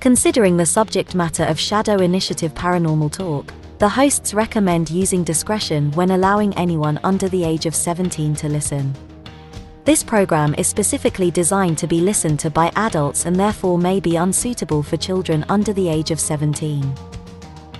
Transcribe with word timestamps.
Considering 0.00 0.56
the 0.56 0.64
subject 0.64 1.14
matter 1.14 1.44
of 1.44 1.60
Shadow 1.60 1.98
Initiative 1.98 2.54
Paranormal 2.54 3.12
Talk, 3.12 3.52
the 3.76 3.88
hosts 3.88 4.32
recommend 4.32 4.88
using 4.88 5.22
discretion 5.22 5.90
when 5.92 6.12
allowing 6.12 6.56
anyone 6.56 6.98
under 7.04 7.28
the 7.28 7.44
age 7.44 7.66
of 7.66 7.74
17 7.74 8.34
to 8.36 8.48
listen. 8.48 8.94
This 9.84 10.02
program 10.02 10.54
is 10.56 10.66
specifically 10.66 11.30
designed 11.30 11.76
to 11.76 11.86
be 11.86 12.00
listened 12.00 12.40
to 12.40 12.48
by 12.48 12.72
adults 12.76 13.26
and 13.26 13.36
therefore 13.36 13.76
may 13.76 14.00
be 14.00 14.16
unsuitable 14.16 14.82
for 14.82 14.96
children 14.96 15.44
under 15.50 15.74
the 15.74 15.90
age 15.90 16.10
of 16.10 16.18
17. 16.18 16.94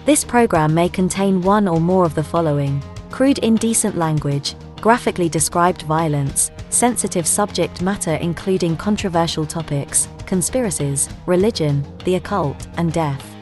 This 0.05 0.23
program 0.23 0.75
may 0.75 0.91
contain 0.91 1.41
one 1.41 1.67
or 1.67 1.81
more 1.81 2.05
of 2.05 2.15
the 2.15 2.25
following 2.25 2.83
crude, 3.09 3.39
indecent 3.39 3.97
language, 3.97 4.57
graphically 4.83 5.31
described 5.31 5.83
violence, 5.83 6.51
sensitive 6.69 7.27
subject 7.27 7.81
matter 7.81 8.17
including 8.17 8.77
controversial 8.77 9.47
topics, 9.47 10.07
conspiracies, 10.31 11.09
religion, 11.27 11.85
the 12.05 12.15
occult, 12.15 12.69
and 12.77 12.93
death. 12.93 13.35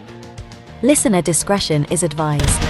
Listener 0.81 1.21
discretion 1.21 1.85
is 1.90 2.03
advised. 2.03 2.68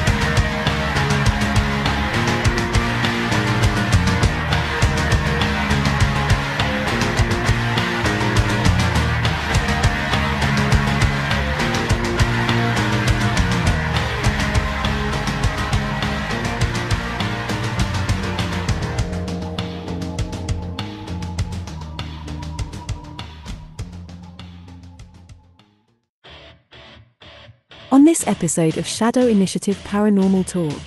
This 28.19 28.27
episode 28.27 28.79
of 28.79 28.87
Shadow 28.87 29.29
Initiative 29.29 29.77
Paranormal 29.85 30.45
Talk, 30.45 30.83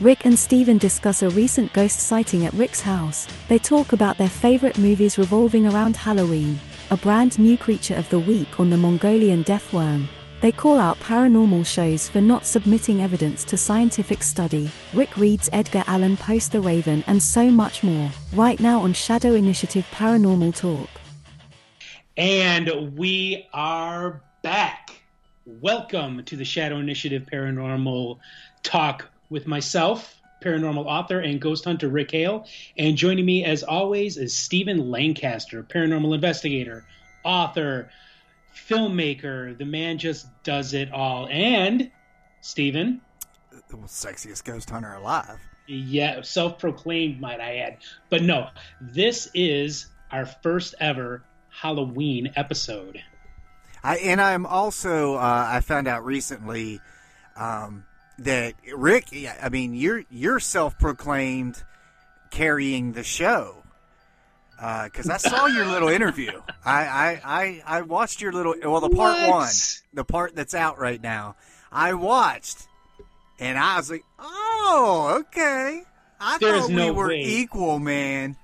Rick 0.00 0.24
and 0.24 0.38
Stephen 0.38 0.78
discuss 0.78 1.20
a 1.20 1.28
recent 1.28 1.70
ghost 1.74 2.00
sighting 2.00 2.46
at 2.46 2.54
Rick's 2.54 2.80
house. 2.80 3.28
They 3.48 3.58
talk 3.58 3.92
about 3.92 4.16
their 4.16 4.30
favorite 4.30 4.78
movies 4.78 5.18
revolving 5.18 5.66
around 5.66 5.94
Halloween, 5.94 6.58
a 6.90 6.96
brand 6.96 7.38
new 7.38 7.58
creature 7.58 7.96
of 7.96 8.08
the 8.08 8.18
week 8.18 8.58
on 8.58 8.70
the 8.70 8.78
Mongolian 8.78 9.42
death 9.42 9.74
worm. 9.74 10.08
They 10.40 10.52
call 10.52 10.78
out 10.78 10.98
paranormal 11.00 11.66
shows 11.66 12.08
for 12.08 12.22
not 12.22 12.46
submitting 12.46 13.02
evidence 13.02 13.44
to 13.44 13.58
scientific 13.58 14.22
study. 14.22 14.70
Rick 14.94 15.14
reads 15.18 15.50
Edgar 15.52 15.84
Allan 15.86 16.16
Poe's 16.16 16.48
The 16.48 16.62
Raven 16.62 17.04
and 17.08 17.22
so 17.22 17.50
much 17.50 17.82
more. 17.82 18.10
Right 18.32 18.58
now 18.58 18.80
on 18.80 18.94
Shadow 18.94 19.34
Initiative 19.34 19.84
Paranormal 19.92 20.56
Talk. 20.56 20.88
And 22.16 22.96
we 22.96 23.46
are 23.52 24.22
back. 24.42 24.81
Welcome 25.44 26.22
to 26.26 26.36
the 26.36 26.44
Shadow 26.44 26.76
Initiative 26.76 27.26
Paranormal 27.30 28.20
Talk 28.62 29.10
with 29.28 29.48
myself, 29.48 30.20
paranormal 30.40 30.84
author 30.86 31.18
and 31.18 31.40
ghost 31.40 31.64
hunter 31.64 31.88
Rick 31.88 32.12
Hale. 32.12 32.46
And 32.78 32.96
joining 32.96 33.26
me, 33.26 33.44
as 33.44 33.64
always, 33.64 34.18
is 34.18 34.38
Stephen 34.38 34.88
Lancaster, 34.92 35.64
paranormal 35.64 36.14
investigator, 36.14 36.84
author, 37.24 37.90
filmmaker. 38.54 39.58
The 39.58 39.64
man 39.64 39.98
just 39.98 40.28
does 40.44 40.74
it 40.74 40.92
all. 40.92 41.26
And 41.28 41.90
Stephen, 42.40 43.00
the 43.68 43.76
sexiest 43.78 44.44
ghost 44.44 44.70
hunter 44.70 44.94
alive. 44.94 45.40
Yeah, 45.66 46.22
self 46.22 46.60
proclaimed, 46.60 47.20
might 47.20 47.40
I 47.40 47.56
add. 47.56 47.78
But 48.10 48.22
no, 48.22 48.46
this 48.80 49.28
is 49.34 49.88
our 50.12 50.24
first 50.24 50.76
ever 50.78 51.24
Halloween 51.48 52.32
episode. 52.36 53.02
I, 53.84 53.96
and 53.98 54.20
I'm 54.20 54.46
also 54.46 55.14
uh, 55.14 55.46
I 55.50 55.60
found 55.60 55.88
out 55.88 56.04
recently 56.04 56.80
um, 57.36 57.84
that 58.18 58.54
Rick. 58.74 59.08
I 59.42 59.48
mean, 59.48 59.74
you're 59.74 60.04
you're 60.10 60.40
self-proclaimed 60.40 61.62
carrying 62.30 62.92
the 62.92 63.02
show 63.02 63.56
because 64.56 65.08
uh, 65.10 65.14
I 65.14 65.16
saw 65.16 65.46
your 65.46 65.66
little 65.66 65.88
interview. 65.98 66.40
I, 66.64 66.84
I, 66.84 67.20
I 67.24 67.62
I 67.78 67.82
watched 67.82 68.20
your 68.20 68.32
little 68.32 68.54
well 68.62 68.80
the 68.80 68.90
part 68.90 69.18
What? 69.20 69.30
one, 69.30 69.48
the 69.92 70.04
part 70.04 70.34
that's 70.36 70.54
out 70.54 70.78
right 70.78 71.02
now. 71.02 71.36
I 71.72 71.94
watched, 71.94 72.66
and 73.40 73.58
I 73.58 73.76
was 73.78 73.90
like, 73.90 74.04
oh, 74.18 75.22
okay. 75.22 75.82
I 76.20 76.38
There's 76.38 76.60
thought 76.62 76.68
we 76.68 76.74
no 76.76 76.92
were 76.92 77.08
way. 77.08 77.22
equal, 77.24 77.78
man. 77.80 78.36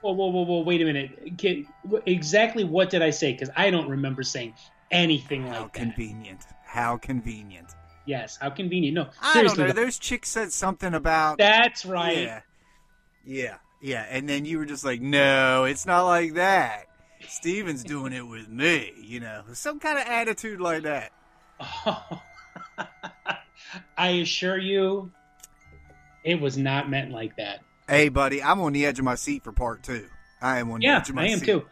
Whoa, 0.00 0.12
whoa, 0.12 0.28
whoa, 0.28 0.42
whoa! 0.42 0.60
Wait 0.60 0.80
a 0.80 0.84
minute. 0.84 1.36
Can, 1.36 1.66
exactly 2.06 2.64
what 2.64 2.88
did 2.88 3.02
I 3.02 3.10
say? 3.10 3.32
Because 3.32 3.50
I 3.56 3.70
don't 3.70 3.88
remember 3.90 4.22
saying 4.22 4.54
anything 4.90 5.46
How 5.46 5.62
like 5.62 5.72
that. 5.72 5.80
convenient. 5.80 6.44
How 6.64 6.96
convenient. 6.96 7.74
Yes, 8.06 8.36
how 8.40 8.50
convenient. 8.50 8.94
No, 8.94 9.08
I 9.20 9.42
don't 9.42 9.58
know. 9.58 9.66
though, 9.68 9.72
Those 9.84 9.98
chicks 9.98 10.28
said 10.28 10.52
something 10.52 10.94
about 10.94 11.38
that's 11.38 11.84
right. 11.84 12.18
Yeah. 12.18 12.40
Yeah. 13.24 13.56
Yeah. 13.80 14.06
And 14.08 14.28
then 14.28 14.44
you 14.44 14.58
were 14.58 14.64
just 14.66 14.84
like, 14.84 15.00
no, 15.00 15.64
it's 15.64 15.86
not 15.86 16.02
like 16.06 16.34
that. 16.34 16.84
Stephen's 17.28 17.82
doing 17.82 18.12
it 18.12 18.26
with 18.26 18.48
me, 18.48 18.92
you 19.00 19.18
know. 19.20 19.42
Some 19.54 19.80
kind 19.80 19.98
of 19.98 20.06
attitude 20.06 20.60
like 20.60 20.82
that. 20.84 21.10
I 23.98 24.08
assure 24.08 24.58
you, 24.58 25.10
it 26.24 26.40
was 26.40 26.56
not 26.56 26.88
meant 26.90 27.10
like 27.10 27.36
that. 27.36 27.60
Hey, 27.88 28.08
buddy, 28.08 28.42
I'm 28.42 28.60
on 28.60 28.72
the 28.72 28.84
edge 28.86 28.98
of 28.98 29.04
my 29.04 29.14
seat 29.14 29.44
for 29.44 29.52
part 29.52 29.82
two. 29.82 30.06
I 30.40 30.58
am 30.58 30.70
on 30.70 30.80
the 30.80 30.86
Yeah, 30.86 30.98
edge 30.98 31.08
of 31.08 31.14
my 31.14 31.22
I 31.22 31.28
am 31.28 31.38
seat. 31.38 31.46
too. 31.46 31.64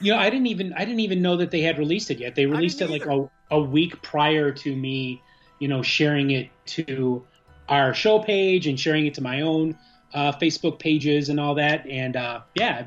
You 0.00 0.12
know, 0.12 0.18
I 0.18 0.30
didn't 0.30 0.46
even 0.46 0.72
I 0.74 0.84
didn't 0.84 1.00
even 1.00 1.22
know 1.22 1.36
that 1.36 1.50
they 1.50 1.60
had 1.62 1.78
released 1.78 2.10
it 2.10 2.18
yet. 2.18 2.34
They 2.34 2.46
released 2.46 2.80
it 2.80 2.88
didn't 2.88 3.06
like 3.06 3.30
a, 3.50 3.56
a 3.56 3.60
week 3.60 4.00
prior 4.02 4.52
to 4.52 4.76
me, 4.76 5.22
you 5.58 5.68
know, 5.68 5.82
sharing 5.82 6.30
it 6.30 6.50
to 6.66 7.24
our 7.68 7.94
show 7.94 8.18
page 8.18 8.66
and 8.66 8.78
sharing 8.78 9.06
it 9.06 9.14
to 9.14 9.22
my 9.22 9.42
own 9.42 9.76
uh, 10.14 10.32
Facebook 10.32 10.78
pages 10.78 11.28
and 11.28 11.38
all 11.38 11.54
that. 11.56 11.86
And 11.86 12.16
uh, 12.16 12.40
yeah, 12.54 12.86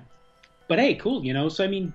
but 0.67 0.79
hey, 0.79 0.95
cool. 0.95 1.23
You 1.23 1.33
know, 1.33 1.49
so 1.49 1.63
I 1.63 1.67
mean, 1.67 1.93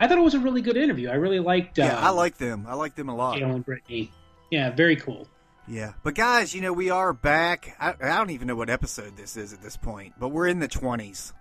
I 0.00 0.06
thought 0.06 0.18
it 0.18 0.22
was 0.22 0.34
a 0.34 0.40
really 0.40 0.62
good 0.62 0.76
interview. 0.76 1.08
I 1.10 1.14
really 1.14 1.40
liked. 1.40 1.78
Uh, 1.78 1.82
Yeah, 1.82 1.98
I 1.98 2.10
like 2.10 2.38
them. 2.38 2.66
I 2.68 2.74
like 2.74 2.94
them 2.94 3.08
a 3.08 3.16
lot. 3.16 3.38
Gail 3.38 3.50
and 3.50 3.64
Brittany. 3.64 4.12
Yeah, 4.50 4.70
very 4.70 4.96
cool. 4.96 5.28
Yeah. 5.66 5.92
But, 6.02 6.14
guys, 6.14 6.54
you 6.54 6.62
know, 6.62 6.72
we 6.72 6.88
are 6.88 7.12
back. 7.12 7.76
I, 7.78 7.94
I 8.00 8.16
don't 8.16 8.30
even 8.30 8.48
know 8.48 8.56
what 8.56 8.70
episode 8.70 9.16
this 9.16 9.36
is 9.36 9.52
at 9.52 9.60
this 9.60 9.76
point, 9.76 10.14
but 10.18 10.28
we're 10.28 10.46
in 10.46 10.60
the 10.60 10.68
20s. 10.68 11.32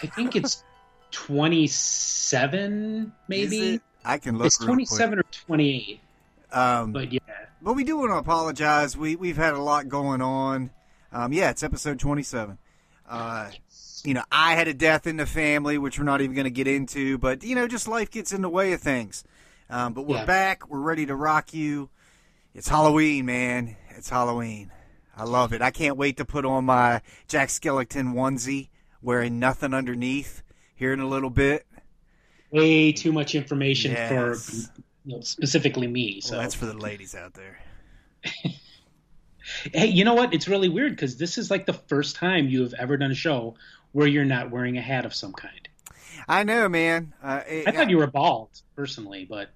I 0.00 0.06
think 0.06 0.36
it's 0.36 0.62
twenty 1.12 1.66
seven, 1.68 3.12
maybe. 3.28 3.80
I 4.04 4.18
can 4.18 4.36
look 4.36 4.46
It's 4.48 4.60
real 4.60 4.66
quick. 4.66 4.74
twenty 4.74 4.84
seven 4.86 5.18
or 5.20 5.24
twenty 5.30 5.76
eight. 5.76 6.00
Um, 6.56 6.92
But 6.92 7.12
yeah. 7.12 7.20
But 7.62 7.74
we 7.74 7.84
do 7.84 7.96
want 7.98 8.10
to 8.10 8.16
apologize. 8.16 8.96
We 8.96 9.14
we've 9.16 9.36
had 9.36 9.54
a 9.54 9.62
lot 9.62 9.88
going 9.88 10.20
on. 10.20 10.70
Um, 11.12 11.32
yeah, 11.32 11.50
it's 11.50 11.62
episode 11.62 11.98
twenty-seven. 12.00 12.58
Uh, 13.08 13.50
you 14.04 14.14
know, 14.14 14.24
I 14.32 14.54
had 14.54 14.66
a 14.68 14.74
death 14.74 15.06
in 15.06 15.16
the 15.18 15.26
family, 15.26 15.78
which 15.78 15.98
we're 15.98 16.04
not 16.04 16.20
even 16.22 16.34
going 16.34 16.44
to 16.44 16.50
get 16.50 16.66
into. 16.66 17.18
But 17.18 17.44
you 17.44 17.54
know, 17.54 17.68
just 17.68 17.86
life 17.86 18.10
gets 18.10 18.32
in 18.32 18.42
the 18.42 18.48
way 18.48 18.72
of 18.72 18.80
things. 18.80 19.22
Um, 19.70 19.92
but 19.92 20.02
we're 20.06 20.16
Yeah. 20.16 20.24
back. 20.24 20.68
We're 20.68 20.80
ready 20.80 21.06
to 21.06 21.14
rock 21.14 21.54
you. 21.54 21.88
It's 22.54 22.68
Halloween, 22.68 23.26
man. 23.26 23.76
It's 23.90 24.10
Halloween. 24.10 24.70
I 25.16 25.24
love 25.24 25.52
it. 25.52 25.62
I 25.62 25.70
can't 25.70 25.96
wait 25.96 26.16
to 26.16 26.24
put 26.24 26.44
on 26.44 26.64
my 26.64 27.00
Jack 27.28 27.48
Skellington 27.48 28.14
onesie, 28.14 28.68
wearing 29.02 29.38
nothing 29.38 29.72
underneath. 29.74 30.42
Here 30.82 30.92
in 30.92 30.98
a 30.98 31.06
little 31.06 31.30
bit. 31.30 31.64
way 32.50 32.90
too 32.90 33.12
much 33.12 33.36
information 33.36 33.92
Yes. 33.92 34.08
for 34.08 34.72
you 35.04 35.14
know, 35.14 35.20
specifically 35.20 35.86
me. 35.86 36.20
So 36.20 36.32
Well, 36.32 36.40
that's 36.42 36.56
for 36.56 36.66
the 36.66 36.76
ladies 36.76 37.14
out 37.14 37.34
there. 37.34 37.60
hey, 39.72 39.86
you 39.86 40.04
know 40.04 40.14
what? 40.14 40.34
It's 40.34 40.48
really 40.48 40.68
weird 40.68 40.90
because 40.96 41.16
this 41.18 41.38
is 41.38 41.52
like 41.52 41.66
the 41.66 41.72
first 41.72 42.16
time 42.16 42.48
you 42.48 42.62
have 42.62 42.74
ever 42.74 42.96
done 42.96 43.12
a 43.12 43.14
show 43.14 43.54
where 43.92 44.08
you're 44.08 44.24
not 44.24 44.50
wearing 44.50 44.76
a 44.76 44.80
hat 44.82 45.06
of 45.06 45.14
some 45.14 45.32
kind. 45.32 45.68
I 46.28 46.42
know, 46.42 46.68
man. 46.68 47.12
Uh, 47.22 47.42
it- 47.48 47.68
I 47.68 47.70
thought 47.70 47.88
you 47.88 47.98
were 47.98 48.08
bald 48.08 48.50
personally, 48.74 49.24
but 49.24 49.50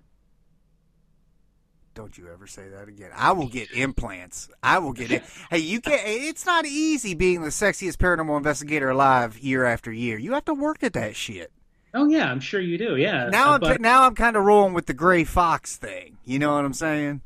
Don't 1.97 2.19
you 2.19 2.28
ever 2.31 2.47
say 2.47 2.69
that 2.69 2.89
again. 2.89 3.09
I 3.16 3.33
will 3.33 3.48
get 3.48 3.72
implants. 3.72 4.51
I 4.63 4.81
will 4.81 4.93
get 4.93 5.10
it. 5.10 5.25
Hey, 5.51 5.59
you 5.60 5.81
can't. 5.81 6.03
It's 6.04 6.45
not 6.45 6.66
easy 6.66 7.15
being 7.15 7.41
the 7.41 7.48
sexiest 7.48 7.97
paranormal 7.97 8.37
investigator 8.37 8.91
alive 8.91 9.39
year 9.39 9.65
after 9.65 9.91
year. 9.91 10.19
You 10.19 10.34
have 10.34 10.45
to 10.45 10.53
work 10.53 10.83
at 10.83 10.93
that 10.93 11.16
shit. 11.16 11.51
oh 11.95 12.07
yeah, 12.07 12.31
I'm 12.31 12.41
sure 12.41 12.60
you 12.60 12.77
do. 12.77 12.97
Yeah. 12.97 13.31
Now 13.31 13.53
Uh, 13.53 13.54
I'm 13.54 13.60
but, 13.60 13.81
now 13.81 14.03
I'm 14.04 14.15
kind 14.15 14.37
of 14.37 14.45
rolling 14.45 14.75
with 14.75 14.84
the 14.84 14.93
gray 14.93 15.25
fox 15.25 15.77
thing. 15.77 16.19
You 16.27 16.39
know 16.39 16.54
what 16.54 16.66
I'm 16.66 16.75
saying? 16.75 17.22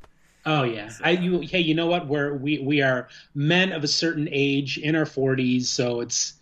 oh 0.47 0.63
yeah. 0.63 0.91
I 1.03 1.11
you 1.11 1.41
hey, 1.41 1.59
you 1.61 1.75
know 1.75 1.87
what? 1.87 2.07
We're 2.07 2.35
we 2.37 2.61
we 2.61 2.81
are 2.81 3.09
men 3.35 3.73
of 3.73 3.83
a 3.83 3.89
certain 3.89 4.29
age 4.31 4.79
in 4.79 4.95
our 4.95 5.05
40s, 5.05 5.65
so 5.65 6.01
it's. 6.01 6.35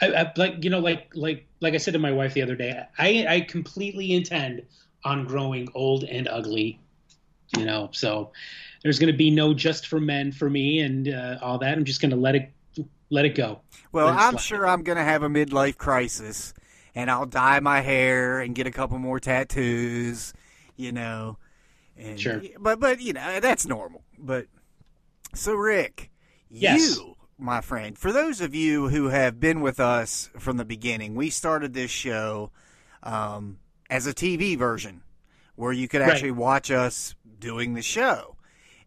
I, 0.00 0.08
I, 0.12 0.32
like 0.36 0.64
you 0.64 0.70
know, 0.70 0.80
like 0.80 1.12
like 1.14 1.46
like 1.60 1.74
I 1.74 1.78
said 1.78 1.92
to 1.92 2.00
my 2.00 2.10
wife 2.12 2.34
the 2.34 2.42
other 2.42 2.56
day, 2.56 2.82
I 2.98 3.26
I 3.28 3.40
completely 3.42 4.12
intend 4.12 4.62
on 5.04 5.24
growing 5.24 5.68
old 5.72 6.02
and 6.02 6.26
ugly 6.26 6.80
you 7.56 7.64
know 7.64 7.88
so 7.92 8.32
there's 8.82 8.98
going 8.98 9.10
to 9.12 9.16
be 9.16 9.30
no 9.30 9.54
just 9.54 9.86
for 9.86 10.00
men 10.00 10.32
for 10.32 10.48
me 10.50 10.80
and 10.80 11.08
uh, 11.08 11.38
all 11.42 11.58
that 11.58 11.76
i'm 11.76 11.84
just 11.84 12.00
going 12.00 12.10
to 12.10 12.16
let 12.16 12.34
it 12.34 12.52
let 13.10 13.24
it 13.24 13.34
go 13.34 13.60
Well, 13.92 14.08
it 14.08 14.16
I'm 14.18 14.36
sure 14.36 14.66
I'm 14.66 14.82
gonna 14.82 15.04
have 15.04 15.22
a 15.22 15.28
midlife 15.28 15.76
crisis, 15.78 16.52
and 16.94 17.10
I'll 17.10 17.26
dye 17.26 17.60
my 17.60 17.80
hair 17.80 18.40
and 18.40 18.54
get 18.54 18.66
a 18.66 18.70
couple 18.70 18.98
more 18.98 19.20
tattoos. 19.20 20.34
You 20.76 20.92
know, 20.92 21.38
And, 21.96 22.18
Sure. 22.20 22.42
But 22.58 22.80
but 22.80 23.00
you 23.00 23.12
know 23.12 23.40
that's 23.40 23.66
normal. 23.66 24.02
But 24.18 24.46
so 25.34 25.54
Rick, 25.54 26.10
Yes. 26.48 26.96
you, 26.96 27.16
my 27.38 27.60
friend, 27.60 27.98
for 27.98 28.12
those 28.12 28.40
of 28.40 28.54
you 28.54 28.88
who 28.88 29.08
have 29.08 29.40
been 29.40 29.60
with 29.60 29.80
us 29.80 30.30
from 30.38 30.56
the 30.56 30.64
beginning, 30.64 31.14
we 31.14 31.30
started 31.30 31.74
this 31.74 31.90
show 31.90 32.50
um, 33.02 33.58
as 33.90 34.06
a 34.06 34.14
TV 34.14 34.56
version 34.56 35.02
where 35.54 35.72
you 35.72 35.88
could 35.88 36.00
Right. 36.00 36.10
actually 36.10 36.32
watch 36.32 36.70
us 36.70 37.14
doing 37.38 37.74
the 37.74 37.82
show. 37.82 38.36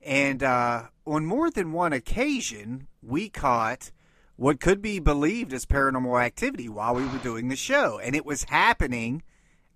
And 0.02 0.42
uh, 0.44 0.84
on 1.06 1.26
more 1.26 1.52
than 1.52 1.72
one 1.72 1.94
occasion, 1.94 2.88
we 3.02 3.30
caught 3.30 3.92
what 4.38 4.62
could 4.62 4.82
be 4.82 5.00
believed 5.00 5.52
as 5.54 5.66
paranormal 5.66 6.22
activity 6.24 6.70
while 6.70 6.96
we 6.96 7.06
were 7.06 7.18
doing 7.18 7.50
the 7.50 7.56
show. 7.58 8.00
And 8.00 8.16
it 8.16 8.26
was 8.26 8.44
happening 8.46 9.24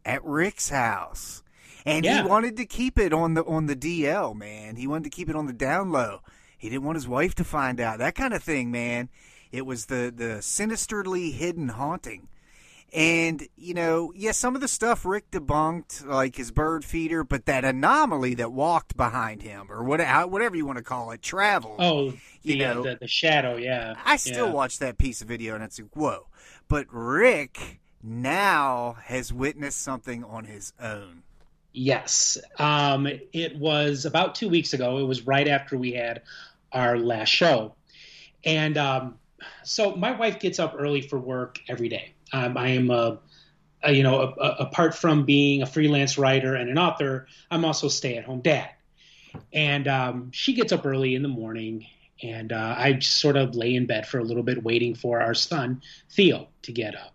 at 0.06 0.24
Rick's 0.24 0.70
house. 0.70 1.44
And 1.86 2.06
Yeah. 2.06 2.24
he 2.24 2.30
wanted 2.30 2.56
to 2.58 2.66
keep 2.66 2.98
it 2.98 3.12
on 3.12 3.34
the 3.34 3.44
on 3.44 3.66
the 3.66 3.76
DL, 3.76 4.34
man. 4.34 4.78
He 4.78 4.88
wanted 4.88 5.04
to 5.06 5.10
keep 5.10 5.30
it 5.30 5.36
on 5.36 5.48
the 5.48 5.54
down 5.54 5.92
low. 5.92 6.22
He 6.58 6.70
didn't 6.70 6.84
want 6.86 6.96
his 6.96 7.08
wife 7.10 7.36
to 7.36 7.44
find 7.44 7.82
out. 7.82 8.00
That 8.00 8.16
kind 8.16 8.34
of 8.34 8.42
thing, 8.42 8.72
man. 8.72 9.10
It 9.52 9.66
was 9.66 9.88
the 9.88 10.14
the 10.16 10.42
sinisterly 10.42 11.32
hidden 11.32 11.68
haunting. 11.70 12.30
And, 12.94 13.48
you 13.56 13.74
know, 13.74 14.14
yes, 14.16 14.38
some 14.38 14.54
of 14.54 14.62
the 14.62 14.68
stuff 14.68 15.04
Rick 15.04 15.32
debunked, 15.32 16.06
like 16.06 16.36
his 16.36 16.52
bird 16.52 16.86
feeder, 16.86 17.24
but 17.24 17.48
that 17.48 17.66
anomaly 17.66 18.36
that 18.36 18.52
walked 18.52 18.96
behind 18.96 19.42
him, 19.42 19.72
or 19.72 19.84
what, 19.84 20.00
whatever 20.30 20.56
you 20.56 20.68
want 20.68 20.78
to 20.78 20.84
call 20.84 21.10
it, 21.10 21.24
traveled. 21.24 21.78
Oh, 21.80 22.14
You 22.44 22.58
the, 22.58 22.66
uh, 22.66 22.74
know, 22.76 22.84
the 22.84 22.98
the 23.02 23.08
shadow, 23.08 23.56
yeah. 23.56 23.96
I 24.06 24.18
still 24.18 24.48
yeah. 24.48 24.54
watch 24.54 24.78
that 24.80 24.98
piece 25.00 25.22
of 25.22 25.28
video 25.28 25.56
and 25.56 25.64
it's 25.64 25.80
like, 25.80 25.96
whoa. 25.96 26.28
But 26.68 26.86
Rick 26.92 27.80
now 28.04 28.98
has 29.06 29.34
witnessed 29.34 29.82
something 29.82 30.24
on 30.24 30.46
his 30.46 30.74
own. 30.80 31.24
Yes. 31.72 32.38
Um, 32.60 33.08
it 33.32 33.58
was 33.58 34.06
about 34.06 34.36
two 34.36 34.50
weeks 34.50 34.74
ago. 34.74 35.00
It 35.00 35.04
was 35.04 35.26
right 35.26 35.48
after 35.48 35.78
we 35.78 35.94
had 35.94 36.22
our 36.72 36.98
last 36.98 37.30
show. 37.30 37.74
And 38.44 38.78
um, 38.78 39.16
so 39.64 39.96
my 39.96 40.12
wife 40.12 40.40
gets 40.40 40.60
up 40.60 40.76
early 40.78 41.02
for 41.02 41.18
work 41.18 41.60
every 41.68 41.90
day. 41.90 42.14
Um, 42.34 42.58
I 42.58 42.70
am, 42.70 42.90
a, 42.90 43.20
a, 43.84 43.94
you 43.94 44.04
know, 44.04 44.20
a, 44.22 44.42
a, 44.42 44.50
apart 44.66 44.96
from 44.96 45.24
being 45.24 45.62
a 45.62 45.66
freelance 45.66 46.18
writer 46.18 46.56
and 46.56 46.70
an 46.70 46.78
author, 46.78 47.28
I'm 47.50 47.64
also 47.64 47.88
a 47.88 47.92
stay 47.92 48.18
at 48.18 48.26
home 48.26 48.42
dad. 48.42 48.72
And 49.54 49.88
um, 49.88 50.32
she 50.32 50.54
gets 50.54 50.72
up 50.74 50.86
early 50.86 51.16
in 51.16 51.22
the 51.22 51.30
morning, 51.30 51.86
and 52.22 52.52
uh, 52.52 52.76
I 52.78 52.94
just 52.94 53.20
sort 53.20 53.38
of 53.38 53.56
lay 53.56 53.76
in 53.76 53.86
bed 53.86 54.08
for 54.08 54.20
a 54.20 54.24
little 54.24 54.44
bit 54.44 54.64
waiting 54.64 54.96
for 54.96 55.22
our 55.22 55.34
son, 55.34 55.82
Theo, 56.12 56.48
to 56.64 56.72
get 56.72 56.96
up. 56.96 57.14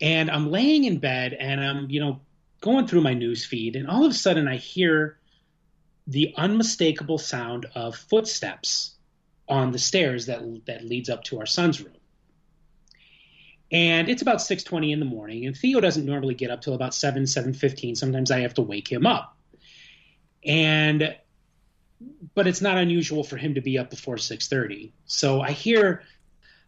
And 0.00 0.30
I'm 0.30 0.50
laying 0.50 0.84
in 0.84 0.98
bed 0.98 1.32
and 1.32 1.60
I'm, 1.60 1.90
you 1.90 2.00
know, 2.00 2.20
going 2.60 2.86
through 2.86 3.00
my 3.00 3.14
news 3.14 3.44
feed, 3.44 3.76
and 3.76 3.88
all 3.88 4.04
of 4.04 4.10
a 4.10 4.14
sudden 4.14 4.48
I 4.48 4.56
hear 4.56 5.18
the 6.06 6.34
unmistakable 6.36 7.18
sound 7.18 7.66
of 7.74 7.96
footsteps 7.96 8.94
on 9.48 9.72
the 9.72 9.78
stairs 9.78 10.26
that 10.26 10.40
that 10.66 10.84
leads 10.84 11.08
up 11.08 11.24
to 11.24 11.38
our 11.40 11.46
son's 11.46 11.80
room. 11.80 11.95
And 13.72 14.08
it's 14.08 14.22
about 14.22 14.40
6:20 14.40 14.92
in 14.92 15.00
the 15.00 15.06
morning, 15.06 15.46
and 15.46 15.56
Theo 15.56 15.80
doesn't 15.80 16.06
normally 16.06 16.34
get 16.34 16.50
up 16.50 16.60
till 16.60 16.74
about 16.74 16.94
7, 16.94 17.26
7:15. 17.26 17.96
Sometimes 17.96 18.30
I 18.30 18.40
have 18.40 18.54
to 18.54 18.62
wake 18.62 18.90
him 18.90 19.06
up. 19.06 19.36
And 20.44 21.16
but 22.34 22.46
it's 22.46 22.60
not 22.60 22.76
unusual 22.76 23.24
for 23.24 23.36
him 23.36 23.54
to 23.54 23.60
be 23.60 23.78
up 23.78 23.90
before 23.90 24.16
6:30. 24.16 24.92
So 25.06 25.40
I 25.40 25.50
hear 25.50 26.02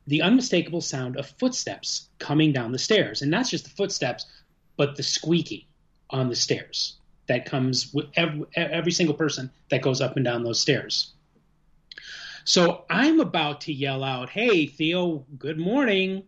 the 0.06 0.22
unmistakable 0.22 0.80
sound 0.80 1.16
of 1.16 1.26
footsteps 1.38 2.08
coming 2.18 2.52
down 2.52 2.72
the 2.72 2.78
stairs, 2.78 3.22
and 3.22 3.30
not 3.30 3.46
just 3.46 3.64
the 3.64 3.70
footsteps, 3.70 4.26
but 4.76 4.96
the 4.96 5.02
squeaking 5.02 5.64
on 6.10 6.28
the 6.28 6.34
stairs 6.34 6.96
that 7.26 7.44
comes 7.44 7.92
with 7.92 8.06
every, 8.16 8.46
every 8.56 8.92
single 8.92 9.14
person 9.14 9.50
that 9.70 9.82
goes 9.82 10.00
up 10.00 10.16
and 10.16 10.24
down 10.24 10.42
those 10.42 10.58
stairs. 10.58 11.12
So 12.44 12.86
I'm 12.88 13.20
about 13.20 13.60
to 13.62 13.72
yell 13.72 14.02
out, 14.02 14.30
Hey, 14.30 14.66
Theo, 14.66 15.26
good 15.38 15.58
morning. 15.58 16.24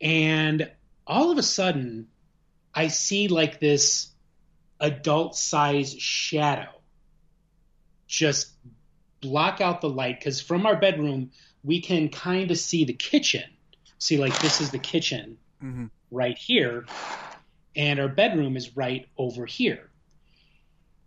And 0.00 0.70
all 1.06 1.30
of 1.30 1.38
a 1.38 1.42
sudden, 1.42 2.08
I 2.74 2.88
see 2.88 3.28
like 3.28 3.58
this 3.60 4.10
adult 4.80 5.36
sized 5.36 6.00
shadow 6.00 6.68
just 8.06 8.52
block 9.20 9.60
out 9.60 9.80
the 9.80 9.88
light 9.88 10.18
because 10.18 10.40
from 10.40 10.66
our 10.66 10.76
bedroom, 10.76 11.30
we 11.64 11.80
can 11.80 12.08
kind 12.08 12.50
of 12.50 12.58
see 12.58 12.84
the 12.84 12.92
kitchen. 12.92 13.44
See, 13.98 14.16
like 14.16 14.38
this 14.40 14.60
is 14.60 14.70
the 14.70 14.78
kitchen 14.78 15.38
Mm-hmm. 15.60 15.86
right 16.12 16.38
here, 16.38 16.86
and 17.74 17.98
our 17.98 18.06
bedroom 18.06 18.56
is 18.56 18.76
right 18.76 19.08
over 19.18 19.44
here. 19.44 19.90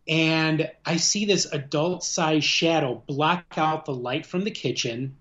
And 0.09 0.69
I 0.85 0.97
see 0.97 1.23
this 1.23 1.45
adult 1.45 2.03
sized 2.03 2.43
shadow 2.43 3.01
block 3.07 3.45
out 3.55 3.85
the 3.85 3.93
light 3.93 4.25
from 4.25 4.43
the 4.43 4.51
kitchen. 4.51 5.15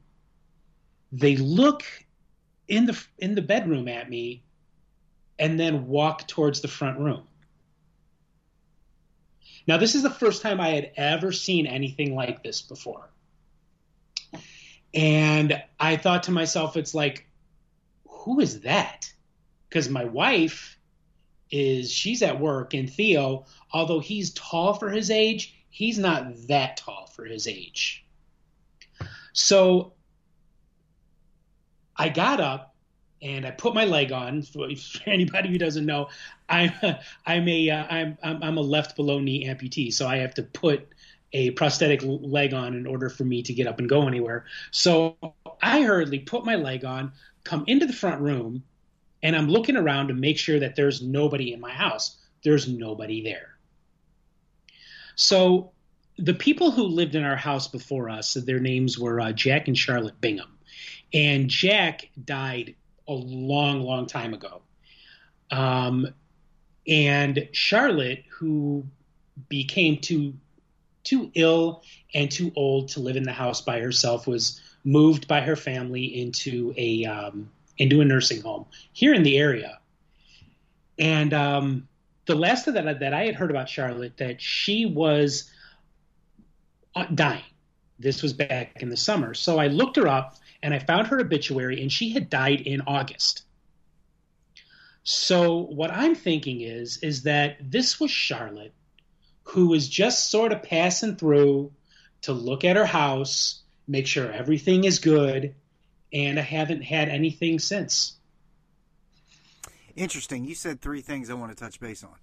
They 1.13 1.37
look 1.37 1.85
in 2.71 2.87
the 2.87 3.05
in 3.19 3.35
the 3.35 3.43
bedroom 3.43 3.89
at 3.89 4.09
me 4.09 4.45
and 5.39 5.59
then 5.59 5.89
walk 5.89 6.27
towards 6.29 6.61
the 6.61 6.69
front 6.69 6.99
room. 6.99 7.25
Now 9.67 9.77
this 9.77 9.95
is 9.95 10.03
the 10.03 10.11
first 10.11 10.41
time 10.41 10.61
I 10.61 10.69
had 10.69 10.93
ever 10.97 11.33
seen 11.33 11.67
anything 11.67 12.15
like 12.15 12.43
this 12.43 12.63
before. 12.63 13.11
And 14.95 15.63
I 15.79 15.97
thought 15.97 16.25
to 16.25 16.31
myself 16.31 16.77
it's 16.77 16.95
like 16.95 17.27
who 18.09 18.41
is 18.41 18.61
that? 18.61 19.13
Because 19.69 19.89
my 19.89 20.05
wife 20.05 20.79
is 21.51 21.93
she's 21.93 22.23
at 22.23 22.39
work 22.39 22.75
and 22.75 22.89
Theo, 22.89 23.47
although 23.73 24.01
he's 24.01 24.33
tall 24.33 24.75
for 24.75 24.91
his 24.91 25.11
age, 25.11 25.57
he's 25.71 25.99
not 25.99 26.47
that 26.47 26.77
tall 26.77 27.11
for 27.17 27.25
his 27.25 27.49
age. 27.49 28.05
So 29.33 29.95
I 32.01 32.09
got 32.09 32.41
up 32.41 32.75
and 33.21 33.45
I 33.45 33.51
put 33.51 33.75
my 33.75 33.85
leg 33.85 34.11
on. 34.11 34.41
For 34.41 34.67
anybody 35.07 35.51
who 35.51 35.59
doesn't 35.59 35.85
know, 35.85 36.09
I'm 36.49 36.73
I'm 37.27 37.47
a 37.47 37.71
uh, 37.71 37.87
I'm 37.91 38.19
I'm 38.23 38.57
a 38.57 38.63
left 38.63 38.97
below 38.97 39.21
knee 39.21 39.47
amputee, 39.47 39.93
so 39.93 40.09
I 40.09 40.17
have 40.17 40.33
to 40.35 40.43
put 40.43 40.89
a 41.35 41.51
prosthetic 41.51 42.01
leg 42.03 42.55
on 42.55 42.75
in 42.75 42.87
order 42.87 43.11
for 43.11 43.25
me 43.25 43.43
to 43.43 43.53
get 43.53 43.67
up 43.67 43.79
and 43.79 43.89
go 43.89 44.09
anywhere. 44.09 44.47
So 44.71 45.17
I 45.63 45.83
hurriedly 45.83 46.21
put 46.21 46.47
my 46.47 46.57
leg 46.57 46.87
on, 46.87 47.13
come 47.45 47.65
into 47.67 47.87
the 47.87 47.93
front 47.93 48.23
room, 48.23 48.65
and 49.23 49.37
I'm 49.37 49.49
looking 49.49 49.77
around 49.77 50.09
to 50.09 50.15
make 50.15 50.39
sure 50.39 50.59
that 50.59 50.77
there's 50.77 51.03
nobody 51.03 51.53
in 51.53 51.61
my 51.61 51.71
house. 51.71 52.17
There's 52.43 52.67
nobody 52.67 53.23
there. 53.23 53.59
So 55.17 55.71
the 56.17 56.35
people 56.35 56.71
who 56.71 56.85
lived 56.85 57.15
in 57.15 57.25
our 57.25 57.37
house 57.37 57.69
before 57.69 58.09
us, 58.09 58.33
their 58.35 58.59
names 58.59 58.99
were 58.99 59.21
uh, 59.21 59.33
Jack 59.33 59.69
and 59.69 59.77
Charlotte 59.77 60.19
Bingham. 60.21 60.57
And 61.13 61.49
Jack 61.49 62.09
died 62.25 62.75
a 63.09 63.13
long, 63.13 63.81
long 63.83 64.07
time 64.07 64.35
ago. 64.35 64.63
Um, 65.51 66.15
and 66.87 67.49
Charlotte, 67.53 68.25
who 68.31 68.85
became 69.49 69.99
too 69.99 70.35
too 71.03 71.31
ill 71.35 71.83
and 72.15 72.31
too 72.31 72.53
old 72.55 72.89
to 72.89 73.01
live 73.01 73.17
in 73.17 73.23
the 73.23 73.33
house 73.33 73.61
by 73.63 73.81
herself, 73.81 74.27
was 74.27 74.61
moved 74.85 75.27
by 75.27 75.41
her 75.41 75.57
family 75.57 76.05
into 76.05 76.75
a 76.77 77.05
um, 77.05 77.51
into 77.79 78.01
a 78.01 78.05
nursing 78.05 78.43
home 78.43 78.67
here 78.93 79.15
in 79.15 79.23
the 79.23 79.39
area. 79.39 79.79
And 80.99 81.33
um, 81.33 81.89
the 82.27 82.35
last 82.35 82.69
of 82.69 82.75
that 82.75 83.01
that 83.01 83.15
I 83.15 83.25
had 83.25 83.35
heard 83.35 83.51
about 83.51 83.69
Charlotte, 83.69 84.17
that 84.19 84.41
she 84.41 84.87
was 84.87 85.51
uh, 86.95 87.07
dying. 87.15 87.43
This 87.99 88.23
was 88.23 88.33
back 88.33 88.83
in 88.83 88.89
the 88.89 88.97
summer. 88.97 89.35
So 89.35 89.59
I 89.59 89.67
looked 89.67 89.97
her 89.97 90.09
up 90.09 90.37
and 90.63 90.75
I 90.75 90.79
found 90.79 91.09
her 91.09 91.21
obituary, 91.21 91.81
and 91.81 91.91
she 91.91 92.11
had 92.11 92.31
died 92.31 92.61
in 92.61 92.83
August. 92.87 93.43
So 95.03 95.59
what 95.59 95.91
I'm 95.91 96.15
thinking 96.15 96.61
is 96.61 96.99
is 96.99 97.23
that 97.23 97.57
this 97.61 97.99
was 97.99 98.11
Charlotte, 98.11 98.75
who 99.45 99.69
was 99.69 99.89
just 99.89 100.31
sort 100.31 100.53
of 100.53 100.63
passing 100.63 101.17
through 101.17 101.73
to 102.23 102.33
look 102.33 102.65
at 102.65 102.77
her 102.77 102.87
house, 102.87 103.63
make 103.89 104.07
sure 104.07 104.31
everything 104.31 104.85
is 104.85 104.99
good, 104.99 105.55
and 106.13 106.39
I 106.39 106.43
haven't 106.43 106.83
had 106.83 107.09
anything 107.09 107.59
since. 107.59 108.17
Interesting. 109.97 110.45
You 110.45 110.55
said 110.55 110.81
three 110.81 111.01
things 111.01 111.31
I 111.31 111.35
want 111.35 111.57
to 111.57 111.63
touch 111.63 111.81
base 111.81 112.05
on. 112.05 112.15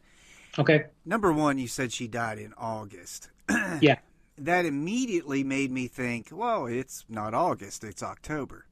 Okay. 0.60 0.86
Number 1.06 1.32
one, 1.32 1.58
you 1.58 1.67
said 1.67 1.91
she 1.91 2.08
died 2.08 2.39
in 2.39 2.53
August. 2.58 3.29
Yeah. 3.82 3.98
That 4.38 4.65
immediately 4.65 5.44
made 5.44 5.72
me 5.72 5.88
think, 5.88 6.29
well, 6.32 6.67
it's 6.67 7.06
not 7.10 7.34
August, 7.34 7.84
it's 7.84 8.03
October. 8.03 8.67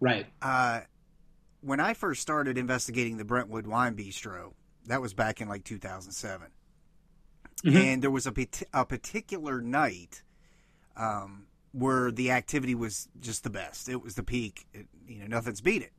Right. 0.00 0.26
Uh, 0.40 0.80
when 1.60 1.80
I 1.80 1.94
first 1.94 2.22
started 2.22 2.56
investigating 2.56 3.16
the 3.16 3.24
Brentwood 3.24 3.66
Wine 3.66 3.94
Bistro, 3.96 4.54
that 4.86 5.00
was 5.00 5.12
back 5.12 5.40
in 5.40 5.48
like 5.48 5.64
2007. 5.64 6.48
Mhm. 7.64 7.74
And 7.76 8.02
there 8.02 8.10
was 8.10 8.26
a, 8.26 8.32
a 8.72 8.86
particular 8.86 9.60
night 9.60 10.22
um, 10.96 11.46
where 11.72 12.10
the 12.10 12.30
activity 12.30 12.74
was 12.74 13.08
just 13.20 13.44
the 13.44 13.50
best. 13.50 13.88
It 13.88 14.02
was 14.02 14.14
the 14.14 14.22
peak. 14.22 14.66
It, 14.72 14.86
you 15.06 15.20
know, 15.20 15.26
nothing's 15.26 15.60
beat 15.60 15.82
it. 15.82 15.92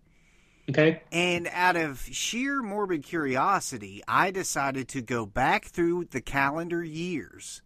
Okay. 0.69 1.01
And 1.11 1.49
out 1.51 1.75
of 1.75 2.07
sheer 2.11 2.61
morbid 2.61 3.03
curiosity, 3.03 4.01
I 4.07 4.31
decided 4.31 4.87
to 4.89 5.01
go 5.01 5.25
back 5.25 5.65
through 5.65 6.05
the 6.05 6.21
calendar 6.21 6.83
years 6.83 7.61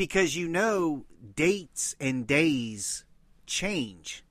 because 0.00 0.34
you 0.34 0.48
know 0.48 1.04
dates 1.36 1.94
and 2.00 2.26
days 2.26 3.04
change 3.44 4.24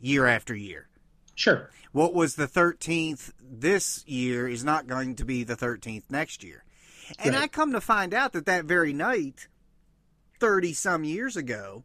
year 0.00 0.26
after 0.26 0.54
year. 0.56 0.88
Sure. 1.34 1.68
What 1.92 2.14
was 2.14 2.36
the 2.36 2.48
13th 2.48 3.32
this 3.38 4.02
year 4.06 4.48
is 4.48 4.64
not 4.64 4.86
going 4.86 5.14
to 5.16 5.26
be 5.26 5.44
the 5.44 5.56
13th 5.56 6.04
next 6.08 6.42
year. 6.42 6.64
And 7.18 7.34
Right. 7.34 7.44
I 7.44 7.48
come 7.48 7.72
to 7.72 7.82
find 7.82 8.14
out 8.14 8.32
that 8.32 8.46
that 8.46 8.64
very 8.64 8.94
night, 8.94 9.48
30 10.40 10.72
some 10.72 11.04
years 11.04 11.36
ago, 11.36 11.84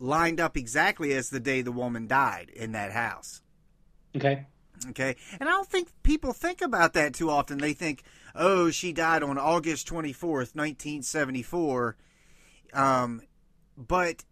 lined 0.00 0.40
up 0.40 0.56
exactly 0.56 1.12
as 1.14 1.30
the 1.30 1.38
day 1.38 1.62
the 1.62 1.70
woman 1.70 2.08
died 2.08 2.50
in 2.50 2.72
that 2.72 2.90
house. 2.90 3.40
Okay. 4.16 4.48
Okay. 4.90 5.16
And 5.40 5.48
I 5.48 5.52
don't 5.52 5.68
think 5.68 5.88
people 6.02 6.32
think 6.32 6.60
about 6.62 6.92
that 6.94 7.14
too 7.14 7.30
often. 7.30 7.58
They 7.58 7.72
think, 7.72 8.02
oh, 8.34 8.70
she 8.70 8.92
died 8.92 9.22
on 9.22 9.38
August 9.38 9.88
24th, 9.88 10.54
1974. 10.54 11.96
Um, 12.72 13.22
but 13.76 14.24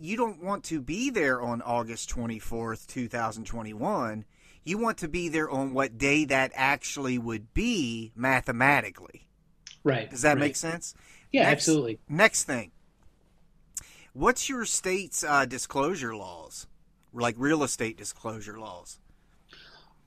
you 0.00 0.16
don't 0.16 0.42
want 0.42 0.64
to 0.64 0.80
be 0.80 1.10
there 1.10 1.40
on 1.40 1.62
August 1.62 2.10
24th, 2.10 2.86
2021. 2.86 4.24
You 4.64 4.78
want 4.78 4.98
to 4.98 5.08
be 5.08 5.28
there 5.28 5.50
on 5.50 5.74
what 5.74 5.98
day 5.98 6.24
that 6.26 6.52
actually 6.54 7.18
would 7.18 7.52
be 7.52 8.12
mathematically. 8.14 9.28
Right. 9.84 10.08
Does 10.08 10.22
that 10.22 10.34
right. 10.34 10.40
make 10.40 10.56
sense? 10.56 10.94
Yeah, 11.32 11.44
Next- 11.44 11.52
absolutely. 11.52 11.98
Next 12.08 12.44
thing. 12.44 12.72
What's 14.12 14.48
your 14.48 14.64
state's 14.66 15.24
uh, 15.24 15.46
disclosure 15.46 16.14
laws? 16.14 16.66
Like 17.14 17.34
real 17.38 17.62
estate 17.62 17.96
disclosure 17.96 18.58
laws? 18.58 18.98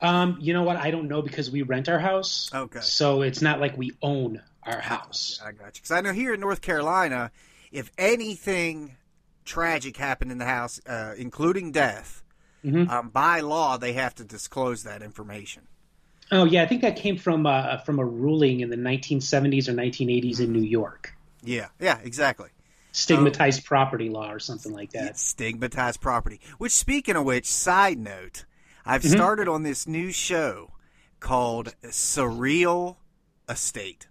Um, 0.02 0.38
you 0.40 0.54
know 0.54 0.64
what? 0.64 0.78
I 0.78 0.92
don't 0.92 1.08
know 1.08 1.22
because 1.22 1.50
we 1.50 1.62
rent 1.62 1.90
our 1.90 2.00
house. 2.00 2.50
Okay. 2.54 2.82
So 2.82 3.22
it's 3.22 3.42
not 3.42 3.60
like 3.60 3.78
we 3.78 3.94
own 4.02 4.42
our 4.64 4.80
house. 4.80 5.40
I 5.44 5.52
got 5.52 5.66
you. 5.68 5.72
Because 5.76 5.92
I 5.92 6.02
know 6.02 6.12
here 6.14 6.34
in 6.34 6.40
North 6.40 6.62
Carolina, 6.62 7.32
if 7.72 7.92
anything 7.98 8.98
tragic 9.46 9.98
happened 9.98 10.32
in 10.32 10.38
the 10.38 10.46
house, 10.46 10.82
uh, 10.88 11.14
including 11.18 11.72
death, 11.72 12.24
Mhm. 12.64 12.90
um, 12.90 13.10
by 13.10 13.40
law 13.42 13.78
they 13.78 13.94
have 13.94 14.16
to 14.16 14.24
disclose 14.24 14.84
that 14.84 15.02
information. 15.02 15.64
Oh 16.32 16.46
yeah, 16.46 16.64
I 16.64 16.66
think 16.66 16.82
that 16.82 16.96
came 16.96 17.18
from 17.18 17.46
uh, 17.46 17.78
from 17.78 18.00
a 18.00 18.06
ruling 18.06 18.62
in 18.62 18.70
the 18.72 18.76
1970s 18.78 19.68
or 19.68 19.74
1980s 19.74 20.40
in 20.40 20.52
New 20.52 20.64
York. 20.64 21.14
Yeah, 21.44 21.68
yeah, 21.80 22.00
exactly. 22.04 22.50
Stigmatized 22.92 23.66
property 23.66 24.10
law 24.10 24.32
or 24.32 24.40
something 24.40 24.72
like 24.74 24.92
that. 24.94 25.20
Stigmatized 25.20 26.02
property. 26.02 26.40
Which, 26.58 26.72
speaking 26.72 27.16
of 27.16 27.26
which, 27.26 27.46
side 27.46 28.00
note, 28.00 28.46
I've 28.86 29.02
Mm-hmm. 29.02 29.12
started 29.16 29.48
on 29.48 29.64
this 29.64 29.88
new 29.88 30.12
show 30.12 30.72
called 31.20 31.74
Surreal 31.84 32.98
Estate. 33.50 34.08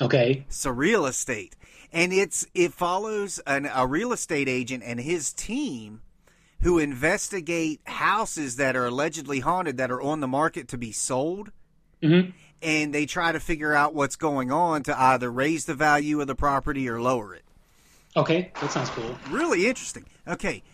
Okay. 0.00 0.44
surreal 0.50 1.08
estate 1.08 1.54
and 1.92 2.12
it's 2.12 2.44
it 2.52 2.72
follows 2.72 3.38
an, 3.46 3.70
a 3.72 3.86
real 3.86 4.12
estate 4.12 4.48
agent 4.48 4.82
and 4.84 4.98
his 4.98 5.32
team 5.32 6.02
who 6.62 6.80
investigate 6.80 7.80
houses 7.84 8.56
that 8.56 8.74
are 8.74 8.86
allegedly 8.86 9.38
haunted 9.38 9.76
that 9.76 9.92
are 9.92 10.02
on 10.02 10.18
the 10.18 10.26
market 10.26 10.66
to 10.66 10.76
be 10.76 10.90
sold 10.90 11.52
Mhm. 12.02 12.32
and 12.60 12.92
they 12.92 13.06
try 13.06 13.30
to 13.30 13.38
figure 13.38 13.72
out 13.72 13.94
what's 13.94 14.16
going 14.16 14.50
on 14.50 14.82
to 14.82 15.00
either 15.00 15.30
raise 15.30 15.66
the 15.66 15.74
value 15.76 16.20
of 16.20 16.26
the 16.26 16.34
property 16.34 16.88
or 16.88 17.00
lower 17.00 17.32
it 17.32 17.44
Okay, 18.16 18.50
that 18.60 18.72
sounds 18.72 18.90
cool. 18.90 19.16
really 19.30 19.64
interesting 19.68 20.06
okay 20.26 20.64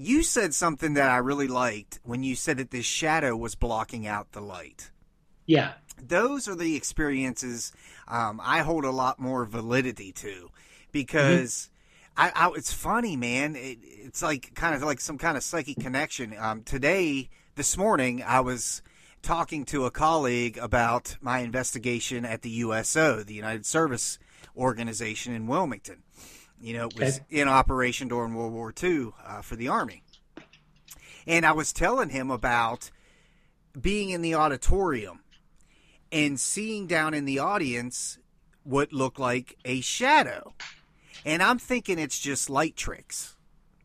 you 0.00 0.22
said 0.22 0.54
something 0.54 0.94
that 0.94 1.10
i 1.10 1.16
really 1.18 1.48
liked 1.48 1.98
when 2.04 2.22
you 2.22 2.34
said 2.34 2.56
that 2.58 2.70
this 2.70 2.86
shadow 2.86 3.36
was 3.36 3.54
blocking 3.54 4.06
out 4.06 4.32
the 4.32 4.40
light 4.40 4.90
Yeah. 5.46 5.72
those 6.00 6.48
are 6.48 6.54
the 6.56 6.74
experiences 6.76 7.72
um, 8.08 8.40
I 8.42 8.62
hold 8.62 8.84
a 8.84 8.90
lot 8.90 9.20
more 9.20 9.44
validity 9.44 10.10
to 10.14 10.50
because 10.90 11.70
I, 12.16 12.32
I 12.34 12.50
it's 12.56 12.72
funny, 12.72 13.16
man. 13.16 13.54
It, 13.54 13.78
it's 13.82 14.20
like 14.20 14.52
kind 14.54 14.74
of 14.74 14.82
like 14.82 15.00
some 15.00 15.16
kind 15.16 15.36
of 15.36 15.44
psychic 15.44 15.78
connection. 15.78 16.34
Um, 16.36 16.64
today, 16.64 17.30
this 17.54 17.76
morning, 17.76 18.20
I 18.22 18.40
was 18.40 18.82
talking 19.22 19.64
to 19.66 19.84
a 19.86 19.92
colleague 19.92 20.58
about 20.58 21.16
my 21.20 21.38
investigation 21.38 22.24
at 22.24 22.42
the 22.42 22.50
USO, 22.50 23.22
the 23.22 23.34
United 23.34 23.64
Service 23.64 24.18
Organization 24.56 25.32
in 25.32 25.46
Wilmington. 25.46 26.02
You 26.60 26.74
know, 26.74 26.86
it 26.88 26.98
was 26.98 27.16
Okay. 27.20 27.40
in 27.40 27.48
operation 27.48 28.08
during 28.08 28.34
World 28.34 28.52
War 28.52 28.72
II 28.82 29.10
uh, 29.24 29.40
for 29.42 29.56
the 29.56 29.68
Army. 29.68 30.02
And 31.26 31.46
I 31.46 31.52
was 31.52 31.72
telling 31.72 32.10
him 32.10 32.30
about 32.30 32.90
being 33.80 34.10
in 34.10 34.20
the 34.22 34.34
auditorium 34.34 35.20
and 36.12 36.38
seeing 36.40 36.86
down 36.86 37.14
in 37.14 37.24
the 37.24 37.38
audience 37.38 38.18
what 38.64 38.92
looked 38.92 39.18
like 39.18 39.56
a 39.64 39.80
shadow. 39.80 40.54
And 41.24 41.42
I'm 41.42 41.58
thinking 41.58 41.98
it's 41.98 42.18
just 42.18 42.50
light 42.50 42.76
tricks. 42.76 43.36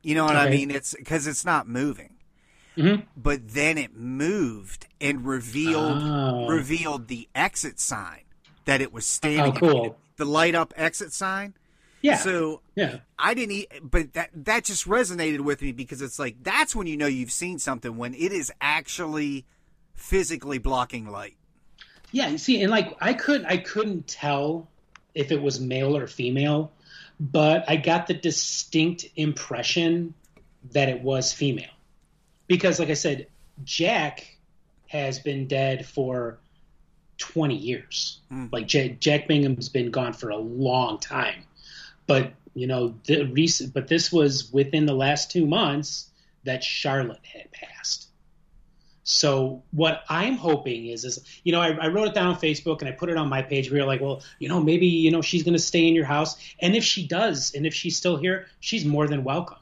You 0.01 0.15
know 0.15 0.25
what 0.25 0.35
I 0.35 0.49
mean? 0.49 0.69
It's 0.71 0.93
because 0.95 1.27
it's 1.27 1.45
not 1.45 1.67
moving. 1.67 2.15
Mhm. 2.77 3.05
But 3.15 3.49
then 3.49 3.77
it 3.77 3.95
moved 3.95 4.87
and 4.99 5.25
revealed 5.25 6.01
Oh. 6.03 6.47
revealed 6.47 7.07
the 7.07 7.29
exit 7.33 7.79
sign 7.79 8.21
that 8.65 8.81
it 8.81 8.91
was 8.91 9.05
standing. 9.05 9.55
Oh, 9.55 9.71
cool. 9.71 9.99
The 10.17 10.25
light 10.25 10.55
up 10.55 10.73
exit 10.75 11.13
sign. 11.13 11.53
Yeah. 12.05 12.17
So 12.17 12.61
yeah. 12.75 12.97
I 13.17 13.33
didn't, 13.33 13.51
e 13.53 13.67
but 13.81 14.13
that 14.13 14.29
that 14.45 14.65
just 14.65 14.87
resonated 14.87 15.41
with 15.41 15.61
me 15.63 15.71
because 15.71 16.03
it's 16.03 16.19
like 16.19 16.35
that's 16.43 16.75
when 16.75 16.85
you 16.85 16.97
know 16.97 17.07
you've 17.07 17.31
seen 17.31 17.57
something 17.57 17.97
when 17.97 18.13
it 18.13 18.31
is 18.31 18.51
actually 18.61 19.45
physically 19.95 20.59
blocking 20.59 21.09
light. 21.09 21.35
Yeah, 22.11 22.27
you 22.27 22.37
see, 22.37 22.61
and 22.61 22.69
like 22.69 22.95
I 23.01 23.13
couldn't 23.13 23.47
I 23.47 23.57
couldn't 23.57 24.07
tell 24.07 24.69
if 25.15 25.31
it 25.31 25.41
was 25.41 25.59
male 25.59 25.97
or 25.97 26.05
female, 26.05 26.71
but 27.19 27.65
I 27.67 27.77
got 27.77 28.05
the 28.05 28.13
distinct 28.13 29.05
impression 29.15 30.13
that 30.73 30.89
it 30.89 31.01
was 31.01 31.33
female. 31.33 31.73
Because 32.45 32.77
like 32.77 32.89
I 32.89 32.93
said, 32.93 33.25
Jack 33.63 34.37
has 34.87 35.17
been 35.17 35.47
dead 35.47 35.87
for 35.87 36.37
20 37.17 37.55
years. 37.55 38.19
Hmm. 38.29 38.45
Like 38.51 38.67
Jack, 38.67 38.99
Jack 38.99 39.27
Bingham's 39.27 39.69
been 39.69 39.89
gone 39.89 40.13
for 40.13 40.29
a 40.29 40.37
long 40.37 40.99
time. 40.99 41.43
But, 42.07 42.33
you 42.53 42.67
know, 42.67 42.95
the 43.05 43.23
recent 43.23 43.73
but 43.73 43.87
this 43.87 44.11
was 44.11 44.51
within 44.51 44.85
the 44.85 44.93
last 44.93 45.31
2 45.31 45.45
months 45.45 46.09
that 46.43 46.63
Charlotte 46.63 47.25
had 47.25 47.51
passed. 47.51 48.05
So 49.07 49.61
what 49.69 50.03
I'm 50.09 50.35
hoping 50.35 50.87
is, 50.87 51.05
is 51.05 51.23
you 51.43 51.51
know, 51.51 51.61
I, 51.61 51.69
I 51.73 51.87
wrote 51.89 52.07
it 52.07 52.15
down 52.15 52.27
on 52.27 52.35
Facebook 52.37 52.79
and 52.79 52.89
I 52.89 52.91
put 52.91 53.09
it 53.09 53.17
on 53.17 53.29
my 53.29 53.43
page. 53.43 53.69
We 53.69 53.79
were 53.79 53.85
like, 53.85 54.01
well, 54.01 54.23
you 54.39 54.49
know, 54.49 54.59
maybe 54.61 54.87
you 54.87 55.11
know 55.11 55.21
she's 55.21 55.43
going 55.43 55.53
to 55.53 55.59
stay 55.59 55.87
in 55.87 55.93
your 55.93 56.05
house, 56.05 56.35
and 56.59 56.75
if 56.75 56.83
she 56.83 57.07
does, 57.07 57.53
and 57.53 57.67
if 57.67 57.73
she's 57.75 57.95
still 57.95 58.17
here, 58.17 58.47
she's 58.59 58.83
more 58.83 59.07
than 59.07 59.23
welcome. 59.23 59.59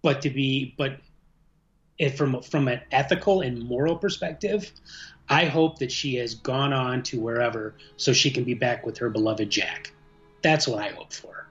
But 0.00 0.22
to 0.22 0.30
be, 0.30 0.76
but 0.78 1.00
if 1.98 2.16
from 2.16 2.40
from 2.42 2.68
an 2.68 2.82
ethical 2.92 3.40
and 3.40 3.60
moral 3.60 3.96
perspective, 3.96 4.70
I 5.28 5.46
hope 5.46 5.80
that 5.80 5.90
she 5.90 6.14
has 6.16 6.36
gone 6.36 6.72
on 6.72 7.02
to 7.04 7.20
wherever 7.20 7.74
so 7.96 8.12
she 8.12 8.30
can 8.30 8.44
be 8.44 8.54
back 8.54 8.86
with 8.86 8.98
her 8.98 9.10
beloved 9.10 9.50
Jack. 9.50 9.90
That's 10.44 10.68
what 10.68 10.78
I 10.78 10.90
hope 10.90 11.10
for. 11.10 11.48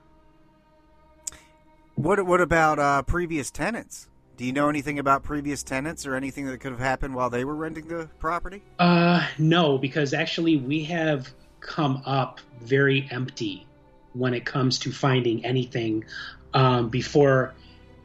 What 1.96 2.24
what 2.28 2.42
about 2.42 2.78
uh, 2.78 3.02
previous 3.02 3.50
tenants? 3.50 4.08
Do 4.38 4.46
you 4.46 4.54
know 4.54 4.70
anything 4.70 5.00
about 5.00 5.24
previous 5.24 5.64
tenants 5.64 6.06
or 6.06 6.16
anything 6.16 6.46
that 6.46 6.60
could 6.60 6.72
have 6.72 6.80
happened 6.80 7.16
while 7.16 7.32
they 7.32 7.44
were 7.44 7.56
renting 7.56 7.88
the 7.88 8.08
property? 8.20 8.62
Uh, 8.78 9.28
no, 9.40 9.80
because 9.80 10.14
actually 10.14 10.58
we 10.58 10.84
have 10.86 11.28
come 11.60 12.04
up 12.06 12.40
very 12.62 13.08
empty 13.10 13.66
when 14.14 14.36
it 14.36 14.46
comes 14.46 14.78
to 14.80 14.92
finding 14.92 15.44
anything 15.44 16.06
um, 16.54 16.90
before 16.90 17.56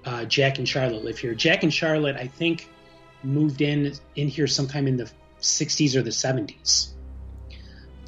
uh, 0.06 0.24
Jack 0.24 0.56
and 0.56 0.66
Charlotte 0.66 1.04
live 1.04 1.18
here. 1.18 1.34
Jack 1.34 1.64
and 1.64 1.74
Charlotte, 1.74 2.16
I 2.16 2.28
think, 2.28 2.66
moved 3.22 3.60
in 3.60 3.92
in 4.16 4.28
here 4.28 4.46
sometime 4.46 4.86
in 4.86 4.96
the 4.96 5.10
60s 5.40 5.96
or 5.96 6.02
the 6.02 6.10
70s, 6.10 6.94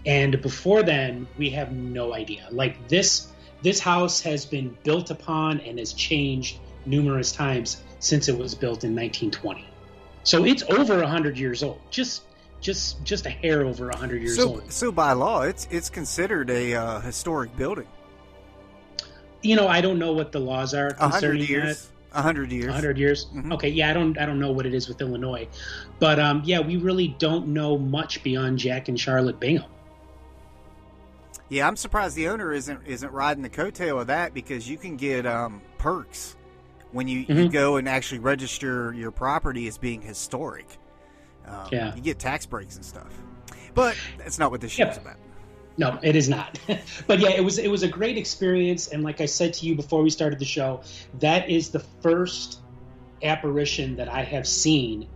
and 0.07 0.41
before 0.41 0.83
then 0.83 1.27
we 1.39 1.51
have 1.51 1.73
no 1.73 2.15
idea. 2.15 2.47
Like 2.51 2.89
this, 2.89 3.29
this 3.63 3.81
house 3.81 4.21
has 4.21 4.47
been 4.47 4.77
built 4.83 5.11
upon 5.11 5.61
and 5.61 5.79
has 5.79 5.93
changed 5.93 6.59
numerous 6.87 7.33
times 7.33 7.83
since 7.99 8.29
it 8.29 8.37
was 8.37 8.55
built 8.55 8.85
in 8.85 8.95
1920. 8.95 9.67
So 10.23 10.45
it's 10.45 10.63
over 10.65 10.99
100 10.99 11.39
years 11.39 11.63
old. 11.63 11.81
Just 11.91 12.23
just 12.61 13.03
just 13.05 13.25
a 13.25 13.31
hair 13.31 13.65
over 13.65 13.87
100 13.87 14.23
years 14.23 14.37
so 14.37 14.49
old. 14.49 14.73
so 14.73 14.93
by 14.93 15.13
law, 15.13 15.43
it's 15.43 15.67
it's 15.71 15.89
considered 15.89 16.51
a 16.51 16.75
uh, 16.75 17.01
historic 17.01 17.57
building. 17.57 17.87
You 19.43 19.57
know, 19.57 19.67
I 19.67 19.81
don't 19.81 19.99
know 19.99 20.13
what 20.13 20.33
the 20.33 20.41
laws 20.41 20.75
are 20.75 20.91
concerning 20.91 21.45
years. 21.45 21.91
A 22.13 22.23
hundred 22.23 22.51
that. 22.51 22.57
years. 22.57 22.67
100 22.67 22.99
years. 22.99 23.27
Mhm. 23.27 23.55
Okay, 23.55 23.69
yeah, 23.69 23.89
I 23.89 23.93
don't 23.93 24.19
I 24.19 24.27
don't 24.27 24.39
know 24.39 24.53
what 24.53 24.67
it 24.67 24.75
is 24.75 24.89
with 24.89 25.01
Illinois. 25.01 25.49
But 25.99 26.19
um 26.19 26.43
yeah, 26.45 26.61
we 26.61 26.77
really 26.77 27.09
don't 27.19 27.49
know 27.49 27.79
much 27.79 28.23
beyond 28.23 28.59
Jack 28.59 28.89
and 28.89 28.99
Charlotte 28.99 29.41
Bingham. 29.41 29.71
Yeah, 31.51 31.67
I'm 31.67 31.77
surprised 31.77 32.17
the 32.17 32.29
owner 32.29 32.53
isn't 32.53 32.87
isn't 32.87 33.13
riding 33.13 33.43
the 33.43 33.51
coattail 33.51 34.01
of 34.01 34.07
that 34.07 34.33
because 34.33 34.69
you 34.69 34.79
can 34.79 34.97
get 34.97 35.27
um, 35.27 35.61
perks 35.79 36.37
when 36.93 37.09
you, 37.09 37.27
mm-hmm. 37.27 37.39
you 37.39 37.49
go 37.49 37.77
and 37.77 37.89
actually 37.89 38.21
register 38.21 38.93
your 38.95 39.11
property 39.11 39.67
as 39.67 39.77
being 39.77 40.01
historic. 40.01 40.67
Um, 41.47 41.69
yeah. 41.71 41.95
You 41.95 42.03
get 42.03 42.19
tax 42.19 42.47
breaks 42.47 42.77
and 42.77 42.85
stuff. 42.85 43.13
But 43.75 43.97
that's 44.19 44.39
not 44.39 44.51
what 44.51 44.61
this 44.61 44.73
show's 44.73 44.97
about. 44.97 45.17
No, 45.77 45.99
it 46.03 46.17
is 46.17 46.29
not. 46.29 46.59
but 47.07 47.19
yeah, 47.19 47.31
it 47.31 47.45
was 47.45 47.59
it 47.59 47.71
was 47.71 47.83
a 47.83 47.89
great 47.89 48.17
experience, 48.17 48.89
and 48.89 49.03
like 49.03 49.21
I 49.21 49.27
said 49.27 49.55
to 49.55 49.67
you 49.67 49.75
before 49.75 50.03
we 50.03 50.11
started 50.11 50.39
the 50.39 50.45
show, 50.45 50.83
that 51.21 51.49
is 51.49 51.71
the 51.71 51.79
first 51.79 52.61
apparition 53.23 53.97
that 53.97 54.09
I 54.09 54.23
have 54.23 54.47
seen 54.47 55.09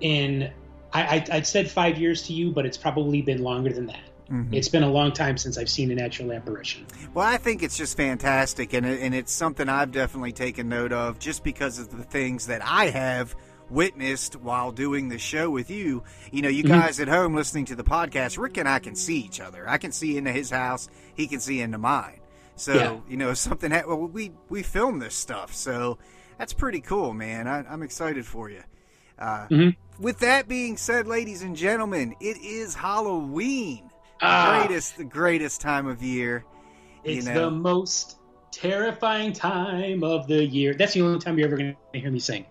in. 0.00 0.50
I, 0.94 1.02
I, 1.02 1.26
I 1.36 1.40
said 1.42 1.70
five 1.70 1.98
years 1.98 2.24
to 2.24 2.34
you, 2.34 2.50
but 2.50 2.66
it's 2.66 2.76
probably 2.76 3.22
been 3.22 3.42
longer 3.42 3.72
than 3.72 3.86
that. 3.86 4.11
Mm-hmm. 4.32 4.54
It's 4.54 4.68
been 4.68 4.82
a 4.82 4.90
long 4.90 5.12
time 5.12 5.36
since 5.36 5.58
I've 5.58 5.68
seen 5.68 5.90
an 5.90 5.98
actual 5.98 6.32
apparition. 6.32 6.86
Well, 7.12 7.26
I 7.26 7.36
think 7.36 7.62
it's 7.62 7.76
just 7.76 7.96
fantastic, 7.98 8.72
and 8.72 8.86
and 8.86 9.14
it's 9.14 9.30
something 9.30 9.68
I've 9.68 9.92
definitely 9.92 10.32
taken 10.32 10.70
note 10.70 10.92
of, 10.92 11.18
just 11.18 11.44
because 11.44 11.78
of 11.78 11.90
the 11.90 12.02
things 12.02 12.46
that 12.46 12.62
I 12.64 12.86
have 12.86 13.36
witnessed 13.68 14.36
while 14.36 14.72
doing 14.72 15.10
the 15.10 15.18
show 15.18 15.50
with 15.50 15.70
you. 15.70 16.02
You 16.30 16.42
know, 16.42 16.48
you 16.48 16.64
mm-hmm. 16.64 16.72
guys 16.72 16.98
at 16.98 17.08
home 17.08 17.34
listening 17.34 17.66
to 17.66 17.74
the 17.74 17.84
podcast, 17.84 18.38
Rick 18.38 18.56
and 18.56 18.68
I 18.68 18.78
can 18.78 18.94
see 18.94 19.18
each 19.18 19.38
other. 19.38 19.68
I 19.68 19.76
can 19.76 19.92
see 19.92 20.16
into 20.16 20.32
his 20.32 20.48
house, 20.48 20.88
he 21.14 21.26
can 21.26 21.40
see 21.40 21.60
into 21.60 21.76
mine. 21.76 22.20
So 22.56 22.74
yeah. 22.74 23.00
you 23.08 23.18
know, 23.18 23.34
something. 23.34 23.70
Ha- 23.70 23.84
well, 23.86 23.98
we 23.98 24.32
we 24.48 24.62
film 24.62 24.98
this 24.98 25.14
stuff, 25.14 25.52
so 25.52 25.98
that's 26.38 26.54
pretty 26.54 26.80
cool, 26.80 27.12
man. 27.12 27.46
I, 27.46 27.70
am 27.70 27.82
excited 27.82 28.24
for 28.24 28.48
you. 28.48 28.62
Uh, 29.18 29.46
mm-hmm. 29.48 30.02
With 30.02 30.20
that 30.20 30.48
being 30.48 30.78
said, 30.78 31.06
ladies 31.06 31.42
and 31.42 31.54
gentlemen, 31.54 32.14
it 32.18 32.38
is 32.38 32.74
Halloween. 32.74 33.91
Ah. 34.22 34.64
Greatest, 34.64 34.96
the 34.96 35.04
greatest 35.04 35.60
time 35.60 35.86
of 35.86 36.02
year. 36.02 36.44
It's 37.04 37.26
you 37.26 37.32
know. 37.32 37.40
the 37.46 37.50
most 37.50 38.18
terrifying 38.52 39.32
time 39.32 40.04
of 40.04 40.26
the 40.28 40.44
year. 40.44 40.74
That's 40.74 40.94
the 40.94 41.02
only 41.02 41.18
time 41.18 41.38
you're 41.38 41.48
ever 41.48 41.56
going 41.56 41.76
to 41.92 41.98
hear 41.98 42.10
me 42.10 42.20
sing. 42.20 42.46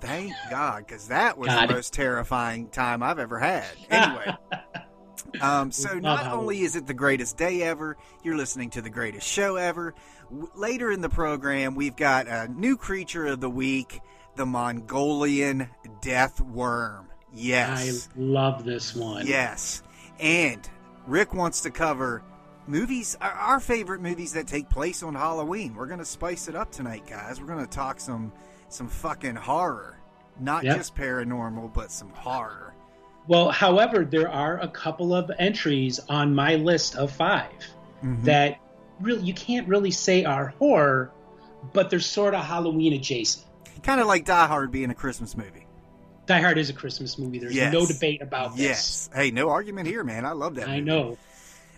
Thank 0.00 0.32
God, 0.50 0.86
because 0.86 1.08
that 1.08 1.36
was 1.36 1.48
God. 1.48 1.68
the 1.68 1.74
most 1.74 1.92
terrifying 1.92 2.68
time 2.68 3.02
I've 3.02 3.18
ever 3.18 3.38
had. 3.38 3.66
Anyway. 3.90 4.36
Um, 5.40 5.72
so 5.72 5.98
not 5.98 6.32
only 6.32 6.60
is 6.60 6.76
it 6.76 6.86
the 6.86 6.94
greatest 6.94 7.36
day 7.36 7.62
ever, 7.62 7.96
you're 8.22 8.36
listening 8.36 8.70
to 8.70 8.82
the 8.82 8.90
greatest 8.90 9.26
show 9.26 9.56
ever. 9.56 9.94
W- 10.30 10.50
later 10.54 10.90
in 10.90 11.00
the 11.00 11.08
program, 11.08 11.74
we've 11.74 11.96
got 11.96 12.28
a 12.28 12.48
new 12.48 12.76
creature 12.76 13.26
of 13.26 13.40
the 13.40 13.50
week, 13.50 14.00
the 14.36 14.46
Mongolian 14.46 15.68
death 16.00 16.40
worm. 16.40 17.08
Yes, 17.32 18.08
I 18.16 18.20
love 18.20 18.64
this 18.64 18.94
one. 18.94 19.26
Yes, 19.26 19.82
and 20.20 20.68
Rick 21.06 21.34
wants 21.34 21.60
to 21.62 21.70
cover 21.70 22.22
movies, 22.66 23.16
our 23.20 23.60
favorite 23.60 24.00
movies 24.00 24.32
that 24.32 24.46
take 24.46 24.68
place 24.68 25.02
on 25.02 25.14
Halloween. 25.14 25.74
We're 25.74 25.86
going 25.86 26.00
to 26.00 26.04
spice 26.04 26.48
it 26.48 26.56
up 26.56 26.70
tonight, 26.72 27.06
guys. 27.08 27.40
We're 27.40 27.46
going 27.46 27.64
to 27.64 27.70
talk 27.70 28.00
some 28.00 28.32
some 28.68 28.88
fucking 28.88 29.36
horror, 29.36 30.00
not 30.40 30.64
yep. 30.64 30.76
just 30.76 30.94
paranormal, 30.96 31.72
but 31.72 31.92
some 31.92 32.10
horror. 32.10 32.74
Well, 33.28 33.50
however, 33.50 34.04
there 34.04 34.30
are 34.30 34.58
a 34.60 34.68
couple 34.68 35.14
of 35.14 35.30
entries 35.38 36.00
on 36.08 36.34
my 36.34 36.56
list 36.56 36.96
of 36.96 37.12
5 37.12 37.50
mm-hmm. 38.02 38.24
that 38.24 38.58
really 39.00 39.22
you 39.22 39.34
can't 39.34 39.68
really 39.68 39.90
say 39.90 40.24
are 40.24 40.48
horror, 40.58 41.12
but 41.72 41.90
they're 41.90 42.00
sort 42.00 42.34
of 42.34 42.44
Halloween 42.44 42.92
adjacent. 42.92 43.46
Kind 43.82 44.00
of 44.00 44.06
like 44.06 44.24
Die 44.24 44.46
Hard 44.46 44.70
being 44.70 44.90
a 44.90 44.94
Christmas 44.94 45.36
movie. 45.36 45.65
Die 46.26 46.40
Hard 46.40 46.58
is 46.58 46.70
a 46.70 46.72
Christmas 46.72 47.18
movie. 47.18 47.38
There's 47.38 47.54
yes. 47.54 47.72
no 47.72 47.86
debate 47.86 48.20
about 48.20 48.56
this. 48.56 48.60
Yes. 48.60 49.10
Hey, 49.14 49.30
no 49.30 49.48
argument 49.48 49.86
here, 49.86 50.02
man. 50.02 50.24
I 50.24 50.32
love 50.32 50.56
that. 50.56 50.68
I 50.68 50.80
know. 50.80 51.18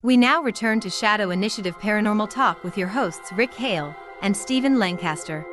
We 0.02 0.16
now 0.16 0.42
return 0.42 0.80
to 0.80 0.90
Shadow 0.90 1.30
Initiative 1.30 1.78
Paranormal 1.78 2.28
Talk 2.28 2.64
with 2.64 2.76
your 2.76 2.88
hosts 2.88 3.30
Rick 3.30 3.54
Hale 3.54 3.94
and 4.20 4.36
Stephen 4.36 4.76
Lancaster. 4.80 5.46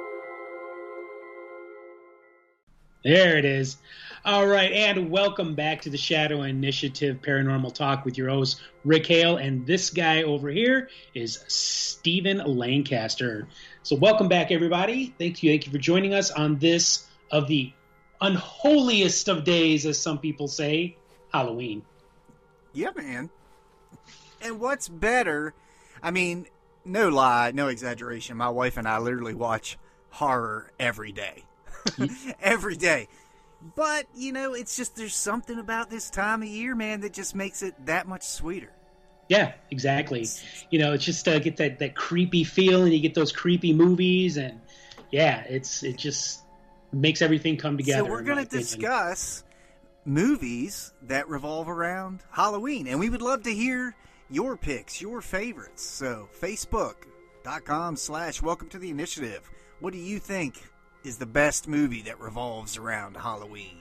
There 3.03 3.37
it 3.37 3.45
is. 3.45 3.77
All 4.25 4.47
right, 4.47 4.71
and 4.71 5.11
welcome 5.11 5.53
back 5.53 5.83
to 5.83 5.91
the 5.91 5.99
Shadow 5.99 6.41
Initiative 6.41 7.21
Paranormal 7.21 7.75
Talk 7.75 8.03
with 8.03 8.17
your 8.17 8.29
host 8.29 8.59
Rick 8.83 9.05
Hale, 9.05 9.37
and 9.37 9.67
this 9.67 9.91
guy 9.91 10.23
over 10.23 10.49
here 10.49 10.89
is 11.13 11.43
Stephen 11.47 12.39
Lancaster. 12.39 13.47
So, 13.83 13.95
welcome 13.97 14.29
back, 14.29 14.51
everybody. 14.51 15.13
Thank 15.19 15.43
you, 15.43 15.51
thank 15.51 15.67
you 15.67 15.71
for 15.71 15.77
joining 15.77 16.15
us 16.15 16.31
on 16.31 16.57
this 16.57 17.05
of 17.29 17.47
the 17.47 17.71
unholiest 18.21 19.27
of 19.27 19.43
days, 19.43 19.85
as 19.85 19.99
some 19.99 20.19
people 20.19 20.47
say, 20.47 20.97
Halloween. 21.31 21.83
Yeah, 22.73 22.91
man. 22.95 23.29
And 24.41 24.59
what's 24.59 24.87
better? 24.87 25.53
I 26.01 26.11
mean, 26.11 26.47
no 26.85 27.09
lie, 27.09 27.51
no 27.51 27.67
exaggeration. 27.67 28.37
My 28.37 28.49
wife 28.49 28.77
and 28.77 28.87
I 28.87 28.99
literally 28.99 29.33
watch 29.33 29.77
horror 30.09 30.71
every 30.79 31.11
day. 31.11 31.45
every 32.41 32.75
day. 32.75 33.07
But, 33.75 34.05
you 34.15 34.31
know, 34.31 34.53
it's 34.53 34.77
just 34.77 34.95
there's 34.95 35.15
something 35.15 35.57
about 35.57 35.89
this 35.89 36.09
time 36.09 36.43
of 36.43 36.47
year, 36.47 36.75
man, 36.75 37.01
that 37.01 37.13
just 37.13 37.35
makes 37.35 37.63
it 37.63 37.73
that 37.85 38.07
much 38.07 38.23
sweeter. 38.23 38.71
Yeah, 39.29 39.53
exactly. 39.71 40.25
You 40.69 40.79
know, 40.79 40.93
it's 40.93 41.03
just 41.03 41.27
uh, 41.27 41.39
get 41.39 41.57
that, 41.57 41.79
that 41.79 41.95
creepy 41.95 42.43
feel, 42.43 42.83
and 42.83 42.93
you 42.93 42.99
get 42.99 43.13
those 43.13 43.31
creepy 43.31 43.73
movies, 43.73 44.37
and 44.37 44.61
yeah, 45.11 45.43
it's 45.49 45.83
it 45.83 45.97
just 45.97 46.43
makes 46.91 47.21
everything 47.21 47.57
come 47.57 47.77
together. 47.77 48.05
So 48.05 48.09
we're 48.11 48.21
going 48.23 48.45
to 48.45 48.49
discuss 48.49 49.43
movies 50.05 50.93
that 51.03 51.27
revolve 51.27 51.69
around 51.69 52.23
Halloween, 52.31 52.87
and 52.87 52.99
we 52.99 53.09
would 53.09 53.21
love 53.21 53.43
to 53.43 53.53
hear 53.53 53.95
your 54.29 54.57
picks, 54.57 55.01
your 55.01 55.21
favorites. 55.21 55.83
So 55.83 56.29
Facebook.com 56.39 57.95
slash 57.95 58.41
welcome 58.41 58.69
to 58.69 58.79
the 58.79 58.89
initiative. 58.89 59.49
What 59.79 59.93
do 59.93 59.99
you 59.99 60.19
think 60.19 60.61
is 61.03 61.17
the 61.17 61.25
best 61.25 61.67
movie 61.67 62.01
that 62.03 62.19
revolves 62.19 62.77
around 62.77 63.15
Halloween? 63.15 63.79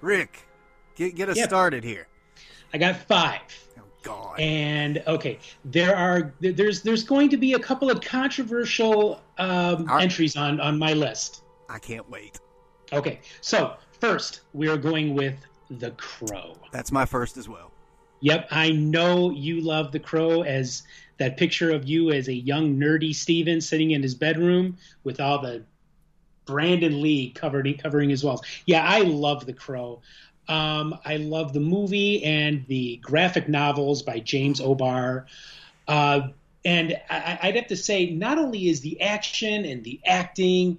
Rick, 0.00 0.46
get, 0.94 1.14
get 1.14 1.28
us 1.28 1.36
yep. 1.36 1.48
started 1.48 1.84
here. 1.84 2.08
I 2.72 2.78
got 2.78 2.96
five. 2.96 3.40
Oh 3.78 3.82
God. 4.02 4.40
And 4.40 5.02
okay, 5.06 5.38
there 5.64 5.96
are 5.96 6.34
there's 6.40 6.82
there's 6.82 7.04
going 7.04 7.30
to 7.30 7.36
be 7.36 7.54
a 7.54 7.58
couple 7.58 7.90
of 7.90 8.00
controversial 8.00 9.20
um, 9.38 9.88
entries 9.90 10.36
on 10.36 10.60
on 10.60 10.78
my 10.78 10.92
list. 10.92 11.42
I 11.68 11.78
can't 11.78 12.08
wait. 12.10 12.40
Okay, 12.92 13.20
so 13.40 13.74
first 14.00 14.42
we 14.52 14.68
are 14.68 14.76
going 14.76 15.14
with 15.14 15.34
The 15.70 15.90
Crow. 15.92 16.56
That's 16.70 16.92
my 16.92 17.04
first 17.04 17.36
as 17.36 17.48
well. 17.48 17.72
Yep, 18.20 18.48
I 18.50 18.70
know 18.70 19.30
you 19.30 19.60
love 19.60 19.92
The 19.92 20.00
Crow 20.00 20.42
as 20.42 20.82
that 21.18 21.36
picture 21.36 21.72
of 21.72 21.88
you 21.88 22.10
as 22.10 22.28
a 22.28 22.34
young 22.34 22.76
nerdy 22.76 23.14
Stephen 23.14 23.60
sitting 23.60 23.90
in 23.90 24.02
his 24.02 24.14
bedroom 24.14 24.76
with 25.04 25.20
all 25.20 25.40
the 25.40 25.64
Brandon 26.44 27.02
Lee 27.02 27.30
covered 27.30 27.68
covering 27.82 28.10
his 28.10 28.22
walls. 28.22 28.42
Yeah, 28.66 28.84
I 28.86 29.00
love 29.00 29.46
The 29.46 29.52
Crow. 29.52 30.00
Um, 30.48 30.98
I 31.04 31.16
love 31.16 31.52
the 31.52 31.60
movie 31.60 32.22
and 32.22 32.64
the 32.68 32.98
graphic 32.98 33.48
novels 33.48 34.02
by 34.02 34.20
James 34.20 34.60
O'Barr. 34.60 35.26
Uh, 35.88 36.28
and 36.64 37.00
I, 37.10 37.40
would 37.44 37.56
have 37.56 37.66
to 37.68 37.76
say, 37.76 38.10
not 38.10 38.38
only 38.38 38.68
is 38.68 38.80
the 38.80 39.00
action 39.00 39.64
and 39.64 39.82
the 39.84 40.00
acting, 40.04 40.78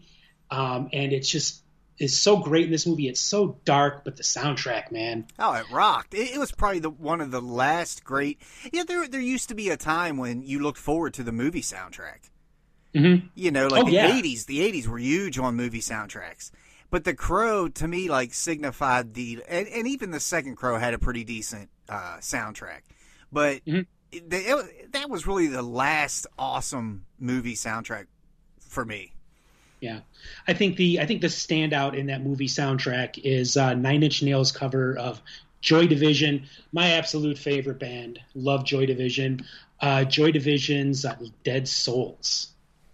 um, 0.52 0.90
and 0.94 1.14
it's 1.14 1.30
just 1.30 1.62
is 2.00 2.18
so 2.18 2.38
great 2.38 2.66
in 2.66 2.72
this 2.72 2.86
movie. 2.86 3.08
It's 3.08 3.20
so 3.20 3.60
dark, 3.66 4.04
but 4.04 4.18
the 4.18 4.24
soundtrack, 4.24 4.92
man. 4.92 5.26
Oh, 5.40 5.54
it 5.54 5.66
rocked. 5.72 6.14
It, 6.14 6.36
it 6.36 6.38
was 6.38 6.52
probably 6.52 6.80
the 6.80 6.90
one 6.90 7.22
of 7.22 7.32
the 7.32 7.42
last 7.42 8.04
great. 8.04 8.42
Yeah, 8.72 8.84
there 8.84 9.08
there 9.08 9.22
used 9.22 9.50
to 9.50 9.56
be 9.56 9.70
a 9.70 9.78
time 9.78 10.18
when 10.18 10.44
you 10.44 10.60
looked 10.60 10.78
forward 10.78 11.14
to 11.16 11.24
the 11.24 11.32
movie 11.32 11.62
soundtrack. 11.62 12.30
Mm-hmm. 12.94 13.28
You 13.36 13.52
know, 13.52 13.68
like 13.68 13.84
oh, 13.84 13.86
the 13.88 13.94
yeah. 13.94 14.12
'80s. 14.12 14.46
The 14.46 14.60
'80s 14.60 14.88
were 14.88 15.00
huge 15.00 15.38
on 15.40 15.56
movie 15.56 15.82
soundtracks. 15.82 16.52
But 16.90 17.04
the 17.04 17.14
Crow, 17.14 17.68
to 17.68 17.88
me, 17.88 18.10
like 18.10 18.34
signified 18.34 19.14
the, 19.14 19.44
and, 19.48 19.68
and 19.68 19.88
even 19.88 20.12
the 20.12 20.20
second 20.20 20.56
Crow 20.56 20.78
had 20.78 20.94
a 20.94 20.98
pretty 20.98 21.24
decent 21.26 21.70
uh, 21.90 22.18
soundtrack. 22.22 22.82
But 23.32 23.66
mm-hmm. 23.66 23.82
it, 24.12 24.24
it, 24.32 24.94
that 24.94 25.10
was 25.10 25.28
really 25.28 25.48
the 25.48 25.62
last 25.62 26.28
awesome 26.40 27.06
movie 27.20 27.56
soundtrack 27.56 28.06
for 28.60 28.86
me. 28.86 29.17
Yeah, 29.80 30.00
I 30.48 30.54
think 30.54 30.78
the 30.78 31.00
I 31.00 31.06
think 31.06 31.22
the 31.22 31.28
standout 31.28 31.96
in 31.96 32.08
that 32.08 32.24
movie 32.24 32.48
soundtrack 32.48 33.20
is 33.24 33.58
uh, 33.58 33.74
Nine 33.74 34.04
Inch 34.04 34.24
Nails 34.24 34.52
cover 34.52 34.98
of 34.98 35.22
Joy 35.62 35.88
Division, 35.88 36.46
my 36.72 36.94
absolute 36.94 37.38
favorite 37.38 37.80
band. 37.80 38.20
Love 38.34 38.66
Joy 38.66 38.86
Division. 38.86 39.46
Uh, 39.80 40.04
Joy 40.04 40.32
Division's 40.32 41.06
uh, 41.06 41.16
Dead 41.44 41.68
Souls. 41.68 42.50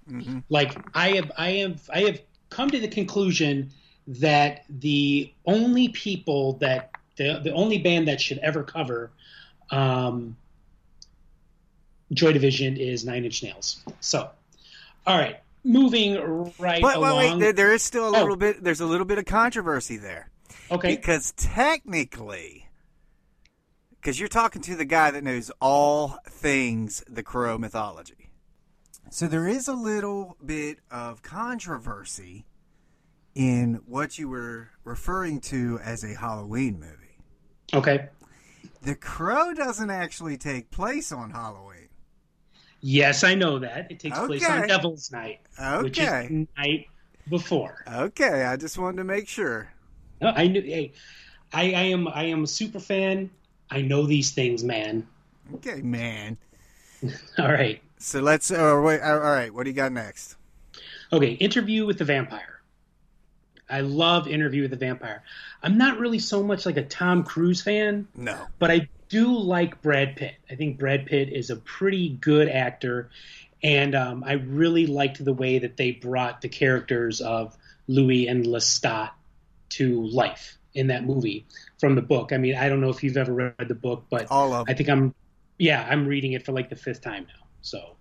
Mm-hmm. 0.09 0.39
Like 0.49 0.75
I 0.93 1.11
have 1.11 1.31
I 1.37 1.51
have 1.51 1.89
I 1.93 2.01
have 2.01 2.21
come 2.49 2.69
to 2.69 2.79
the 2.79 2.87
conclusion 2.87 3.71
that 4.07 4.65
the 4.69 5.31
only 5.45 5.89
people 5.89 6.53
that 6.53 6.91
the 7.15 7.39
the 7.43 7.53
only 7.53 7.77
band 7.77 8.07
that 8.07 8.19
should 8.19 8.39
ever 8.39 8.63
cover 8.63 9.11
um, 9.69 10.35
Joy 12.11 12.33
Division 12.33 12.77
is 12.77 13.05
Nine 13.05 13.25
Inch 13.25 13.43
Nails. 13.43 13.81
So, 13.99 14.29
all 15.05 15.17
right, 15.17 15.39
moving 15.63 16.15
right 16.59 16.81
but, 16.81 16.97
along. 16.97 17.17
wait, 17.17 17.39
there, 17.39 17.53
there 17.53 17.73
is 17.73 17.81
still 17.83 18.05
a 18.05 18.17
Oh. 18.17 18.21
little 18.21 18.35
bit. 18.35 18.63
There's 18.63 18.81
a 18.81 18.85
little 18.85 19.05
bit 19.05 19.17
of 19.17 19.25
controversy 19.25 19.97
there 19.97 20.29
okay, 20.71 20.95
because 20.95 21.31
technically, 21.37 22.67
because 23.95 24.19
you're 24.19 24.29
talking 24.29 24.61
to 24.63 24.75
the 24.75 24.85
guy 24.85 25.11
that 25.11 25.23
knows 25.23 25.51
all 25.61 26.17
things 26.27 27.03
the 27.09 27.23
Crow 27.23 27.57
mythology, 27.57 28.29
so 29.09 29.27
there 29.27 29.47
is 29.47 29.67
a 29.67 29.73
little 29.73 30.35
bit 30.45 30.79
of 30.91 31.21
controversy 31.21 32.45
in 33.35 33.81
what 33.85 34.17
you 34.19 34.29
were 34.29 34.69
referring 34.83 35.39
to 35.41 35.79
as 35.83 36.03
a 36.03 36.15
Halloween 36.15 36.79
movie. 36.79 37.17
okay. 37.73 38.09
The 38.83 38.95
Crow 38.95 39.53
doesn't 39.53 39.89
actually 39.89 40.35
take 40.37 40.69
place 40.69 41.11
on 41.13 41.31
Halloween. 41.31 41.82
Yes, 42.85 43.23
I 43.23 43.33
know 43.33 43.59
that 43.59 43.89
it 43.89 44.01
takes 44.01 44.19
place 44.19 44.45
on 44.47 44.67
Devil's 44.67 45.09
Night, 45.09 45.39
which 45.81 45.97
is 45.97 46.47
night 46.57 46.87
before. 47.29 47.81
Okay, 47.89 48.43
I 48.43 48.57
just 48.57 48.77
wanted 48.77 48.97
to 48.97 49.03
make 49.05 49.29
sure. 49.29 49.71
No, 50.19 50.33
I 50.35 50.47
knew. 50.47 50.61
Hey, 50.61 50.91
I, 51.53 51.61
I 51.71 51.83
am 51.83 52.09
I 52.09 52.25
am 52.25 52.43
a 52.43 52.47
super 52.47 52.81
fan. 52.81 53.29
I 53.71 53.81
know 53.83 54.05
these 54.05 54.31
things, 54.31 54.65
man. 54.65 55.07
Okay, 55.55 55.81
man. 55.81 56.37
All 57.39 57.51
right. 57.51 57.81
So 57.99 58.19
let's. 58.19 58.51
Uh, 58.51 58.81
wait, 58.83 58.99
all 59.01 59.17
right, 59.17 59.53
what 59.53 59.63
do 59.63 59.69
you 59.69 59.75
got 59.75 59.93
next? 59.93 60.35
Okay, 61.13 61.31
Interview 61.31 61.85
with 61.85 61.97
the 61.97 62.05
Vampire. 62.05 62.59
I 63.69 63.79
love 63.79 64.27
Interview 64.27 64.63
with 64.63 64.71
the 64.71 64.77
Vampire. 64.77 65.23
I'm 65.61 65.77
not 65.77 65.99
really 65.99 66.19
so 66.19 66.43
much 66.43 66.65
like 66.65 66.75
a 66.75 66.83
Tom 66.83 67.23
Cruise 67.23 67.61
fan, 67.61 68.09
No. 68.13 68.37
but 68.59 68.71
I 68.71 68.89
do 69.13 69.37
like 69.37 69.79
Brad 69.83 70.15
Pitt. 70.15 70.33
I 70.49 70.55
think 70.55 70.79
Brad 70.79 71.05
Pitt 71.05 71.29
is 71.31 71.51
a 71.51 71.55
pretty 71.55 72.09
good 72.09 72.49
actor, 72.49 73.11
and 73.61 73.93
um, 73.93 74.23
I 74.25 74.33
really 74.33 74.87
liked 74.87 75.23
the 75.23 75.33
way 75.33 75.59
that 75.59 75.77
they 75.77 75.91
brought 75.91 76.41
the 76.41 76.49
characters 76.49 77.21
of 77.21 77.55
Louis 77.87 78.27
and 78.27 78.43
Lestat 78.43 79.11
to 79.69 80.03
life 80.07 80.57
in 80.73 80.87
that 80.87 81.05
movie 81.05 81.45
from 81.79 81.93
the 81.93 82.01
book. 82.01 82.33
I 82.33 82.37
mean, 82.37 82.55
I 82.55 82.69
don't 82.69 82.81
know 82.81 82.89
if 82.89 83.03
you've 83.03 83.17
ever 83.17 83.31
read 83.31 83.67
the 83.67 83.75
book, 83.75 84.05
but 84.09 84.31
All 84.31 84.51
of 84.51 84.65
I 84.67 84.73
think 84.73 84.89
I'm, 84.89 85.13
yeah, 85.59 85.85
I'm 85.87 86.07
reading 86.07 86.31
it 86.33 86.43
for 86.43 86.51
like 86.51 86.69
the 86.69 86.75
fifth 86.75 87.01
time 87.01 87.27
now. 87.27 87.45
So, 87.61 87.95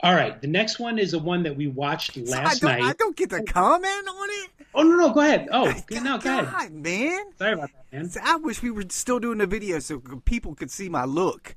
all 0.00 0.14
right, 0.14 0.40
the 0.40 0.46
next 0.46 0.78
one 0.78 0.98
is 0.98 1.12
the 1.12 1.18
one 1.18 1.42
that 1.44 1.56
we 1.56 1.68
watched 1.68 2.14
So 2.14 2.20
last 2.22 2.62
I 2.64 2.78
night. 2.78 2.82
I 2.82 2.92
don't 2.94 3.16
get 3.16 3.30
to 3.30 3.42
comment 3.42 4.08
on 4.08 4.28
it. 4.30 4.50
Oh 4.74 4.82
no, 4.82 4.96
no, 4.96 5.12
go 5.12 5.20
ahead. 5.20 5.48
Oh, 5.50 5.72
God, 5.86 6.04
no, 6.04 6.18
go 6.18 6.38
ahead. 6.38 6.52
God, 6.52 6.70
man. 6.72 7.32
Sorry 7.38 7.52
about 7.54 7.70
that, 7.90 7.92
man. 7.92 8.10
I 8.22 8.36
wish 8.36 8.62
we 8.62 8.70
were 8.70 8.84
still 8.90 9.18
doing 9.18 9.38
the 9.38 9.46
video 9.46 9.78
so 9.78 10.00
people 10.24 10.54
could 10.54 10.70
see 10.70 10.88
my 10.90 11.04
look 11.04 11.54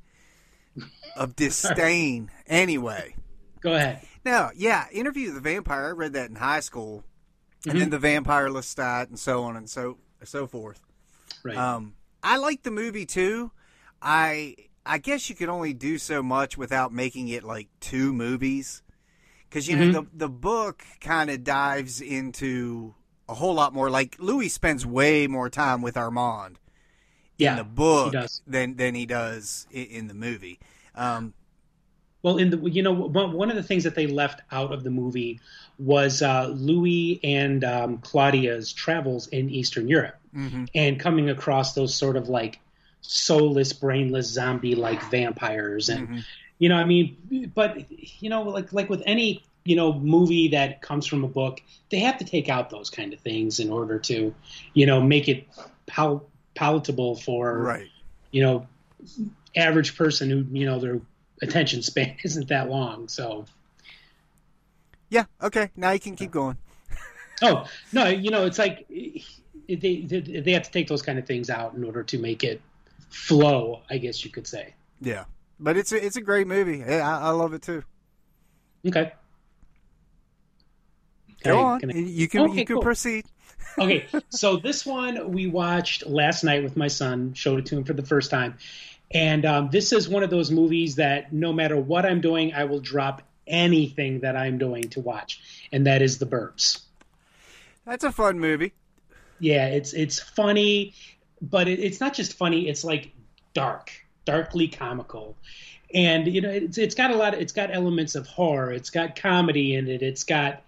of 1.17 1.36
disdain. 1.36 2.32
Anyway, 2.47 3.15
Go 3.60 3.73
ahead. 3.73 4.02
now, 4.23 4.52
yeah, 4.56 4.86
Interview 4.91 5.28
with 5.34 5.36
the 5.36 5.41
Vampire. 5.41 5.88
I 5.88 5.91
read 5.91 6.13
that 6.13 6.30
in 6.30 6.38
high 6.38 6.62
school, 6.62 7.04
and 7.67 7.80
then 7.80 7.89
the 7.89 7.99
Vampire 7.99 8.47
Lestat, 8.47 9.10
and 9.10 9.19
so 9.19 9.43
on 9.43 9.58
and 9.58 9.69
so 9.69 9.97
so 10.23 10.47
forth. 10.47 10.82
Right. 11.43 11.58
Um, 11.58 11.95
I 12.23 12.38
like 12.38 12.63
the 12.63 12.71
movie 12.71 13.06
too. 13.06 13.52
I 14.02 14.56
I 14.89 14.97
guess 14.97 15.30
you 15.30 15.36
could 15.36 15.49
only 15.49 15.73
do 15.73 15.99
so 15.99 16.23
much 16.23 16.58
without 16.58 16.91
making 16.91 17.28
it 17.28 17.43
like 17.43 17.67
two 17.80 18.12
movies, 18.12 18.82
because 19.47 19.67
you 19.67 19.78
know 19.78 19.91
the 19.91 20.08
the 20.12 20.30
book 20.30 20.84
kind 20.99 21.30
of 21.30 21.43
dives 21.43 22.02
into 22.02 22.95
a 23.30 23.36
whole 23.36 23.54
lot 23.54 23.71
more. 23.71 23.91
Like 23.91 24.15
Louis 24.17 24.49
spends 24.49 24.88
way 24.88 25.28
more 25.28 25.47
time 25.47 25.84
with 25.84 25.95
Armand 25.95 26.58
yeah, 27.38 27.52
in 27.52 27.58
the 27.58 27.63
book 27.63 28.15
than 28.47 28.75
than 28.75 28.95
he 28.95 29.06
does 29.06 29.67
in, 29.71 29.86
in 29.86 30.08
the 30.08 30.15
movie. 30.15 30.60
Um, 30.95 31.36
Well, 32.23 32.38
in 32.38 32.49
the 32.49 32.58
you 32.58 32.82
know 32.82 32.91
one 32.91 33.52
of 33.52 33.56
the 33.56 33.63
things 33.63 33.84
that 33.84 33.93
they 33.93 34.08
left 34.08 34.41
out 34.52 34.73
of 34.73 34.84
the 34.84 34.89
movie 34.89 35.39
was 35.78 36.23
uh, 36.23 36.47
Louis 36.47 37.19
and 37.23 37.63
um, 37.63 37.99
Claudia's 37.99 38.73
travels 38.73 39.28
in 39.28 39.52
Eastern 39.52 39.88
Europe 39.88 40.17
mhm. 40.36 40.67
and 40.73 40.99
coming 40.99 41.30
across 41.30 41.75
those 41.75 41.93
sort 41.93 42.17
of 42.17 42.28
like 42.28 42.60
soulless, 43.01 43.73
brainless, 43.73 44.27
zombie-like 44.27 45.01
vampires, 45.09 45.89
and 45.89 46.07
Mhm. 46.09 46.25
you 46.57 46.67
know, 46.69 46.75
I 46.75 46.83
mean, 46.83 47.51
but 47.55 47.85
you 48.21 48.29
know, 48.29 48.43
like 48.43 48.73
like 48.73 48.89
with 48.89 49.01
any 49.05 49.43
you 49.65 49.75
know 49.75 49.93
movie 49.93 50.49
that 50.49 50.81
comes 50.81 51.05
from 51.05 51.23
a 51.23 51.27
book, 51.27 51.62
they 51.89 51.99
have 51.99 52.17
to 52.19 52.25
take 52.25 52.49
out 52.49 52.69
those 52.69 52.89
kind 52.89 53.13
of 53.13 53.19
things 53.19 53.59
in 53.59 53.69
order 53.69 53.99
to 53.99 54.33
you 54.73 54.85
know 54.85 55.01
make 55.01 55.27
it 55.27 55.47
pal- 55.85 56.27
palatable 56.55 57.15
for 57.15 57.59
right. 57.59 57.88
you 58.31 58.43
know 58.43 58.67
average 59.55 59.97
person 59.97 60.29
who 60.29 60.45
you 60.51 60.65
know 60.65 60.79
their 60.79 60.99
attention 61.41 61.81
span 61.89 62.15
isn't 62.23 62.49
that 62.49 62.69
long. 62.69 63.07
So 63.07 63.45
Yeah. 65.09 65.25
Okay. 65.41 65.71
Now 65.75 65.91
you 65.91 65.99
can 65.99 66.15
keep 66.15 66.31
going. 66.31 66.57
oh 67.41 67.65
no, 67.93 68.07
you 68.07 68.31
know 68.31 68.45
it's 68.45 68.59
like 68.59 68.88
they 68.88 69.23
they, 69.67 70.41
they 70.41 70.51
have 70.51 70.63
to 70.63 70.71
take 70.71 70.88
those 70.88 71.01
kind 71.01 71.19
of 71.19 71.25
things 71.25 71.49
out 71.49 71.73
in 71.73 71.83
order 71.83 72.03
to 72.03 72.17
make 72.17 72.43
it 72.43 72.62
flow. 73.10 73.82
I 73.89 73.98
guess 73.98 74.24
you 74.24 74.32
could 74.32 74.48
say. 74.48 74.74
Yeah. 75.02 75.26
But 75.60 75.78
it's 75.78 75.91
a, 75.91 76.04
it's 76.04 76.15
a 76.15 76.22
great 76.22 76.48
movie. 76.48 76.84
I, 76.84 77.28
I 77.28 77.30
love 77.32 77.54
it 77.54 77.62
too. 77.62 77.84
Okay. 78.88 79.12
Can 81.43 81.54
Go 81.54 81.60
I- 81.60 81.63
on. 81.63 81.80
can 81.80 81.91
I- 81.91 81.95
You 81.95 82.28
can 82.28 82.41
Okay, 82.41 82.60
you 82.60 82.65
can 82.65 82.76
cool. 82.78 82.84
proceed. 82.84 83.26
okay, 83.78 84.08
so 84.30 84.58
this 84.58 84.86
one 84.86 85.32
we 85.32 85.48
watched 85.48 86.06
last 86.08 86.43
night 86.43 86.63
with 86.63 86.76
my 86.76 86.88
son, 86.88 87.34
showed 87.34 87.60
it 87.60 87.65
to 87.67 87.78
him 87.78 87.84
for 87.84 87.93
the 87.93 88.06
first 88.06 88.32
time. 88.32 88.58
And 89.12 89.45
um, 89.45 89.69
this 89.72 89.91
is 89.93 90.08
one 90.10 90.24
of 90.24 90.30
those 90.30 90.50
movies 90.52 90.95
that 90.95 91.32
no 91.34 91.52
matter 91.54 91.76
what 91.78 92.06
I'm 92.06 92.19
doing, 92.22 92.54
I 92.54 92.65
will 92.65 92.80
drop 92.80 93.22
anything 93.48 94.22
that 94.22 94.36
I'm 94.36 94.58
doing 94.58 94.84
to 94.89 95.00
watch, 95.02 95.41
and 95.72 95.88
that 95.88 96.02
is 96.02 96.17
The 96.19 96.26
Burbs. 96.26 96.82
That's 97.86 98.04
a 98.04 98.12
fun 98.12 98.39
movie. 98.39 98.74
Yeah, 99.39 99.67
it's 99.67 99.93
it's 99.93 100.19
funny, 100.19 100.93
but 101.41 101.67
it, 101.67 101.80
it's 101.80 101.99
not 101.99 102.13
just 102.13 102.34
funny. 102.34 102.67
It's 102.67 102.84
like 102.84 103.12
dark, 103.54 103.91
darkly 104.25 104.67
comical, 104.67 105.36
and 105.93 106.28
you 106.28 106.41
know 106.41 106.49
it's 106.49 106.78
it's 106.78 106.95
got 106.95 107.12
a 107.12 107.15
lot. 107.15 107.34
Of, 107.34 107.41
it's 107.41 107.54
got 107.54 107.73
elements 107.73 108.15
of 108.15 108.28
horror. 108.28 108.71
It's 108.71 108.89
got 108.89 109.15
comedy 109.15 109.75
in 109.75 109.88
it. 109.88 110.02
It's 110.02 110.23
got, 110.23 110.62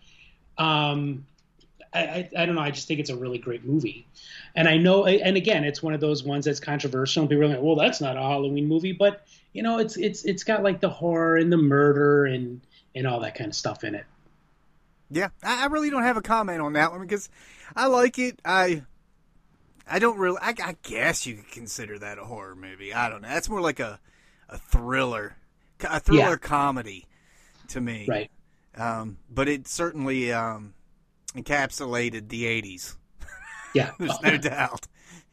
um, 0.58 1.26
I, 1.94 2.30
I 2.38 2.46
don't 2.46 2.56
know. 2.56 2.62
I 2.62 2.72
just 2.72 2.88
think 2.88 3.00
it's 3.00 3.10
a 3.10 3.16
really 3.16 3.38
great 3.38 3.66
movie, 3.66 4.08
and 4.56 4.68
I 4.68 4.78
know. 4.78 5.06
And 5.06 5.38
again, 5.38 5.64
it's 5.64 5.84
one 5.84 5.94
of 5.94 6.00
those 6.00 6.24
ones 6.24 6.46
that's 6.46 6.60
controversial. 6.60 7.22
And 7.22 7.30
people 7.30 7.46
are 7.46 7.50
like, 7.50 7.62
well, 7.62 7.76
that's 7.76 8.02
not 8.02 8.18
a 8.18 8.22
Halloween 8.22 8.68
movie, 8.68 8.94
but 8.94 9.26
you 9.54 9.64
know, 9.64 9.80
it's 9.80 9.98
it's 9.98 10.24
it's 10.24 10.44
got 10.44 10.64
like 10.64 10.80
the 10.80 10.90
horror 10.90 11.38
and 11.38 11.52
the 11.52 11.58
murder 11.58 12.26
and 12.26 12.62
and 12.96 13.08
all 13.08 13.22
that 13.22 13.36
kind 13.36 13.50
of 13.50 13.56
stuff 13.56 13.84
in 13.84 13.96
it. 13.96 14.06
Yeah, 15.10 15.30
I 15.44 15.66
really 15.66 15.90
don't 15.90 16.04
have 16.04 16.16
a 16.16 16.22
comment 16.22 16.62
on 16.62 16.74
that 16.74 16.92
one 16.92 17.02
because 17.02 17.30
I 17.76 17.88
like 17.88 18.18
it. 18.18 18.40
I 18.46 18.84
I 19.92 20.00
don't 20.00 20.18
really. 20.18 20.38
I, 20.42 20.54
I 20.64 20.76
guess 20.84 21.26
you 21.28 21.36
could 21.36 21.52
consider 21.52 22.00
that 22.00 22.18
a 22.18 22.24
horror 22.24 22.56
movie. 22.56 22.94
I 22.94 23.10
don't 23.10 23.22
know. 23.22 23.28
That's 23.28 23.50
more 23.50 23.62
like 23.62 23.80
a 23.80 24.00
a 24.50 24.58
thriller, 24.58 25.36
a 25.82 26.00
thriller 26.00 26.30
Yeah. 26.32 26.36
comedy 26.38 27.08
to 27.70 27.82
me. 27.82 28.06
Right. 28.08 28.32
Um, 28.76 29.18
but 29.30 29.48
it 29.50 29.68
certainly 29.68 30.32
um, 30.32 30.74
encapsulated 31.36 32.30
the 32.30 32.46
'80s. 32.46 32.96
Yeah. 33.74 33.92
There's 34.00 34.22
no 34.22 34.38
doubt. 34.38 34.88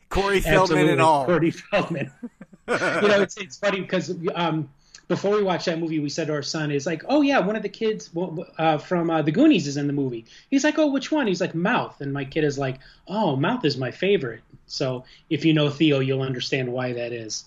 Corey 0.09 0.40
Feldman 0.40 0.88
and 0.88 1.01
all. 1.01 1.27
Corey 1.27 1.51
Feldman. 1.51 2.11
you 2.68 2.75
know, 2.77 3.21
it's 3.23 3.37
it's 3.37 3.59
funny 3.59 3.81
because 3.81 4.14
um, 4.35 4.68
before 5.09 5.35
we 5.35 5.42
watched 5.42 5.66
that 5.66 5.79
movie, 5.79 5.99
we 5.99 6.11
said 6.11 6.27
to 6.27 6.35
our 6.35 6.42
son, 6.42 6.71
"Is 6.71 6.87
like, 6.87 7.03
oh 7.09 7.23
yeah, 7.23 7.40
one 7.40 7.57
of 7.57 7.62
the 7.62 7.68
kids 7.68 8.11
uh, 8.59 8.79
from 8.79 9.11
uh, 9.11 9.23
the 9.23 9.33
Goonies 9.33 9.66
is 9.66 9.79
in 9.79 9.87
the 9.87 9.92
movie." 9.92 10.27
He's 10.51 10.64
like, 10.64 10.79
"Oh, 10.79 10.88
which 10.88 11.11
one?" 11.11 11.27
He's 11.27 11.40
like, 11.40 11.55
"Mouth," 11.55 12.01
and 12.01 12.12
my 12.12 12.25
kid 12.25 12.44
is 12.44 12.59
like, 12.59 12.79
"Oh, 13.09 13.35
Mouth 13.35 13.64
is 13.64 13.79
my 13.79 13.90
favorite." 13.90 14.42
So 14.66 15.05
if 15.31 15.44
you 15.44 15.55
know 15.55 15.71
Theo, 15.71 16.01
you'll 16.01 16.23
understand 16.23 16.71
why 16.71 16.92
that 16.92 17.12
is. 17.12 17.47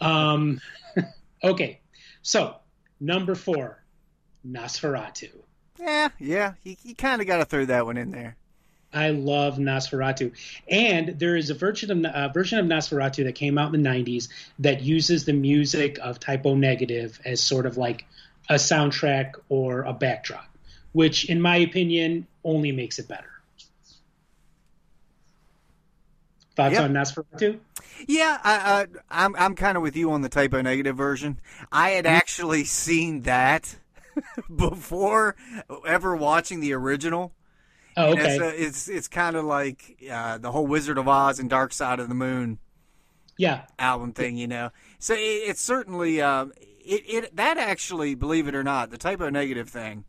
Um, 0.00 0.60
okay, 1.44 1.80
so 2.22 2.56
number 3.00 3.34
four, 3.34 3.82
Nosferatu. 4.46 5.30
Yeah, 5.78 6.08
yeah, 6.18 6.54
you, 6.62 6.76
you 6.84 6.94
kind 6.94 7.20
of 7.20 7.26
got 7.26 7.38
to 7.38 7.44
throw 7.44 7.64
that 7.66 7.84
one 7.84 7.96
in 7.96 8.12
there. 8.12 8.36
I 8.92 9.10
love 9.10 9.56
Nosferatu, 9.56 10.32
and 10.68 11.18
there 11.18 11.36
is 11.36 11.50
a 11.50 11.54
version 11.54 12.06
of 12.06 12.12
uh, 12.12 12.28
version 12.28 12.58
of 12.58 12.66
Nosferatu 12.66 13.24
that 13.24 13.34
came 13.34 13.58
out 13.58 13.74
in 13.74 13.82
the 13.82 13.88
'90s 13.88 14.28
that 14.60 14.82
uses 14.82 15.24
the 15.24 15.32
music 15.32 15.98
of 16.00 16.18
Type 16.18 16.46
O 16.46 16.54
Negative 16.54 17.18
as 17.24 17.42
sort 17.42 17.66
of 17.66 17.76
like 17.76 18.06
a 18.48 18.54
soundtrack 18.54 19.34
or 19.48 19.82
a 19.82 19.92
backdrop, 19.92 20.48
which, 20.92 21.28
in 21.28 21.40
my 21.40 21.56
opinion, 21.56 22.26
only 22.44 22.72
makes 22.72 22.98
it 22.98 23.08
better. 23.08 23.30
Thoughts 26.54 26.74
yep. 26.74 26.84
on 26.84 26.92
Nosferatu? 26.94 27.58
Yeah, 28.06 28.38
I, 28.42 28.82
am 28.82 28.98
I'm, 29.10 29.36
I'm 29.36 29.54
kind 29.54 29.76
of 29.76 29.82
with 29.82 29.94
you 29.94 30.10
on 30.12 30.22
the 30.22 30.30
Type 30.30 30.54
O 30.54 30.62
Negative 30.62 30.96
version. 30.96 31.38
I 31.70 31.90
had 31.90 32.06
mm-hmm. 32.06 32.14
actually 32.14 32.64
seen 32.64 33.22
that 33.22 33.76
before 34.56 35.36
ever 35.86 36.16
watching 36.16 36.60
the 36.60 36.72
original. 36.72 37.32
Oh, 37.96 38.12
okay. 38.12 38.34
It's, 38.34 38.42
a, 38.42 38.62
it's 38.62 38.88
it's 38.88 39.08
kind 39.08 39.36
of 39.36 39.44
like 39.44 40.02
uh, 40.10 40.38
the 40.38 40.52
whole 40.52 40.66
Wizard 40.66 40.98
of 40.98 41.08
Oz 41.08 41.38
and 41.38 41.48
Dark 41.48 41.72
Side 41.72 41.98
of 41.98 42.08
the 42.08 42.14
Moon, 42.14 42.58
yeah, 43.38 43.62
album 43.78 44.12
thing. 44.12 44.36
You 44.36 44.48
know, 44.48 44.70
so 44.98 45.14
it, 45.14 45.18
it's 45.18 45.62
certainly 45.62 46.20
uh, 46.20 46.46
it, 46.84 47.02
it 47.08 47.36
that 47.36 47.56
actually, 47.56 48.14
believe 48.14 48.48
it 48.48 48.54
or 48.54 48.62
not, 48.62 48.90
the 48.90 48.98
Type 48.98 49.20
O 49.22 49.30
Negative 49.30 49.68
thing 49.68 50.04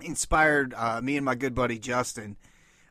inspired 0.00 0.72
uh, 0.74 1.02
me 1.02 1.16
and 1.16 1.24
my 1.24 1.34
good 1.34 1.54
buddy 1.54 1.78
Justin. 1.78 2.36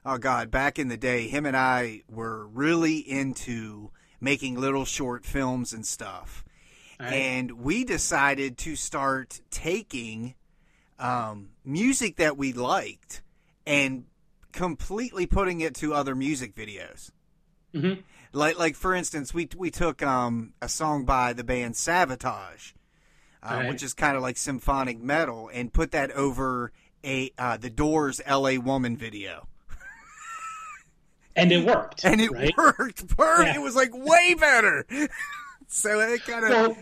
Oh 0.05 0.17
God, 0.17 0.51
back 0.51 0.77
in 0.77 0.89
the 0.89 0.97
day, 0.97 1.27
him 1.27 1.47
and 1.47 1.57
I 1.57 2.03
were 2.07 2.47
really 2.47 2.97
into 2.97 3.89
making 4.21 4.59
little 4.59 4.85
short 4.85 5.25
films 5.25 5.73
and 5.73 5.85
stuff, 5.85 6.45
right. 6.99 7.13
and 7.13 7.51
we 7.53 7.83
decided 7.83 8.59
to 8.59 8.75
start 8.75 9.41
taking 9.49 10.35
um, 10.99 11.49
music 11.65 12.17
that 12.17 12.37
we 12.37 12.53
liked 12.53 13.23
and 13.65 14.05
completely 14.51 15.25
putting 15.25 15.61
it 15.61 15.75
to 15.75 15.93
other 15.93 16.15
music 16.15 16.55
videos. 16.55 17.11
Mm-hmm. 17.73 18.01
Like, 18.31 18.59
like 18.59 18.75
for 18.75 18.93
instance, 18.93 19.33
we 19.33 19.49
we 19.57 19.71
took 19.71 20.03
um, 20.03 20.53
a 20.61 20.69
song 20.69 21.05
by 21.05 21.33
the 21.33 21.43
band 21.43 21.75
Savatage, 21.75 22.73
uh, 23.41 23.55
right. 23.55 23.69
which 23.69 23.83
is 23.83 23.93
kind 23.93 24.15
of 24.15 24.21
like 24.21 24.37
symphonic 24.37 24.99
metal, 25.01 25.49
and 25.51 25.73
put 25.73 25.91
that 25.91 26.11
over 26.11 26.71
a 27.03 27.31
uh, 27.37 27.57
the 27.57 27.69
Doors 27.69 28.21
"L.A. 28.25 28.57
Woman" 28.57 28.97
video. 28.97 29.47
and 31.35 31.51
it 31.51 31.65
worked. 31.65 32.05
And 32.05 32.21
it 32.21 32.31
right? 32.31 32.55
worked. 32.57 33.03
Yeah. 33.17 33.55
It 33.55 33.61
was 33.61 33.75
like 33.75 33.91
way 33.93 34.35
better. 34.35 34.85
so 35.67 35.99
it 35.99 36.23
kind 36.23 36.45
of 36.45 36.49
well, 36.49 36.77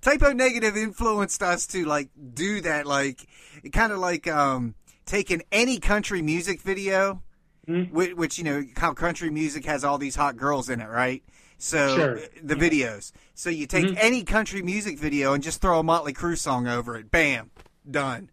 Type 0.00 0.22
Negative 0.34 0.76
influenced 0.76 1.42
us 1.42 1.66
to 1.68 1.84
like 1.84 2.08
do 2.34 2.60
that, 2.62 2.86
like 2.86 3.26
it 3.62 3.72
kind 3.72 3.92
of 3.92 3.98
like 3.98 4.26
um 4.26 4.74
taken 5.08 5.42
any 5.50 5.78
country 5.78 6.22
music 6.22 6.60
video, 6.60 7.22
mm-hmm. 7.66 7.92
which, 7.94 8.14
which, 8.14 8.38
you 8.38 8.44
know 8.44 8.62
how 8.76 8.92
country 8.92 9.30
music 9.30 9.64
has 9.64 9.82
all 9.82 9.98
these 9.98 10.14
hot 10.14 10.36
girls 10.36 10.68
in 10.68 10.80
it, 10.80 10.88
right? 10.88 11.24
So 11.58 11.96
sure. 11.96 12.20
the 12.40 12.54
videos. 12.54 13.10
So 13.34 13.50
you 13.50 13.66
take 13.66 13.86
mm-hmm. 13.86 13.96
any 13.98 14.22
country 14.22 14.62
music 14.62 14.98
video 14.98 15.32
and 15.32 15.42
just 15.42 15.60
throw 15.60 15.80
a 15.80 15.82
Motley 15.82 16.12
Crue 16.12 16.38
song 16.38 16.68
over 16.68 16.96
it. 16.96 17.10
Bam, 17.10 17.50
done. 17.90 18.30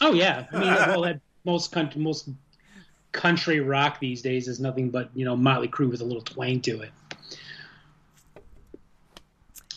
Oh 0.00 0.12
yeah, 0.12 0.46
I 0.52 0.58
mean, 0.58 0.68
well, 0.74 1.02
that 1.02 1.20
most 1.44 1.72
country, 1.72 2.00
most 2.00 2.28
country 3.10 3.58
rock 3.58 3.98
these 3.98 4.22
days 4.22 4.46
is 4.46 4.60
nothing 4.60 4.90
but 4.90 5.10
you 5.14 5.24
know 5.24 5.36
Motley 5.36 5.68
Crue 5.68 5.90
with 5.90 6.00
a 6.00 6.04
little 6.04 6.22
twang 6.22 6.60
to 6.62 6.82
it. 6.82 6.90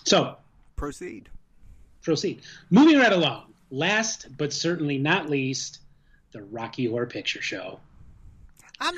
So 0.03 0.37
proceed. 0.75 1.29
Proceed. 2.03 2.41
Moving 2.69 2.99
right 2.99 3.13
along. 3.13 3.53
Last 3.71 4.27
but 4.37 4.53
certainly 4.53 4.99
not 4.99 5.29
least, 5.29 5.79
the 6.33 6.43
Rocky 6.43 6.85
Horror 6.85 7.05
Picture 7.05 7.41
Show. 7.41 7.79
I'm, 8.79 8.95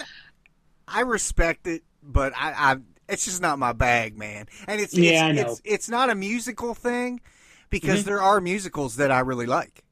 I 0.87 1.01
respect 1.01 1.67
it, 1.67 1.83
but 2.01 2.33
I, 2.35 2.73
I 2.73 2.77
it's 3.07 3.25
just 3.25 3.41
not 3.41 3.59
my 3.59 3.73
bag, 3.73 4.17
man. 4.17 4.47
And 4.67 4.81
it's 4.81 4.97
yeah, 4.97 5.29
it's, 5.29 5.39
it's, 5.39 5.61
it's 5.63 5.89
not 5.89 6.09
a 6.09 6.15
musical 6.15 6.73
thing 6.73 7.21
because 7.69 7.99
mm-hmm. 7.99 8.09
there 8.09 8.21
are 8.21 8.41
musicals 8.41 8.95
that 8.95 9.11
I 9.11 9.19
really 9.19 9.45
like. 9.45 9.83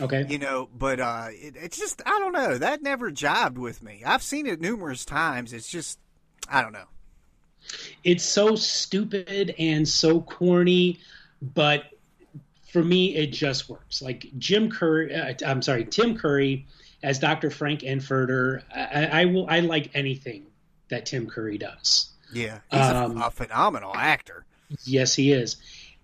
Okay. 0.00 0.26
You 0.28 0.38
know, 0.38 0.68
but 0.76 1.00
uh, 1.00 1.28
it, 1.30 1.54
it's 1.56 1.78
just 1.78 2.02
I 2.04 2.18
don't 2.18 2.32
know 2.32 2.58
that 2.58 2.82
never 2.82 3.10
jived 3.10 3.58
with 3.58 3.82
me. 3.82 4.02
I've 4.04 4.22
seen 4.22 4.46
it 4.46 4.60
numerous 4.60 5.04
times. 5.04 5.52
It's 5.52 5.68
just 5.68 5.98
I 6.48 6.62
don't 6.62 6.72
know. 6.72 6.88
It's 8.02 8.24
so 8.24 8.56
stupid 8.56 9.54
and 9.58 9.88
so 9.88 10.20
corny, 10.20 10.98
but 11.40 11.84
for 12.72 12.82
me, 12.82 13.14
it 13.14 13.28
just 13.28 13.68
works. 13.68 14.00
Like 14.00 14.26
Jim 14.38 14.70
Curry, 14.70 15.14
uh, 15.14 15.34
I'm 15.46 15.60
sorry, 15.60 15.84
Tim 15.84 16.16
Curry 16.16 16.66
as 17.02 17.18
Dr. 17.18 17.50
Frank-N-Furter. 17.50 18.62
I, 18.74 19.20
I, 19.20 19.24
will. 19.26 19.46
I 19.46 19.60
like 19.60 19.90
anything 19.94 20.46
that 20.88 21.04
Tim 21.04 21.28
Curry 21.28 21.58
does. 21.58 22.10
Yeah, 22.32 22.60
he's 22.70 22.80
um, 22.80 23.20
a, 23.20 23.26
a 23.26 23.30
phenomenal 23.30 23.94
actor. 23.94 24.46
Yes, 24.84 25.14
he 25.14 25.32
is. 25.32 25.56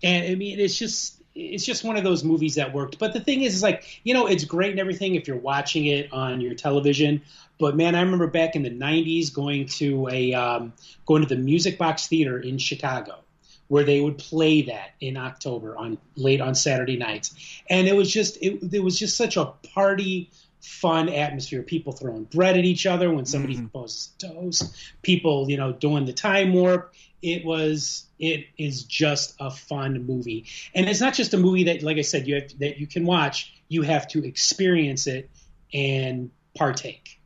And 0.02 0.30
I 0.30 0.34
mean, 0.34 0.60
it's 0.60 0.76
just 0.76 1.22
it's 1.34 1.64
just 1.64 1.84
one 1.84 1.96
of 1.96 2.04
those 2.04 2.22
movies 2.22 2.56
that 2.56 2.74
worked. 2.74 2.98
But 2.98 3.14
the 3.14 3.20
thing 3.20 3.42
is, 3.42 3.54
is 3.54 3.62
like 3.62 4.00
you 4.04 4.12
know, 4.12 4.26
it's 4.26 4.44
great 4.44 4.72
and 4.72 4.78
everything 4.78 5.14
if 5.14 5.26
you're 5.26 5.38
watching 5.38 5.86
it 5.86 6.12
on 6.12 6.42
your 6.42 6.54
television. 6.54 7.22
But 7.58 7.76
man, 7.76 7.94
I 7.94 8.02
remember 8.02 8.26
back 8.26 8.56
in 8.56 8.62
the 8.62 8.70
'90s 8.70 9.32
going 9.32 9.68
to 9.78 10.06
a 10.08 10.34
um, 10.34 10.74
going 11.06 11.22
to 11.22 11.28
the 11.28 11.40
Music 11.40 11.78
Box 11.78 12.08
Theater 12.08 12.38
in 12.38 12.58
Chicago, 12.58 13.20
where 13.68 13.84
they 13.84 14.00
would 14.00 14.18
play 14.18 14.62
that 14.62 14.90
in 15.00 15.16
October 15.16 15.76
on 15.76 15.98
late 16.16 16.40
on 16.40 16.54
Saturday 16.54 16.96
nights, 16.96 17.62
and 17.68 17.86
it 17.86 17.96
was 17.96 18.10
just 18.10 18.36
it, 18.42 18.74
it 18.74 18.82
was 18.82 18.98
just 18.98 19.16
such 19.16 19.36
a 19.36 19.52
party 19.74 20.30
fun 20.60 21.08
atmosphere. 21.08 21.62
People 21.62 21.92
throwing 21.92 22.24
bread 22.24 22.56
at 22.56 22.64
each 22.64 22.86
other 22.86 23.12
when 23.12 23.26
somebody 23.26 23.54
mm-hmm. 23.54 23.66
proposes 23.66 24.08
toast. 24.18 24.76
People, 25.02 25.50
you 25.50 25.56
know, 25.56 25.72
doing 25.72 26.04
the 26.04 26.12
time 26.12 26.52
warp. 26.52 26.92
It 27.22 27.44
was. 27.44 28.04
It 28.18 28.46
is 28.58 28.82
just 28.82 29.36
a 29.38 29.50
fun 29.50 30.04
movie, 30.04 30.46
and 30.74 30.88
it's 30.88 31.00
not 31.00 31.14
just 31.14 31.34
a 31.34 31.38
movie 31.38 31.64
that, 31.64 31.82
like 31.82 31.98
I 31.98 32.02
said, 32.02 32.26
you 32.26 32.34
have 32.36 32.58
that 32.58 32.78
you 32.78 32.86
can 32.86 33.04
watch. 33.04 33.52
You 33.68 33.82
have 33.82 34.08
to 34.08 34.26
experience 34.26 35.06
it 35.06 35.30
and 35.72 36.30
partake. 36.56 37.20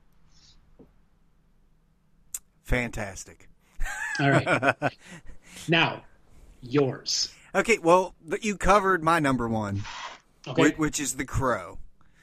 Fantastic. 2.64 3.48
All 4.20 4.30
right. 4.30 4.92
now, 5.68 6.02
yours. 6.62 7.32
Okay, 7.54 7.78
well, 7.78 8.14
you 8.40 8.56
covered 8.56 9.02
my 9.02 9.18
number 9.18 9.48
one, 9.48 9.82
okay. 10.46 10.62
which, 10.62 10.78
which 10.78 11.00
is 11.00 11.16
The 11.16 11.24
Crow. 11.24 11.78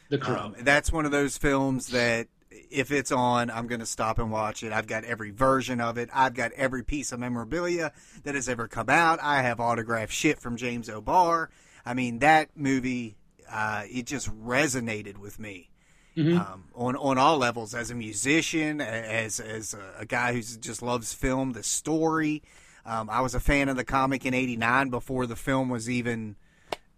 The 0.10 0.18
Crow. 0.18 0.40
Um, 0.40 0.56
that's 0.62 0.92
one 0.92 1.06
of 1.06 1.12
those 1.12 1.38
films 1.38 1.88
that 1.88 2.28
if 2.72 2.92
it's 2.92 3.12
on, 3.12 3.50
I'm 3.50 3.68
going 3.68 3.80
to 3.80 3.86
stop 3.86 4.20
and 4.20 4.32
watch 4.32 4.64
it. 4.64 4.72
I've 4.74 4.88
got 4.88 5.04
every 5.04 5.32
version 5.32 5.82
of 5.82 5.98
it. 5.98 6.10
I've 6.14 6.34
got 6.34 6.52
every 6.54 6.84
piece 6.84 7.12
of 7.12 7.20
memorabilia 7.20 7.92
that 8.24 8.36
has 8.36 8.50
ever 8.50 8.68
come 8.68 8.90
out. 8.90 9.20
I 9.22 9.42
have 9.42 9.60
autographed 9.60 10.14
shit 10.14 10.40
from 10.40 10.58
James 10.58 10.90
O'Barr. 10.90 11.50
I 11.86 11.94
mean, 11.94 12.20
that 12.20 12.50
movie, 12.56 13.18
uh, 13.50 13.84
it 13.88 14.06
just 14.06 14.30
resonated 14.44 15.18
with 15.18 15.40
me. 15.40 15.70
Mm-hmm. 16.18 16.38
Um, 16.38 16.66
on 16.76 16.96
on 16.98 17.18
all 17.18 17.38
levels, 17.38 17.74
as 17.74 17.92
a 17.92 17.96
musician, 17.96 18.82
as 18.82 19.40
as 19.40 19.74
a, 19.74 20.02
a 20.02 20.06
guy 20.06 20.34
who 20.34 20.42
just 20.42 20.82
loves 20.82 21.14
film, 21.14 21.54
the 21.54 21.64
story, 21.64 22.42
um, 22.86 23.10
I 23.10 23.22
was 23.22 23.36
a 23.36 23.40
fan 23.40 23.70
of 23.70 23.76
the 23.76 23.84
comic 23.84 24.26
in 24.26 24.34
'89 24.34 24.90
before 24.90 25.26
the 25.26 25.36
film 25.36 25.70
was 25.70 25.90
even, 25.90 26.36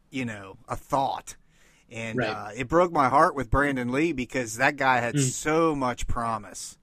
you 0.10 0.26
know, 0.26 0.58
a 0.67 0.76
thought, 0.76 1.36
and 1.89 2.17
right. 2.17 2.30
uh, 2.30 2.50
it 2.56 2.67
broke 2.67 2.91
my 2.91 3.10
heart 3.10 3.36
with 3.36 3.50
Brandon 3.50 3.91
Lee 3.91 4.13
because 4.13 4.58
that 4.58 4.78
guy 4.78 5.00
had 5.00 5.15
mm. 5.15 5.22
so 5.22 5.76
much 5.76 6.08
promise, 6.08 6.78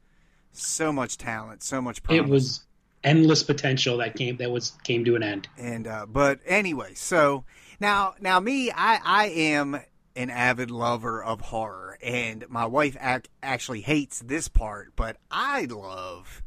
so 0.53 0.93
much 0.93 1.17
talent, 1.17 1.63
so 1.63 1.81
much 1.81 2.03
promise. 2.03 2.27
It 2.27 2.31
was 2.31 2.65
endless 3.05 3.43
potential 3.43 3.99
that 3.99 4.15
came 4.15 4.37
that 4.39 4.51
was 4.51 4.73
came 4.85 5.05
to 5.05 5.17
an 5.17 5.23
end. 5.23 5.49
And 5.57 5.87
uh, 5.87 6.07
but 6.07 6.41
anyway, 6.47 6.95
so 6.95 7.45
now 7.81 8.15
now 8.21 8.41
me, 8.41 8.71
I 8.71 9.01
I 9.05 9.27
am 9.27 9.81
an 10.17 10.31
avid 10.31 10.71
lover 10.71 11.23
of 11.23 11.41
horror, 11.41 11.97
and 12.03 12.45
my 12.49 12.67
wife 12.67 12.97
ac- 13.01 13.31
actually 13.43 13.81
hates 13.81 14.21
this 14.21 14.49
part, 14.49 14.93
but 14.97 15.17
I 15.31 15.65
love 15.65 16.43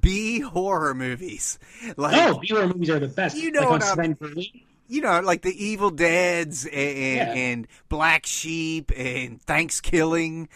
B 0.00 0.40
horror 0.40 0.94
movies. 0.94 1.58
Like, 1.96 2.16
oh, 2.16 2.38
B 2.38 2.48
horror 2.48 2.68
movies 2.68 2.90
are 2.90 2.98
the 2.98 3.08
best. 3.08 3.36
You 3.36 3.50
know 3.50 3.70
like 3.70 3.96
what 3.96 4.36
You 4.88 5.00
know, 5.00 5.20
like 5.20 5.42
the 5.42 5.64
Evil 5.64 5.90
Dead's 5.90 6.66
and, 6.66 6.74
yeah. 6.74 7.32
and 7.34 7.68
Black 7.88 8.26
Sheep 8.26 8.92
and 8.96 9.40
Thanksgiving 9.42 10.48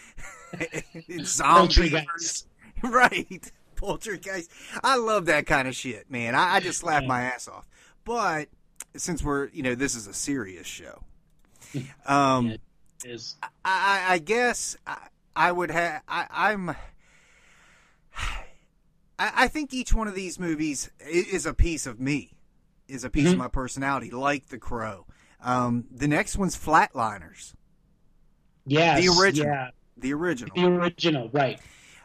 and 1.09 1.27
zombies. 1.27 2.47
right. 2.83 3.53
Poltergeist. 3.77 4.51
I 4.83 4.97
love 4.97 5.27
that 5.27 5.47
kind 5.47 5.69
of 5.69 5.75
shit, 5.75 6.11
man. 6.11 6.35
I, 6.35 6.57
I 6.57 6.61
just 6.61 6.83
laugh 6.83 7.05
my 7.05 7.23
ass 7.23 7.47
off. 7.47 7.69
But 8.05 8.49
since 8.97 9.23
we're, 9.23 9.49
you 9.49 9.63
know, 9.63 9.75
this 9.75 9.95
is 9.95 10.07
a 10.07 10.15
serious 10.15 10.67
show, 10.67 11.03
um, 12.07 12.51
It 12.51 12.61
is 13.05 13.37
I, 13.65 14.07
I 14.09 14.19
guess 14.19 14.77
I, 14.87 14.99
I 15.35 15.53
would 15.53 15.71
have. 15.71 16.03
I'm. 16.09 16.75
I, 19.19 19.33
I 19.37 19.49
think 19.49 19.73
each 19.73 19.93
one 19.93 20.09
of 20.09 20.15
these 20.15 20.39
movies 20.39 20.91
is 21.01 21.47
a 21.47 21.55
piece 21.55 21.87
of 21.87 22.01
me, 22.01 22.35
is 22.89 23.05
a 23.05 23.11
piece 23.11 23.33
of 23.33 23.39
my 23.39 23.49
personality, 23.49 24.11
like 24.11 24.47
The 24.47 24.59
Crow. 24.59 25.07
Um, 25.41 25.85
the 25.91 26.09
next 26.09 26.37
one's 26.39 26.57
Flatliners, 26.57 27.55
yes, 28.67 29.01
the 29.01 29.21
original, 29.21 29.53
yeah, 29.53 29.71
the 29.97 30.13
original. 30.15 30.55
the 30.55 30.65
original, 30.67 31.29
right? 31.33 31.61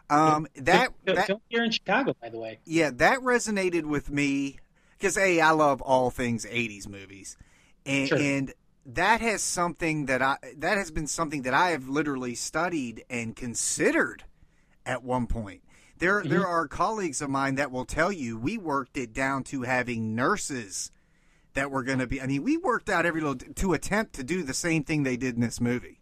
Um, 0.10 0.47
that 0.56 0.91
that 1.06 1.28
filmed 1.28 1.41
here 1.47 1.63
in 1.63 1.71
Chicago, 1.71 2.13
by 2.21 2.30
the 2.30 2.38
way. 2.38 2.60
yeah, 2.65 2.91
that 2.91 3.19
resonated 3.19 3.86
with 3.86 4.12
me 4.12 4.60
because 4.97 5.15
hey, 5.15 5.39
I 5.39 5.52
love 5.52 5.82
all 5.82 6.10
things 6.12 6.45
'80s 6.45 6.88
movies, 6.89 7.38
and, 7.86 8.10
Sure. 8.10 8.17
and 8.17 8.54
that 8.86 9.21
has 9.21 9.41
something 9.41 10.08
that 10.08 10.21
I 10.21 10.38
that 10.58 10.78
has 10.78 10.91
been 10.91 11.08
something 11.08 11.43
that 11.43 11.54
I 11.54 11.69
have 11.69 11.88
literally 11.88 12.36
studied 12.36 13.06
and 13.10 13.36
considered 13.36 14.26
at 14.86 15.04
one 15.04 15.28
point. 15.28 15.62
There 16.01 16.23
there 16.23 16.45
are 16.47 16.67
colleagues 16.67 17.21
of 17.21 17.29
mine 17.29 17.55
that 17.55 17.71
will 17.71 17.85
tell 17.85 18.11
you 18.11 18.37
we 18.37 18.57
worked 18.57 18.97
it 18.97 19.13
down 19.13 19.43
to 19.45 19.61
having 19.61 20.15
nurses 20.15 20.91
that 21.53 21.69
were 21.69 21.83
going 21.83 21.99
to 21.99 22.07
be. 22.07 22.19
I 22.21 22.25
mean, 22.27 22.43
we 22.43 22.57
worked 22.57 22.89
out 22.89 23.05
every 23.05 23.21
little 23.21 23.35
to 23.35 23.73
attempt 23.73 24.13
to 24.13 24.23
do 24.23 24.41
the 24.43 24.53
same 24.53 24.83
thing 24.83 25.03
they 25.03 25.15
did 25.15 25.35
in 25.35 25.41
this 25.41 25.61
movie. 25.61 25.99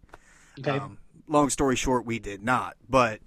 Okay, 0.60 0.72
Um, 0.72 0.98
long 1.28 1.50
story 1.50 1.76
short, 1.76 2.06
we 2.06 2.18
did 2.20 2.42
not, 2.44 2.76
but. 2.90 3.20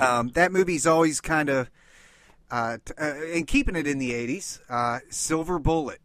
Um, 0.00 0.28
that 0.34 0.52
movie's 0.52 0.86
always 0.86 1.18
kind 1.22 1.48
of, 1.48 1.70
uh, 2.50 2.76
t- 2.84 2.92
uh, 2.98 3.14
and 3.34 3.46
keeping 3.46 3.74
it 3.74 3.86
in 3.86 3.98
the 3.98 4.12
80s, 4.12 4.60
uh, 4.68 4.98
Silver 5.08 5.58
Bullet. 5.58 6.00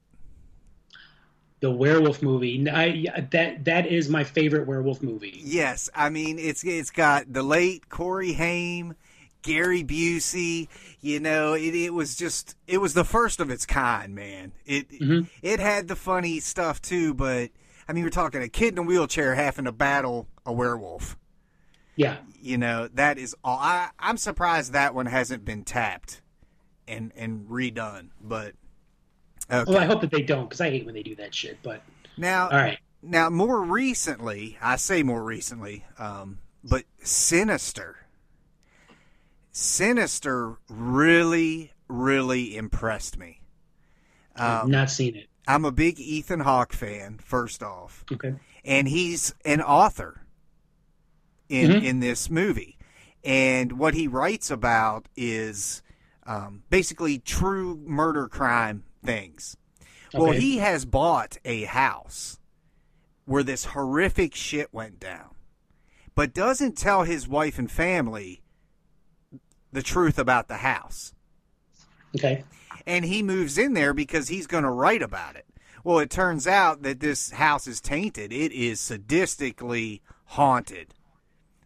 the 1.59 1.71
werewolf 1.71 2.21
movie. 2.21 2.69
I, 2.69 3.05
that 3.31 3.65
that 3.65 3.85
is 3.87 4.07
my 4.09 4.23
favorite 4.23 4.65
werewolf 4.67 5.01
movie. 5.01 5.41
Yes, 5.43 5.89
I 5.95 6.09
mean, 6.09 6.39
it's 6.39 6.63
it's 6.63 6.91
got 6.91 7.33
the 7.33 7.43
late 7.43 7.89
Corey 7.89 8.33
Haim, 8.33 8.95
Gary 9.43 9.83
Busey. 9.83 10.67
You 10.99 11.19
know, 11.19 11.53
it, 11.53 11.75
it 11.75 11.93
was 11.93 12.15
just, 12.15 12.55
it 12.67 12.79
was 12.79 12.93
the 12.95 13.03
first 13.03 13.39
of 13.39 13.49
its 13.51 13.65
kind, 13.65 14.15
man. 14.15 14.53
It, 14.65 14.89
Mhm. 14.89 15.29
it 15.43 15.59
had 15.59 15.87
the 15.87 15.95
funny 15.95 16.39
stuff 16.39 16.81
too, 16.81 17.13
but, 17.13 17.51
I 17.87 17.93
mean, 17.93 18.03
we're 18.03 18.09
talking 18.09 18.41
a 18.41 18.49
kid 18.49 18.73
in 18.73 18.79
a 18.79 18.83
wheelchair 18.83 19.35
having 19.35 19.65
to 19.65 19.71
battle 19.71 20.27
a 20.45 20.51
werewolf. 20.53 21.17
Yeah, 21.95 22.17
You 22.41 22.57
know, 22.57 22.87
that 22.95 23.19
is 23.19 23.35
all. 23.43 23.59
I, 23.59 23.89
I'm 23.99 24.17
surprised 24.17 24.73
that 24.73 24.95
one 24.95 25.05
hasn't 25.05 25.45
been 25.45 25.63
tapped 25.63 26.21
and, 26.87 27.11
and 27.15 27.47
redone, 27.47 28.09
but. 28.19 28.55
Okay. 29.51 29.69
well, 29.71 29.79
I 29.81 29.85
hope 29.85 30.01
that 30.01 30.09
they 30.09 30.23
don't 30.23 30.45
because 30.49 30.59
I 30.61 30.69
hate 30.71 30.85
when 30.85 30.95
they 30.95 31.03
do 31.03 31.15
that 31.17 31.35
shit. 31.35 31.59
But 31.61 31.83
Now, 32.17 32.45
all 32.49 32.57
right, 32.57 32.79
now 33.03 33.29
more 33.29 33.61
recently, 33.61 34.57
I 34.61 34.77
say 34.77 35.03
more 35.03 35.21
recently, 35.23 35.83
um, 35.99 36.39
but 36.63 36.85
Sinister. 37.03 37.97
Sinister 39.53 40.57
really, 40.67 41.71
really 41.87 42.57
impressed 42.57 43.17
me. 43.17 43.41
I've 44.35 44.63
Um, 44.63 44.71
not 44.71 44.89
seen 44.89 45.15
it. 45.15 45.29
I'm 45.47 45.63
a 45.63 45.71
big 45.71 45.99
Ethan 45.99 46.39
Hawke 46.41 46.73
fan, 46.73 47.19
first 47.19 47.61
off, 47.61 48.03
Okay, 48.11 48.33
and 48.65 48.87
he's 48.87 49.33
an 49.45 49.61
author 49.61 50.25
in 51.49 51.69
Mhm. 51.71 51.83
in 51.83 51.99
this 51.99 52.29
movie, 52.31 52.77
and 53.23 53.73
what 53.73 53.93
he 53.93 54.07
writes 54.07 54.49
about 54.51 55.07
is 55.15 55.81
um, 56.25 56.63
basically 56.69 57.19
true 57.19 57.75
murder 57.85 58.29
crime 58.29 58.85
things. 59.03 59.57
Well, 60.13 60.31
he 60.31 60.59
has 60.59 60.85
bought 60.85 61.37
a 61.43 61.63
house 61.65 62.39
where 63.25 63.43
this 63.43 63.65
horrific 63.65 64.33
shit 64.33 64.73
went 64.73 65.01
down, 65.01 65.35
but 66.15 66.33
doesn't 66.33 66.77
tell 66.77 67.03
his 67.03 67.27
wife 67.27 67.59
and 67.59 67.69
family 67.69 68.41
the 69.73 69.81
truth 69.81 70.17
about 70.17 70.47
the 70.47 70.57
house. 70.57 71.13
okay, 72.15 72.43
And 72.85 73.05
he 73.05 73.23
moves 73.23 73.57
in 73.57 73.73
there 73.73 73.93
because 73.93 74.29
he's 74.29 74.47
going 74.47 74.63
to 74.63 74.69
write 74.69 75.01
about 75.01 75.35
it. 75.35 75.45
Well, 75.83 75.99
it 75.99 76.09
turns 76.09 76.47
out 76.47 76.83
that 76.83 77.01
this 77.01 77.31
house 77.31 77.67
is 77.67 77.81
tainted. 77.81 78.31
It 78.31 78.53
is 78.53 78.79
sadistically 78.79 79.99
haunted. 80.25 80.93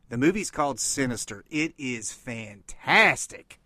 The 0.09 0.17
movie's 0.17 0.49
called 0.49 0.79
Sinister. 0.79 1.43
It 1.49 1.73
is 1.77 2.11
fantastic. 2.13 3.59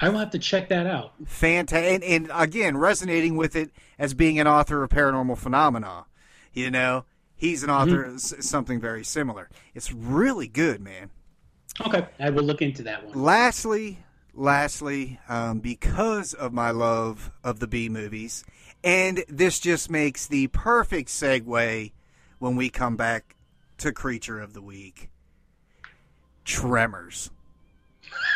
I 0.00 0.08
will 0.08 0.18
have 0.18 0.30
to 0.30 0.38
check 0.38 0.68
that 0.68 0.86
out. 0.86 1.12
fantastic 1.26 1.94
and, 1.94 2.04
and 2.04 2.30
again 2.32 2.76
resonating 2.76 3.36
with 3.36 3.56
it 3.56 3.70
as 3.98 4.14
being 4.14 4.38
an 4.38 4.46
author 4.46 4.84
of 4.84 4.90
paranormal 4.90 5.36
phenomena 5.36 6.04
you 6.52 6.70
know 6.70 7.04
he's 7.34 7.64
an 7.64 7.70
author 7.70 8.04
mm-hmm. 8.04 8.14
of 8.14 8.44
something 8.44 8.80
very 8.80 9.02
similar 9.02 9.48
it's 9.74 9.92
really 9.92 10.46
good 10.46 10.80
man 10.80 11.10
Okay, 11.80 12.06
I 12.18 12.30
will 12.30 12.42
look 12.42 12.62
into 12.62 12.82
that 12.84 13.04
one. 13.04 13.22
lastly 13.22 13.98
lastly 14.34 15.18
um, 15.28 15.58
because 15.60 16.32
of 16.34 16.52
my 16.52 16.70
love 16.70 17.30
of 17.42 17.58
the 17.60 17.66
b 17.66 17.88
movies 17.88 18.44
and 18.84 19.24
this 19.28 19.58
just 19.58 19.90
makes 19.90 20.26
the 20.26 20.46
perfect 20.48 21.08
segue 21.08 21.92
when 22.38 22.56
we 22.56 22.68
come 22.68 22.96
back 22.96 23.34
to 23.78 23.92
creature 23.92 24.40
of 24.40 24.54
the 24.54 24.62
week 24.62 25.08
tremors 26.44 27.30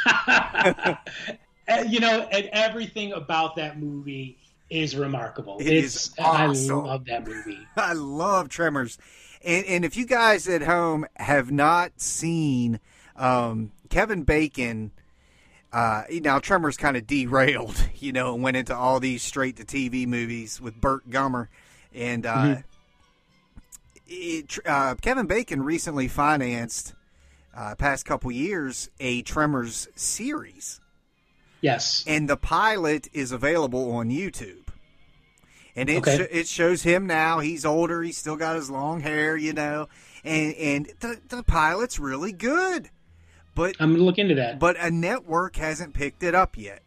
you 1.86 2.00
know, 2.00 2.22
and 2.32 2.48
everything 2.52 3.12
about 3.12 3.56
that 3.56 3.78
movie 3.78 4.38
is 4.70 4.96
remarkable. 4.96 5.58
It 5.58 5.68
it's 5.68 5.94
is 5.94 6.14
awesome. 6.18 6.80
I 6.80 6.82
love 6.82 7.04
that 7.06 7.26
movie. 7.26 7.58
I 7.76 7.92
love 7.92 8.48
Tremors, 8.48 8.98
and 9.44 9.64
and 9.66 9.84
if 9.84 9.96
you 9.96 10.06
guys 10.06 10.48
at 10.48 10.62
home 10.62 11.06
have 11.16 11.50
not 11.50 12.00
seen 12.00 12.80
um, 13.16 13.72
Kevin 13.90 14.22
Bacon, 14.22 14.90
uh, 15.72 16.04
now 16.10 16.38
Tremors 16.38 16.76
kind 16.76 16.96
of 16.96 17.06
derailed, 17.06 17.88
you 17.98 18.12
know, 18.12 18.34
and 18.34 18.42
went 18.42 18.56
into 18.56 18.74
all 18.76 19.00
these 19.00 19.22
straight 19.22 19.56
to 19.56 19.64
TV 19.64 20.06
movies 20.06 20.60
with 20.60 20.80
Burt 20.80 21.08
Gummer, 21.10 21.48
and 21.94 22.24
uh, 22.26 22.34
Mhm. 22.36 22.64
it, 24.06 24.58
uh, 24.66 24.94
Kevin 24.96 25.26
Bacon 25.26 25.62
recently 25.62 26.08
financed, 26.08 26.94
uh, 27.56 27.74
past 27.74 28.04
couple 28.04 28.30
years, 28.32 28.88
a 29.00 29.22
Tremors 29.22 29.88
series 29.94 30.80
Yes. 31.60 32.02
and 32.06 32.28
the 32.28 32.36
pilot 32.36 33.08
is 33.12 33.30
available 33.32 33.92
on 33.92 34.10
YouTube. 34.10 34.58
And 35.74 35.88
it 35.88 35.98
Okay. 36.06 36.18
sh- 36.18 36.28
it 36.36 36.48
shows 36.48 36.82
him 36.82 37.06
now. 37.06 37.38
He's 37.38 37.64
older. 37.64 38.02
He's 38.02 38.18
still 38.18 38.36
got 38.36 38.56
his 38.56 38.68
long 38.68 39.00
hair, 39.00 39.36
you 39.38 39.54
know, 39.54 39.88
and 40.22 40.54
and 40.56 40.92
the 41.00 41.18
the 41.28 41.42
pilot's 41.42 41.98
really 41.98 42.32
good, 42.32 42.90
but 43.54 43.76
I'm 43.80 43.92
gonna 43.92 44.04
look 44.04 44.18
into 44.18 44.34
that. 44.36 44.58
but 44.58 44.76
a 44.78 44.90
network 44.90 45.56
hasn't 45.56 45.94
picked 45.94 46.22
it 46.22 46.34
up 46.34 46.56
yet. 46.56 46.82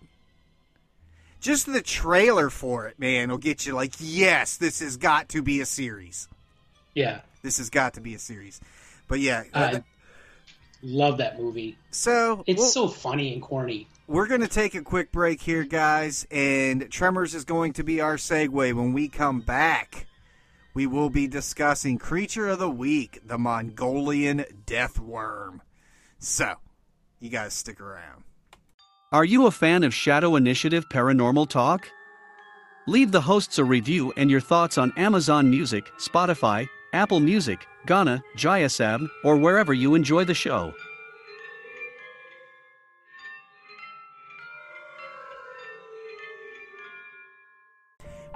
Just 1.40 1.72
the 1.72 1.82
trailer 1.82 2.50
for 2.50 2.88
it, 2.88 3.00
man, 3.00 3.30
will 3.30 3.38
get 3.38 3.66
you 3.66 3.74
like, 3.74 3.94
yes, 4.00 4.58
this 4.58 4.80
has 4.80 4.98
got 4.98 5.30
to 5.30 5.42
be 5.44 5.62
a 5.62 5.66
series. 5.66 6.28
yeah, 6.96 7.20
This 7.44 7.60
has 7.60 7.70
got 7.70 7.94
to 7.96 8.02
be 8.02 8.16
a 8.16 8.20
series. 8.20 8.60
But 9.08 9.20
yeah, 9.20 9.44
uh, 9.54 9.60
I 9.76 9.84
love 10.82 11.18
that 11.20 11.40
movie. 11.40 11.78
so 11.92 12.44
It's 12.48 12.60
we'll- 12.60 12.68
so 12.70 12.88
funny 12.88 13.32
and 13.34 13.42
corny. 13.42 13.88
We're 14.08 14.28
going 14.28 14.42
to 14.42 14.48
take 14.48 14.76
a 14.76 14.82
quick 14.84 15.12
break 15.12 15.42
here, 15.42 15.64
guys, 15.64 16.28
and 16.30 16.90
Tremors 16.92 17.34
is 17.34 17.44
going 17.44 17.74
to 17.74 17.84
be 17.84 18.02
our 18.02 18.18
segue. 18.18 18.52
When 18.74 18.94
we 18.94 19.08
come 19.08 19.42
back, 19.42 20.06
we 20.76 20.86
will 20.86 21.10
be 21.10 21.28
discussing 21.28 21.98
Creature 21.98 22.50
of 22.50 22.60
the 22.60 22.70
Week, 22.70 23.20
the 23.26 23.40
Mongolian 23.40 24.46
Death 24.68 25.00
Worm. 25.00 25.64
So, 26.20 26.56
you 27.20 27.30
guys 27.30 27.54
stick 27.54 27.80
around. 27.80 28.24
Are 29.12 29.26
you 29.26 29.46
a 29.46 29.52
fan 29.52 29.84
of 29.84 29.94
Shadow 29.94 30.36
Initiative 30.36 30.90
Paranormal 30.90 31.48
Talk? 31.48 31.88
Leave 32.88 33.12
the 33.12 33.22
hosts 33.22 33.58
a 33.58 33.64
review 33.64 34.14
and 34.18 34.30
your 34.30 34.42
thoughts 34.42 34.78
on 34.78 34.94
Amazon 34.98 35.50
Music, 35.50 35.86
Spotify, 35.98 36.68
Apple 36.94 37.20
Music, 37.20 37.66
Ghana, 37.88 38.24
JSM, 38.38 39.08
or 39.24 39.38
wherever 39.38 39.74
you 39.74 39.96
enjoy 39.96 40.24
the 40.24 40.34
show. 40.34 40.74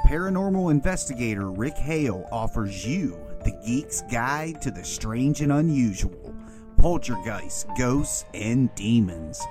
Paranormal 0.06 0.72
investigator 0.72 1.51
Rick 1.51 1.78
Hale 1.78 2.28
offers 2.32 2.86
you 2.86 3.20
the 3.43 3.51
geek's 3.64 4.01
guide 4.12 4.60
to 4.62 4.72
the 4.72 4.84
strange 4.84 5.41
and 5.41 5.51
unusual, 5.51 6.34
poltergeists, 6.80 7.65
ghosts, 7.77 8.25
and 8.34 8.73
demons. 8.73 9.41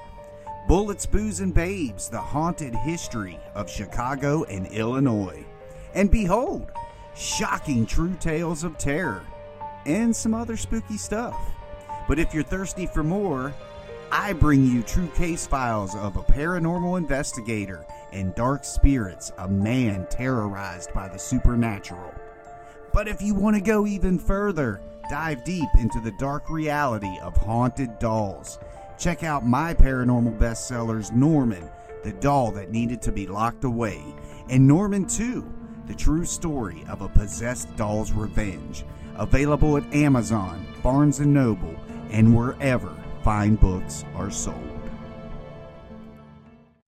Bullets, 0.67 1.07
Booze, 1.07 1.41
and 1.41 1.55
Babes, 1.55 2.09
the 2.09 2.21
haunted 2.21 2.75
history 2.75 3.39
of 3.55 3.71
Chicago 3.71 4.45
and 4.45 4.67
Illinois. 4.69 5.45
And 5.95 6.11
behold, 6.11 6.71
shocking 7.15 7.87
true 7.87 8.17
tales 8.19 8.65
of 8.65 8.79
terror 8.79 9.23
and 9.87 10.15
some 10.15 10.35
other 10.35 10.57
spooky 10.57 10.97
stuff. 10.97 11.37
But 12.07 12.19
if 12.19 12.33
you're 12.33 12.43
thirsty 12.43 12.87
for 12.87 13.03
more, 13.03 13.55
I 14.11 14.33
bring 14.33 14.65
you 14.65 14.83
true 14.83 15.09
case 15.09 15.47
files 15.47 15.95
of 15.97 16.17
a 16.17 16.23
paranormal 16.23 16.97
investigator 16.97 17.85
and 18.13 18.35
dark 18.35 18.65
spirits, 18.65 19.33
a 19.37 19.47
man 19.47 20.07
terrorized 20.09 20.95
by 20.95 21.09
the 21.09 21.19
supernatural. 21.19 22.15
But 22.93 23.07
if 23.07 23.21
you 23.21 23.35
want 23.35 23.57
to 23.57 23.63
go 23.63 23.87
even 23.87 24.19
further, 24.19 24.81
dive 25.09 25.45
deep 25.45 25.69
into 25.79 26.01
the 26.01 26.13
dark 26.13 26.49
reality 26.51 27.19
of 27.23 27.37
haunted 27.37 27.99
dolls. 27.99 28.59
Check 28.99 29.23
out 29.23 29.47
my 29.47 29.75
paranormal 29.75 30.39
bestsellers 30.39 31.13
Norman, 31.13 31.71
the 32.05 32.13
doll 32.13 32.51
that 32.53 32.71
needed 32.71 33.01
to 33.03 33.13
be 33.13 33.27
locked 33.27 33.65
away, 33.65 34.03
and 34.49 34.67
Norman 34.67 35.07
2, 35.07 35.51
the 35.87 35.95
true 35.95 36.25
story 36.25 36.85
of 36.89 37.03
a 37.03 37.09
possessed 37.09 37.75
doll's 37.77 38.13
revenge. 38.13 38.85
Available 39.17 39.77
at 39.77 39.95
Amazon, 39.95 40.67
Barnes 40.83 41.21
& 41.21 41.21
Noble, 41.21 41.75
and 42.11 42.37
wherever 42.37 42.95
fine 43.23 43.57
books 43.57 44.05
are 44.15 44.31
sold. 44.31 44.79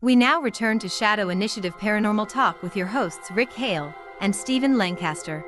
We 0.00 0.16
now 0.16 0.40
return 0.40 0.78
to 0.78 0.88
Shadow 0.88 1.28
Initiative 1.28 1.76
Paranormal 1.76 2.28
Talk 2.28 2.62
with 2.62 2.76
your 2.76 2.86
hosts 2.86 3.30
Rick 3.32 3.52
Hale 3.52 3.92
and 4.20 4.34
Stephen 4.34 4.78
Lancaster. 4.78 5.44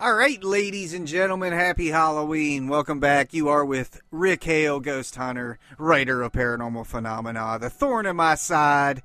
All 0.00 0.14
right, 0.14 0.42
ladies 0.42 0.94
and 0.94 1.06
gentlemen, 1.06 1.52
happy 1.52 1.88
Halloween. 1.88 2.68
Welcome 2.68 3.00
back. 3.00 3.34
You 3.34 3.50
are 3.50 3.66
with 3.66 4.00
Rick 4.10 4.44
Hale, 4.44 4.80
ghost 4.80 5.14
hunter, 5.16 5.58
writer 5.76 6.22
of 6.22 6.32
paranormal 6.32 6.86
phenomena, 6.86 7.58
the 7.60 7.68
thorn 7.68 8.06
in 8.06 8.16
my 8.16 8.34
side. 8.34 9.02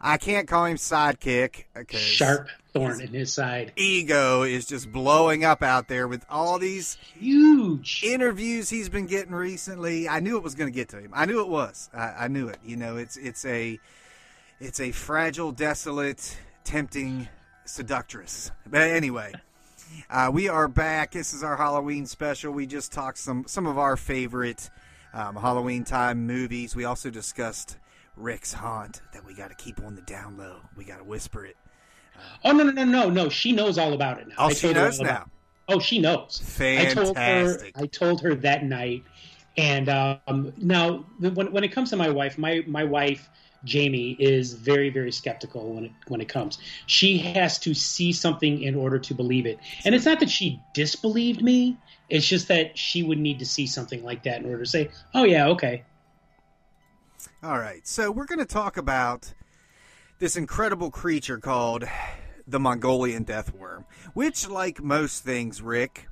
I 0.00 0.16
can't 0.16 0.48
call 0.48 0.64
him 0.64 0.78
sidekick. 0.78 1.64
Sharp 1.90 2.48
thorn 2.72 3.02
in 3.02 3.08
his 3.08 3.34
side. 3.34 3.72
Ego 3.76 4.40
is 4.42 4.64
just 4.64 4.90
blowing 4.90 5.44
up 5.44 5.62
out 5.62 5.88
there 5.88 6.08
with 6.08 6.24
all 6.30 6.58
these 6.58 6.96
Huge. 7.18 8.02
interviews 8.02 8.70
he's 8.70 8.88
been 8.88 9.04
getting 9.04 9.34
recently. 9.34 10.08
I 10.08 10.20
knew 10.20 10.38
it 10.38 10.42
was 10.42 10.54
going 10.54 10.72
to 10.72 10.74
get 10.74 10.88
to 10.88 11.00
him. 11.00 11.10
I 11.12 11.26
knew 11.26 11.42
it 11.42 11.48
was. 11.48 11.90
I, 11.92 12.14
I 12.18 12.28
knew 12.28 12.48
it. 12.48 12.60
You 12.64 12.78
know, 12.78 12.96
it's 12.96 13.18
it's 13.18 13.44
a 13.44 13.78
it's 14.58 14.80
a 14.80 14.90
fragile, 14.90 15.52
desolate, 15.52 16.38
tempting 16.64 17.28
seductress. 17.66 18.52
But 18.66 18.88
anyway, 18.88 19.34
uh, 20.10 20.30
we 20.32 20.48
are 20.48 20.68
back. 20.68 21.12
This 21.12 21.32
is 21.32 21.42
our 21.42 21.56
Halloween 21.56 22.06
special. 22.06 22.52
We 22.52 22.66
just 22.66 22.92
talked 22.92 23.18
some 23.18 23.44
some 23.46 23.66
of 23.66 23.78
our 23.78 23.96
favorite 23.96 24.70
um, 25.12 25.36
Halloween 25.36 25.84
time 25.84 26.26
movies. 26.26 26.74
We 26.76 26.84
also 26.84 27.10
discussed 27.10 27.78
Rick's 28.16 28.52
haunt 28.52 29.02
that 29.12 29.24
we 29.24 29.34
got 29.34 29.48
to 29.50 29.56
keep 29.56 29.80
on 29.82 29.94
the 29.94 30.02
down 30.02 30.36
low. 30.36 30.60
We 30.76 30.84
got 30.84 30.98
to 30.98 31.04
whisper 31.04 31.44
it. 31.44 31.56
Oh 32.44 32.52
no 32.52 32.64
no 32.64 32.72
no 32.72 32.84
no 32.84 33.10
no! 33.10 33.28
She 33.28 33.52
knows 33.52 33.78
all 33.78 33.92
about 33.92 34.20
it 34.20 34.28
now. 34.28 34.34
Oh, 34.38 34.46
I 34.48 34.52
she 34.52 34.72
knows 34.72 35.00
now. 35.00 35.08
about- 35.10 35.30
Oh, 35.72 35.78
she 35.78 36.00
knows. 36.00 36.40
Fantastic. 36.42 36.98
I 36.98 37.02
told 37.04 37.16
her. 37.16 37.70
I 37.76 37.86
told 37.86 38.20
her 38.22 38.34
that 38.34 38.64
night. 38.64 39.04
And 39.56 39.88
um, 39.88 40.52
now, 40.56 41.04
when 41.20 41.52
when 41.52 41.62
it 41.64 41.68
comes 41.68 41.90
to 41.90 41.96
my 41.96 42.10
wife, 42.10 42.38
my 42.38 42.62
my 42.66 42.82
wife 42.84 43.30
Jamie 43.64 44.16
is 44.18 44.54
very 44.54 44.90
very 44.90 45.12
skeptical 45.12 45.74
when 45.74 45.86
it 45.86 45.92
when 46.08 46.20
it 46.20 46.28
comes. 46.28 46.58
She 46.86 47.18
has 47.18 47.58
to 47.60 47.74
see 47.74 48.12
something 48.12 48.62
in 48.62 48.74
order 48.74 48.98
to 48.98 49.14
believe 49.14 49.46
it. 49.46 49.58
And 49.84 49.94
it's 49.94 50.04
not 50.04 50.20
that 50.20 50.30
she 50.30 50.60
disbelieved 50.74 51.42
me. 51.42 51.78
It's 52.08 52.26
just 52.26 52.48
that 52.48 52.76
she 52.76 53.02
would 53.02 53.18
need 53.18 53.38
to 53.40 53.46
see 53.46 53.66
something 53.66 54.02
like 54.02 54.24
that 54.24 54.40
in 54.40 54.46
order 54.46 54.64
to 54.64 54.68
say, 54.68 54.90
"Oh 55.14 55.24
yeah, 55.24 55.48
okay." 55.48 55.84
All 57.42 57.58
right, 57.58 57.86
so 57.86 58.10
we're 58.10 58.26
going 58.26 58.38
to 58.38 58.44
talk 58.44 58.76
about 58.76 59.32
this 60.18 60.36
incredible 60.36 60.90
creature 60.90 61.38
called 61.38 61.84
the 62.46 62.60
Mongolian 62.60 63.22
death 63.22 63.54
worm, 63.54 63.86
which, 64.12 64.48
like 64.48 64.82
most 64.82 65.24
things, 65.24 65.62
Rick, 65.62 66.08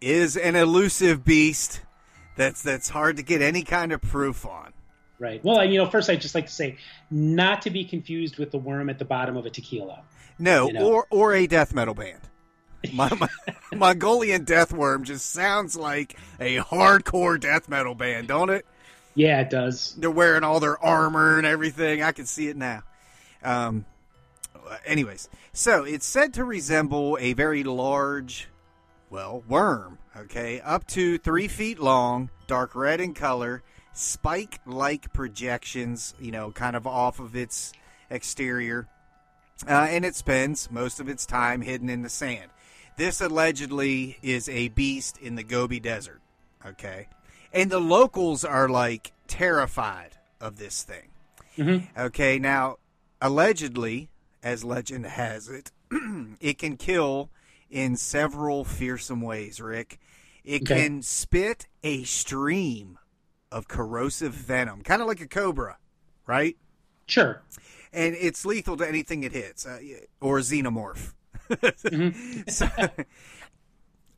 is 0.00 0.36
an 0.36 0.56
elusive 0.56 1.24
beast 1.24 1.80
that's 2.36 2.62
that's 2.62 2.88
hard 2.88 3.16
to 3.16 3.22
get 3.22 3.40
any 3.40 3.62
kind 3.62 3.92
of 3.92 4.02
proof 4.02 4.44
on. 4.44 4.73
Right. 5.18 5.42
Well, 5.44 5.60
and, 5.60 5.72
you 5.72 5.78
know, 5.78 5.86
first 5.88 6.10
I'd 6.10 6.20
just 6.20 6.34
like 6.34 6.46
to 6.46 6.52
say, 6.52 6.76
not 7.10 7.62
to 7.62 7.70
be 7.70 7.84
confused 7.84 8.38
with 8.38 8.50
the 8.50 8.58
worm 8.58 8.90
at 8.90 8.98
the 8.98 9.04
bottom 9.04 9.36
of 9.36 9.46
a 9.46 9.50
tequila. 9.50 10.02
No, 10.38 10.66
You 10.66 10.72
know. 10.72 10.92
or 10.92 11.06
or 11.10 11.34
a 11.34 11.46
death 11.46 11.72
metal 11.72 11.94
band. 11.94 12.20
My, 12.92 13.08
my, 13.14 13.28
Mongolian 13.74 14.44
death 14.44 14.72
worm 14.72 15.04
just 15.04 15.30
sounds 15.30 15.76
like 15.76 16.18
a 16.40 16.58
hardcore 16.58 17.38
death 17.38 17.68
metal 17.68 17.94
band, 17.94 18.28
don't 18.28 18.50
it? 18.50 18.66
Yeah, 19.14 19.40
it 19.40 19.50
does. 19.50 19.94
They're 19.94 20.10
wearing 20.10 20.42
all 20.42 20.60
their 20.60 20.82
armor 20.84 21.38
and 21.38 21.46
everything. 21.46 22.02
I 22.02 22.12
can 22.12 22.26
see 22.26 22.48
it 22.48 22.56
now. 22.56 22.82
Um, 23.42 23.84
anyways, 24.84 25.28
so 25.52 25.84
it's 25.84 26.06
said 26.06 26.34
to 26.34 26.44
resemble 26.44 27.16
a 27.20 27.32
very 27.32 27.62
large, 27.62 28.48
well, 29.10 29.44
worm. 29.48 29.98
Okay, 30.16 30.60
up 30.60 30.86
to 30.88 31.18
three 31.18 31.48
feet 31.48 31.78
long, 31.78 32.30
dark 32.46 32.74
red 32.74 33.00
in 33.00 33.14
color, 33.14 33.62
spike-like 33.94 35.12
projections. 35.12 36.14
You 36.20 36.32
know, 36.32 36.50
kind 36.50 36.76
of 36.76 36.86
off 36.86 37.20
of 37.20 37.34
its 37.34 37.72
exterior, 38.10 38.86
uh, 39.66 39.86
and 39.90 40.04
it 40.04 40.14
spends 40.14 40.70
most 40.70 41.00
of 41.00 41.08
its 41.08 41.24
time 41.26 41.62
hidden 41.62 41.88
in 41.88 42.02
the 42.02 42.08
sand. 42.08 42.50
This 42.96 43.20
allegedly 43.20 44.18
is 44.22 44.48
a 44.48 44.68
beast 44.68 45.18
in 45.18 45.34
the 45.34 45.42
Gobi 45.42 45.80
Desert. 45.80 46.20
Okay, 46.66 47.08
and 47.52 47.70
the 47.70 47.80
locals 47.80 48.44
are 48.44 48.68
like 48.68 49.12
terrified 49.26 50.16
of 50.40 50.56
this 50.58 50.82
thing. 50.82 51.08
Mhm. 51.56 51.88
Okay, 51.96 52.38
now 52.38 52.76
allegedly, 53.20 54.08
as 54.42 54.64
legend 54.64 55.06
has 55.06 55.48
it, 55.48 55.70
it 56.40 56.58
can 56.58 56.76
kill 56.76 57.30
in 57.70 57.96
several 57.96 58.64
fearsome 58.64 59.20
ways. 59.20 59.60
Rick, 59.60 59.98
it 60.44 60.62
Okay. 60.62 60.82
can 60.82 61.02
spit 61.02 61.66
a 61.82 62.04
stream 62.04 62.98
of 63.54 63.68
corrosive 63.68 64.32
venom, 64.34 64.82
kind 64.82 65.00
of 65.00 65.06
like 65.08 65.20
a 65.20 65.28
cobra, 65.28 65.78
right? 66.26 66.56
Sure. 67.06 67.42
and 67.92 68.14
it's 68.18 68.44
lethal 68.44 68.76
to 68.78 68.88
anything 68.88 69.22
it 69.24 69.32
hits, 69.32 69.64
uh, 69.66 69.78
or 70.20 70.38
xenomorph. 70.40 71.12
So- 72.48 72.68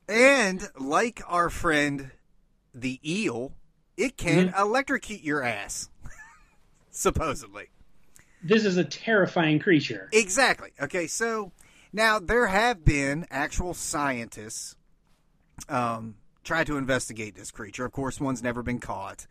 and 0.08 0.68
like 0.78 1.20
our 1.26 1.50
friend 1.50 2.10
the 2.74 3.00
eel, 3.04 3.52
it 3.96 4.16
can 4.16 4.52
electrocute 4.56 5.22
your 5.22 5.42
ass. 5.42 5.88
Supposedly. 6.90 7.68
This 8.42 8.64
is 8.64 8.76
a 8.76 8.84
terrifying 8.84 9.58
creature. 9.58 10.08
Exactly. 10.12 10.70
Okay, 10.80 11.06
so 11.06 11.52
now 11.92 12.18
there 12.18 12.46
have 12.46 12.84
been 12.84 13.26
actual 13.30 13.74
scientists 13.74 14.76
um, 15.68 16.14
try 16.46 16.64
to 16.64 16.76
investigate 16.76 17.34
this 17.34 17.50
creature. 17.50 17.84
Of 17.84 17.92
course, 17.92 18.20
one's 18.20 18.42
never 18.42 18.62
been 18.62 18.78
caught. 18.78 19.26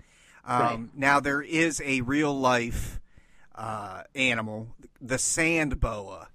Um, 0.46 0.60
Right. 0.60 0.80
Now 0.96 1.20
there 1.20 1.42
is 1.42 1.82
a 1.84 2.02
real 2.02 2.38
life 2.38 3.00
uh, 3.56 4.04
animal, 4.14 4.68
the 5.02 5.18
sand 5.18 5.80
boa, 5.80 6.28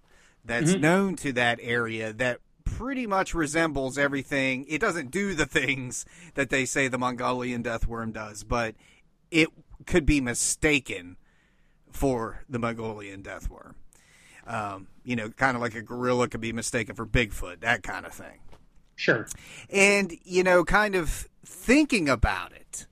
that's 0.45 0.73
known 0.75 1.17
to 1.17 1.33
that 1.35 1.59
area 1.63 2.13
that 2.15 2.41
pretty 2.65 3.07
much 3.07 3.35
resembles 3.35 3.99
everything. 3.99 4.65
It 4.69 4.81
doesn't 4.81 5.11
do 5.11 5.35
the 5.35 5.47
things 5.47 6.07
that 6.35 6.49
they 6.51 6.65
say 6.65 6.89
the 6.89 6.99
Mongolian 6.99 7.63
death 7.63 7.87
worm 7.87 8.11
does, 8.13 8.43
but 8.43 8.75
it 9.31 9.49
could 9.87 10.07
be 10.07 10.21
mistaken 10.21 11.17
for 11.93 12.43
the 12.49 12.59
Mongolian 12.59 13.23
death 13.23 13.51
worm. 13.51 13.75
Um, 14.47 14.89
you 15.05 15.15
know, 15.15 15.29
kind 15.29 15.57
of 15.57 15.61
like 15.61 15.75
a 15.75 15.83
gorilla 15.83 16.29
could 16.29 16.41
be 16.41 16.53
mistaken 16.53 16.95
for 16.97 17.07
Bigfoot, 17.07 17.61
that 17.61 17.83
kind 17.83 18.07
of 18.07 18.13
thing. 18.13 18.41
Sure. 19.01 19.27
And, 19.71 20.13
you 20.25 20.43
know, 20.45 20.63
kind 20.63 20.95
of 20.95 21.27
thinking 21.43 22.07
about 22.07 22.53
it. 22.53 22.87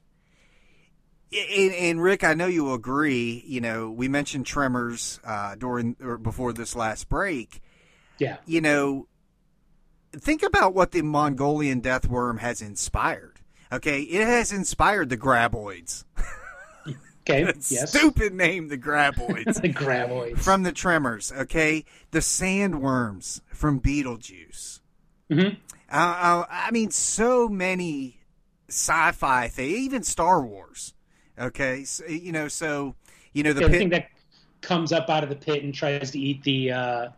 And, 1.30 1.74
and 1.74 2.02
Rick, 2.02 2.24
I 2.24 2.32
know 2.32 2.46
you 2.46 2.72
agree. 2.72 3.44
You 3.46 3.60
know, 3.60 3.90
we 3.90 4.08
mentioned 4.08 4.46
tremors 4.46 5.20
uh, 5.22 5.54
during 5.56 5.96
or 6.00 6.16
before 6.16 6.54
this 6.54 6.74
last 6.74 7.10
break. 7.10 7.60
Yeah. 8.18 8.38
You 8.46 8.62
know, 8.62 9.06
think 10.12 10.42
about 10.42 10.72
what 10.72 10.92
the 10.92 11.02
Mongolian 11.02 11.80
death 11.80 12.08
worm 12.08 12.38
has 12.38 12.62
inspired. 12.62 13.40
Okay, 13.70 14.00
it 14.00 14.26
has 14.26 14.50
inspired 14.50 15.10
the 15.10 15.18
graboids. 15.18 16.04
Okay. 16.86 16.94
Yes. 17.68 17.90
Stupid 17.90 18.32
name, 18.32 18.68
the 18.68 18.78
graboids. 18.78 19.60
the 19.60 19.70
graboids. 19.70 20.38
from 20.38 20.62
the 20.62 20.72
Tremors, 20.72 21.30
okay? 21.30 21.84
The 22.12 22.20
sandworms 22.20 23.42
from 23.52 23.80
Beetlejuice. 23.82 24.80
Mhm. 25.30 25.58
Uh, 25.90 25.96
uh, 25.96 26.46
I 26.50 26.70
mean, 26.70 26.90
so 26.90 27.48
many 27.48 28.20
sci-fi 28.68 29.48
things, 29.48 29.78
even 29.78 30.02
Star 30.02 30.42
Wars. 30.42 30.94
Okay, 31.38 31.84
so, 31.84 32.04
you 32.06 32.32
know, 32.32 32.48
so 32.48 32.94
you 33.32 33.42
know 33.42 33.52
the 33.52 33.62
Yeah, 33.62 33.68
the 33.68 33.78
thing 33.78 33.88
that 33.90 34.08
comes 34.60 34.92
up 34.92 35.08
out 35.08 35.22
of 35.22 35.30
the 35.30 35.36
pit 35.36 35.62
and 35.62 35.72
tries 35.72 36.10
to 36.10 36.18
eat 36.18 36.42
the 36.42 36.72
uh, 36.72 37.08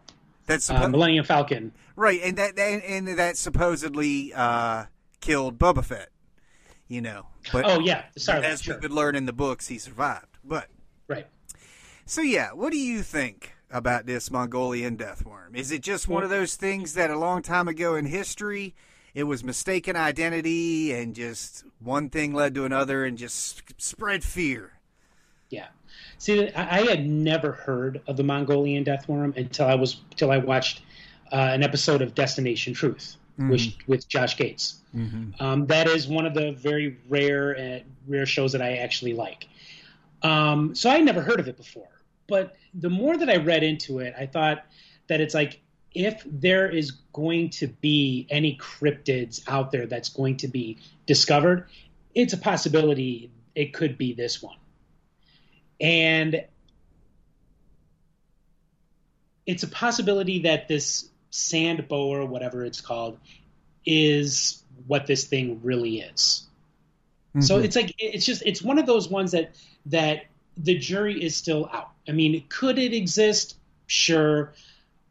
that's 0.46 0.70
uh, 0.70 0.88
Millennium 0.88 1.24
Falcon. 1.24 1.72
right, 1.96 2.20
and 2.22 2.36
that, 2.36 2.56
that 2.56 2.84
and 2.84 3.08
that 3.08 3.36
supposedly 3.36 4.32
uh, 4.34 4.84
killed 5.20 5.58
Boba 5.58 5.84
Fett. 5.84 6.10
You 6.86 7.00
know, 7.00 7.26
but 7.52 7.64
Oh 7.66 7.78
yeah, 7.80 8.04
sorry. 8.18 8.44
as 8.44 8.62
sure. 8.62 8.74
we 8.74 8.80
could 8.80 8.90
learn 8.90 9.14
in 9.14 9.26
the 9.26 9.32
books, 9.32 9.68
he 9.68 9.78
survived. 9.78 10.38
But 10.44 10.66
Right. 11.08 11.26
So 12.04 12.20
yeah, 12.20 12.52
what 12.52 12.72
do 12.72 12.78
you 12.78 13.02
think 13.02 13.54
about 13.70 14.06
this 14.06 14.30
Mongolian 14.30 14.96
death 14.96 15.24
worm? 15.24 15.54
Is 15.54 15.70
it 15.70 15.82
just 15.82 16.08
one 16.08 16.24
of 16.24 16.30
those 16.30 16.56
things 16.56 16.94
that 16.94 17.10
a 17.10 17.18
long 17.18 17.42
time 17.42 17.68
ago 17.68 17.94
in 17.94 18.06
history 18.06 18.74
it 19.14 19.24
was 19.24 19.42
mistaken 19.42 19.96
identity 19.96 20.92
and 20.92 21.14
just 21.14 21.64
one 21.80 22.10
thing 22.10 22.32
led 22.32 22.54
to 22.54 22.64
another 22.64 23.04
and 23.04 23.18
just 23.18 23.62
spread 23.78 24.22
fear. 24.22 24.72
Yeah. 25.48 25.66
See, 26.18 26.50
I 26.52 26.82
had 26.82 27.08
never 27.08 27.52
heard 27.52 28.00
of 28.06 28.16
the 28.16 28.22
Mongolian 28.22 28.84
death 28.84 29.08
worm 29.08 29.34
until 29.36 29.66
I 29.66 29.74
was 29.74 30.00
until 30.10 30.30
I 30.30 30.38
watched 30.38 30.82
uh, 31.32 31.36
an 31.36 31.62
episode 31.62 32.02
of 32.02 32.14
Destination 32.14 32.72
Truth 32.72 33.16
mm-hmm. 33.38 33.50
with 33.50 33.62
with 33.86 34.08
Josh 34.08 34.36
Gates. 34.36 34.80
Mm-hmm. 34.94 35.42
Um, 35.42 35.66
that 35.66 35.88
is 35.88 36.06
one 36.06 36.26
of 36.26 36.34
the 36.34 36.52
very 36.52 36.98
rare 37.08 37.56
uh, 37.56 37.80
rare 38.06 38.26
shows 38.26 38.52
that 38.52 38.62
I 38.62 38.76
actually 38.76 39.14
like. 39.14 39.48
Um, 40.22 40.74
so 40.74 40.90
I 40.90 40.98
never 40.98 41.22
heard 41.22 41.40
of 41.40 41.48
it 41.48 41.56
before, 41.56 41.88
but 42.28 42.54
the 42.74 42.90
more 42.90 43.16
that 43.16 43.28
I 43.28 43.36
read 43.36 43.62
into 43.62 43.98
it, 43.98 44.14
I 44.18 44.26
thought 44.26 44.64
that 45.08 45.20
it's 45.20 45.34
like 45.34 45.60
if 45.92 46.22
there 46.24 46.68
is 46.68 46.92
going 47.12 47.50
to 47.50 47.66
be 47.66 48.26
any 48.30 48.56
cryptids 48.56 49.42
out 49.48 49.72
there 49.72 49.86
that's 49.86 50.08
going 50.08 50.38
to 50.38 50.48
be 50.48 50.78
discovered, 51.06 51.66
it's 52.14 52.32
a 52.32 52.38
possibility 52.38 53.30
it 53.54 53.72
could 53.72 53.98
be 53.98 54.12
this 54.12 54.42
one. 54.42 54.56
And 55.80 56.44
it's 59.46 59.62
a 59.62 59.68
possibility 59.68 60.40
that 60.40 60.68
this 60.68 61.08
sand 61.30 61.88
boa, 61.88 62.24
whatever 62.24 62.64
it's 62.64 62.80
called, 62.80 63.18
is 63.84 64.62
what 64.86 65.06
this 65.06 65.24
thing 65.24 65.60
really 65.62 66.00
is. 66.00 66.46
Mm-hmm. 67.30 67.40
So 67.40 67.58
it's 67.58 67.76
like 67.76 67.94
it's 67.98 68.26
just 68.26 68.42
it's 68.44 68.62
one 68.62 68.78
of 68.78 68.86
those 68.86 69.08
ones 69.08 69.32
that 69.32 69.56
that 69.86 70.26
the 70.56 70.78
jury 70.78 71.22
is 71.22 71.36
still 71.36 71.68
out. 71.72 71.89
I 72.08 72.12
mean, 72.12 72.44
could 72.48 72.78
it 72.78 72.92
exist? 72.92 73.56
Sure. 73.86 74.52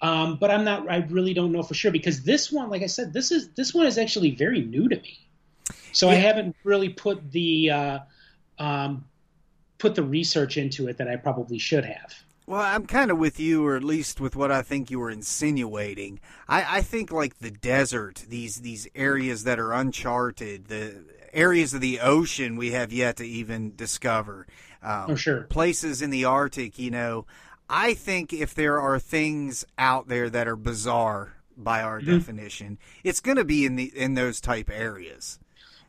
Um, 0.02 0.38
but 0.38 0.50
I'm 0.50 0.64
not. 0.64 0.90
I 0.90 1.06
really 1.10 1.34
don't 1.34 1.52
know 1.52 1.64
for 1.64 1.74
sure 1.74 1.92
because 1.92 2.24
this 2.24 2.52
one, 2.52 2.70
like 2.70 2.84
I 2.84 2.88
said, 2.88 3.14
this 3.14 3.32
is 3.32 3.50
this 3.50 3.74
one 3.74 3.86
is 3.86 3.98
actually 3.98 4.32
very 4.32 4.62
new 4.62 4.88
to 4.88 4.96
me. 4.96 5.20
So 5.92 6.08
yeah. 6.08 6.14
I 6.14 6.16
haven't 6.16 6.56
really 6.64 6.90
put 6.90 7.32
the 7.32 7.70
uh, 7.70 8.00
um, 8.58 9.06
put 9.78 9.96
the 9.96 10.04
research 10.04 10.58
into 10.58 10.88
it 10.88 10.98
that 10.98 11.08
I 11.08 11.18
probably 11.18 11.58
should 11.58 11.86
have. 11.86 12.14
Well, 12.50 12.62
I'm 12.62 12.88
kind 12.88 13.12
of 13.12 13.20
with 13.20 13.40
you, 13.40 13.64
or 13.68 13.76
at 13.76 13.84
least 13.84 14.20
with 14.20 14.36
what 14.36 14.52
I 14.52 14.64
think 14.64 14.90
you 14.90 15.00
were 15.00 15.12
insinuating. 15.12 16.20
I, 16.48 16.78
I 16.78 16.82
think 16.82 17.12
like 17.12 17.38
the 17.38 17.52
desert, 17.52 18.26
these 18.28 18.62
these 18.62 18.88
areas 18.96 19.44
that 19.44 19.60
are 19.60 19.72
uncharted, 19.72 20.68
the 20.68 21.04
areas 21.32 21.76
of 21.76 21.82
the 21.82 22.00
ocean 22.00 22.56
we 22.56 22.72
have 22.72 22.92
yet 22.92 23.18
to 23.18 23.24
even 23.24 23.76
discover. 23.76 24.48
Um, 24.82 25.06
oh, 25.10 25.16
sure. 25.16 25.42
Places 25.42 26.02
in 26.02 26.10
the 26.10 26.26
Arctic, 26.26 26.80
you 26.80 26.92
know. 26.92 27.26
I 27.70 27.94
think 27.94 28.34
if 28.34 28.56
there 28.56 28.80
are 28.80 29.00
things 29.00 29.66
out 29.78 30.08
there 30.08 30.30
that 30.30 30.48
are 30.48 30.56
bizarre 30.56 31.34
by 31.56 31.82
our 31.82 32.00
mm-hmm. 32.00 32.18
definition, 32.18 32.80
it's 33.04 33.20
going 33.20 33.38
to 33.38 33.46
be 33.46 33.66
in 33.66 33.76
the 33.76 33.86
in 33.96 34.16
those 34.16 34.42
type 34.42 34.70
areas. 34.72 35.40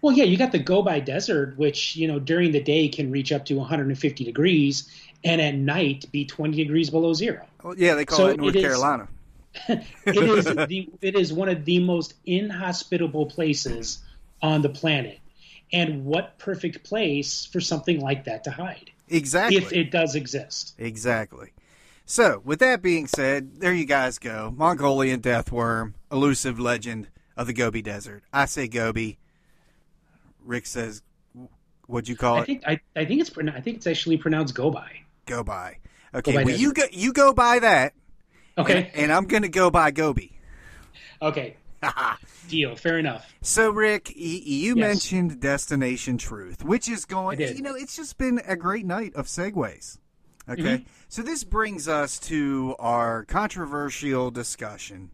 Well, 0.03 0.15
yeah, 0.15 0.25
you 0.25 0.37
got 0.37 0.53
the 0.53 0.59
Gobi 0.59 1.01
Desert, 1.01 1.59
which 1.59 1.97
you 1.97 2.09
know 2.09 2.19
during 2.19 2.53
the 2.53 2.63
day 2.63 2.89
can 2.89 3.11
reach 3.11 3.33
up 3.33 3.47
to 3.47 3.55
150 3.55 4.25
degrees, 4.25 4.91
and 5.25 5.41
at 5.41 5.55
night 5.55 6.07
be 6.11 6.25
20 6.25 6.57
degrees 6.57 6.91
below 6.91 7.13
zero. 7.13 7.45
Well, 7.63 7.75
yeah, 7.77 7.95
they 7.95 8.05
call 8.05 8.19
so 8.19 8.27
it 8.29 8.39
North 8.39 8.57
it 8.57 8.63
Carolina. 8.63 9.09
Is, 9.69 9.79
it 10.07 10.17
is 10.17 10.45
the 10.69 10.89
it 11.01 11.15
is 11.15 11.33
one 11.33 11.49
of 11.49 11.65
the 11.65 11.81
most 11.81 12.15
inhospitable 12.27 13.27
places 13.27 13.99
on 14.43 14.63
the 14.63 14.69
planet, 14.69 15.19
and 15.73 16.05
what 16.05 16.39
perfect 16.39 16.85
place 16.85 17.45
for 17.47 17.61
something 17.61 18.01
like 18.01 18.25
that 18.25 18.45
to 18.45 18.51
hide? 18.51 18.91
Exactly, 19.09 19.57
if 19.57 19.73
it 19.73 19.91
does 19.91 20.15
exist. 20.15 20.75
Exactly. 20.79 21.53
So, 22.07 22.43
with 22.45 22.59
that 22.59 22.83
being 22.83 23.07
said, 23.07 23.61
there 23.61 23.73
you 23.73 23.85
guys 23.85 24.19
go. 24.19 24.53
Mongolian 24.57 25.21
death 25.21 25.53
worm, 25.53 25.95
elusive 26.11 26.59
legend 26.59 27.09
of 27.37 27.47
the 27.47 27.53
Gobi 27.53 27.83
Desert. 27.83 28.25
I 28.33 28.47
say 28.47 28.69
Gobi. 28.69 29.19
Rick 30.45 30.67
says, 30.67 31.03
"What'd 31.87 32.09
you 32.09 32.17
call 32.17 32.37
I 32.37 32.41
it?" 32.41 32.47
Think, 32.47 32.63
I, 32.67 32.81
I 32.97 33.05
think 33.05 33.21
it's 33.21 33.31
I 33.37 33.61
think 33.61 33.77
it's 33.79 33.87
actually 33.87 34.17
pronounced 34.17 34.55
Gobi. 34.55 35.05
Go 35.27 35.45
by. 35.45 35.77
Okay, 36.15 36.45
well, 36.45 36.51
you 36.51 36.73
go 36.73 36.85
you 36.91 37.13
go 37.13 37.33
by 37.33 37.61
that. 37.61 37.95
Okay, 38.59 38.91
and, 38.95 39.05
and 39.05 39.13
I'm 39.13 39.27
going 39.27 39.43
to 39.43 39.49
go 39.49 39.71
by 39.71 39.91
Gobi. 39.91 40.33
Okay. 41.23 41.57
Deal. 42.49 42.77
Fair 42.77 42.99
enough. 42.99 43.33
So, 43.43 43.71
Rick, 43.71 44.15
you 44.15 44.75
yes. 44.75 44.77
mentioned 44.77 45.41
Destination 45.41 46.19
Truth, 46.19 46.65
which 46.65 46.89
is 46.89 47.05
going. 47.05 47.41
You 47.41 47.63
know, 47.63 47.75
it's 47.75 47.97
just 47.97 48.19
been 48.19 48.41
a 48.47 48.57
great 48.57 48.87
night 48.87 49.15
of 49.15 49.27
segues. 49.27 49.99
Okay. 50.49 50.63
Mm-hmm. 50.63 50.85
So 51.09 51.23
this 51.23 51.45
brings 51.45 51.89
us 51.89 52.19
to 52.21 52.75
our 52.79 53.25
controversial 53.25 54.31
discussion. 54.31 55.11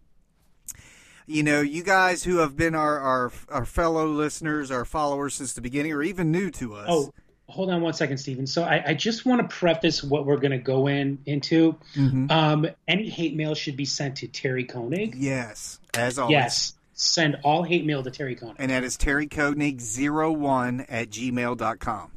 You 1.26 1.42
know, 1.42 1.60
you 1.60 1.82
guys 1.82 2.22
who 2.22 2.38
have 2.38 2.56
been 2.56 2.74
our, 2.74 2.98
our, 2.98 3.32
our 3.48 3.64
fellow 3.64 4.06
listeners, 4.06 4.70
our 4.70 4.84
followers 4.84 5.34
since 5.34 5.52
the 5.54 5.60
beginning, 5.60 5.92
or 5.92 6.02
even 6.02 6.30
new 6.30 6.50
to 6.52 6.74
us. 6.74 6.86
Oh, 6.88 7.12
hold 7.48 7.70
on 7.70 7.82
one 7.82 7.94
second, 7.94 8.18
Stephen. 8.18 8.46
So 8.46 8.62
I, 8.62 8.82
I 8.88 8.94
just 8.94 9.26
want 9.26 9.42
to 9.42 9.56
preface 9.56 10.04
what 10.04 10.24
we're 10.24 10.36
going 10.36 10.52
to 10.52 10.58
go 10.58 10.86
in 10.86 11.18
into. 11.26 11.76
Mm-hmm. 11.96 12.30
Um, 12.30 12.68
any 12.86 13.08
hate 13.08 13.34
mail 13.34 13.54
should 13.54 13.76
be 13.76 13.84
sent 13.84 14.18
to 14.18 14.28
Terry 14.28 14.64
Koenig. 14.64 15.16
Yes, 15.16 15.80
as 15.96 16.18
always. 16.18 16.32
Yes. 16.32 16.72
Send 16.98 17.36
all 17.42 17.62
hate 17.62 17.84
mail 17.84 18.02
to 18.02 18.10
Terry 18.10 18.34
Koenig. 18.34 18.56
And 18.58 18.70
that 18.70 18.82
is 18.82 18.96
Terry 18.96 19.26
Koenig01 19.26 20.86
at 20.88 21.10
gmail.com. 21.10 22.10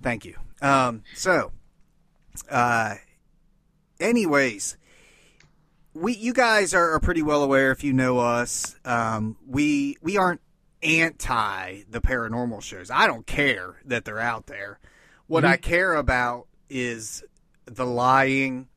Thank 0.00 0.24
you. 0.24 0.36
Um, 0.62 1.02
so, 1.14 1.50
uh, 2.48 2.94
anyways, 3.98 4.76
we 5.94 6.14
you 6.14 6.32
guys 6.32 6.74
are, 6.74 6.92
are, 6.92 7.00
pretty 7.00 7.22
well 7.22 7.42
aware 7.42 7.72
if 7.72 7.82
you 7.82 7.92
know 7.92 8.18
us. 8.18 8.76
Um, 8.84 9.36
we 9.46 9.96
we 10.00 10.16
aren't 10.16 10.40
anti 10.82 11.82
the 11.90 12.00
paranormal 12.00 12.62
shows. 12.62 12.90
I 12.90 13.06
don't 13.06 13.26
care 13.26 13.80
that 13.84 14.04
they're 14.04 14.20
out 14.20 14.46
there. 14.46 14.78
What 15.26 15.44
mm-hmm. 15.44 15.54
I 15.54 15.56
care 15.56 15.94
about 15.94 16.46
is 16.70 17.24
the 17.64 17.86
lying 17.86 18.68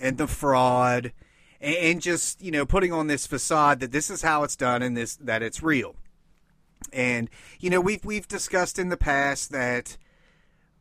and 0.00 0.16
the 0.18 0.26
fraud 0.26 1.12
and, 1.60 1.76
and 1.76 2.00
just 2.00 2.42
you 2.42 2.50
know 2.50 2.66
putting 2.66 2.92
on 2.92 3.06
this 3.06 3.26
facade 3.26 3.80
that 3.80 3.92
this 3.92 4.10
is 4.10 4.22
how 4.22 4.42
it's 4.42 4.56
done 4.56 4.82
and 4.82 4.96
this 4.96 5.16
that 5.16 5.42
it's 5.42 5.62
real. 5.62 5.96
And 6.92 7.28
you 7.60 7.70
know 7.70 7.80
we've 7.80 8.04
we've 8.04 8.28
discussed 8.28 8.78
in 8.78 8.88
the 8.88 8.96
past 8.96 9.50
that 9.52 9.96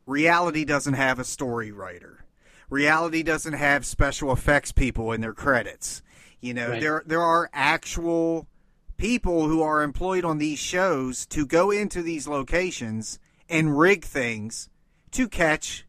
reality 0.06 0.66
doesn't 0.66 0.94
have 0.94 1.20
a 1.20 1.24
story 1.24 1.72
writer. 1.72 2.26
Reality 2.70 3.24
doesn't 3.24 3.54
have 3.54 3.86
special 3.86 4.32
effects 4.32 4.72
people 4.72 5.12
in 5.12 5.22
their 5.22 5.34
credits. 5.34 6.02
You 6.42 6.54
know, 6.54 6.70
right. 6.70 6.82
there 6.82 7.04
there 7.06 7.22
are 7.22 7.50
actual 7.54 8.48
people 8.98 9.48
who 9.48 9.62
are 9.62 9.84
employed 9.84 10.26
on 10.26 10.38
these 10.40 10.60
shows 10.60 11.26
to 11.28 11.46
go 11.46 11.72
into 11.72 12.02
these 12.02 12.28
locations 12.28 13.20
and 13.48 13.78
rig 13.78 14.04
things 14.04 14.70
to 15.12 15.28
catch 15.28 15.86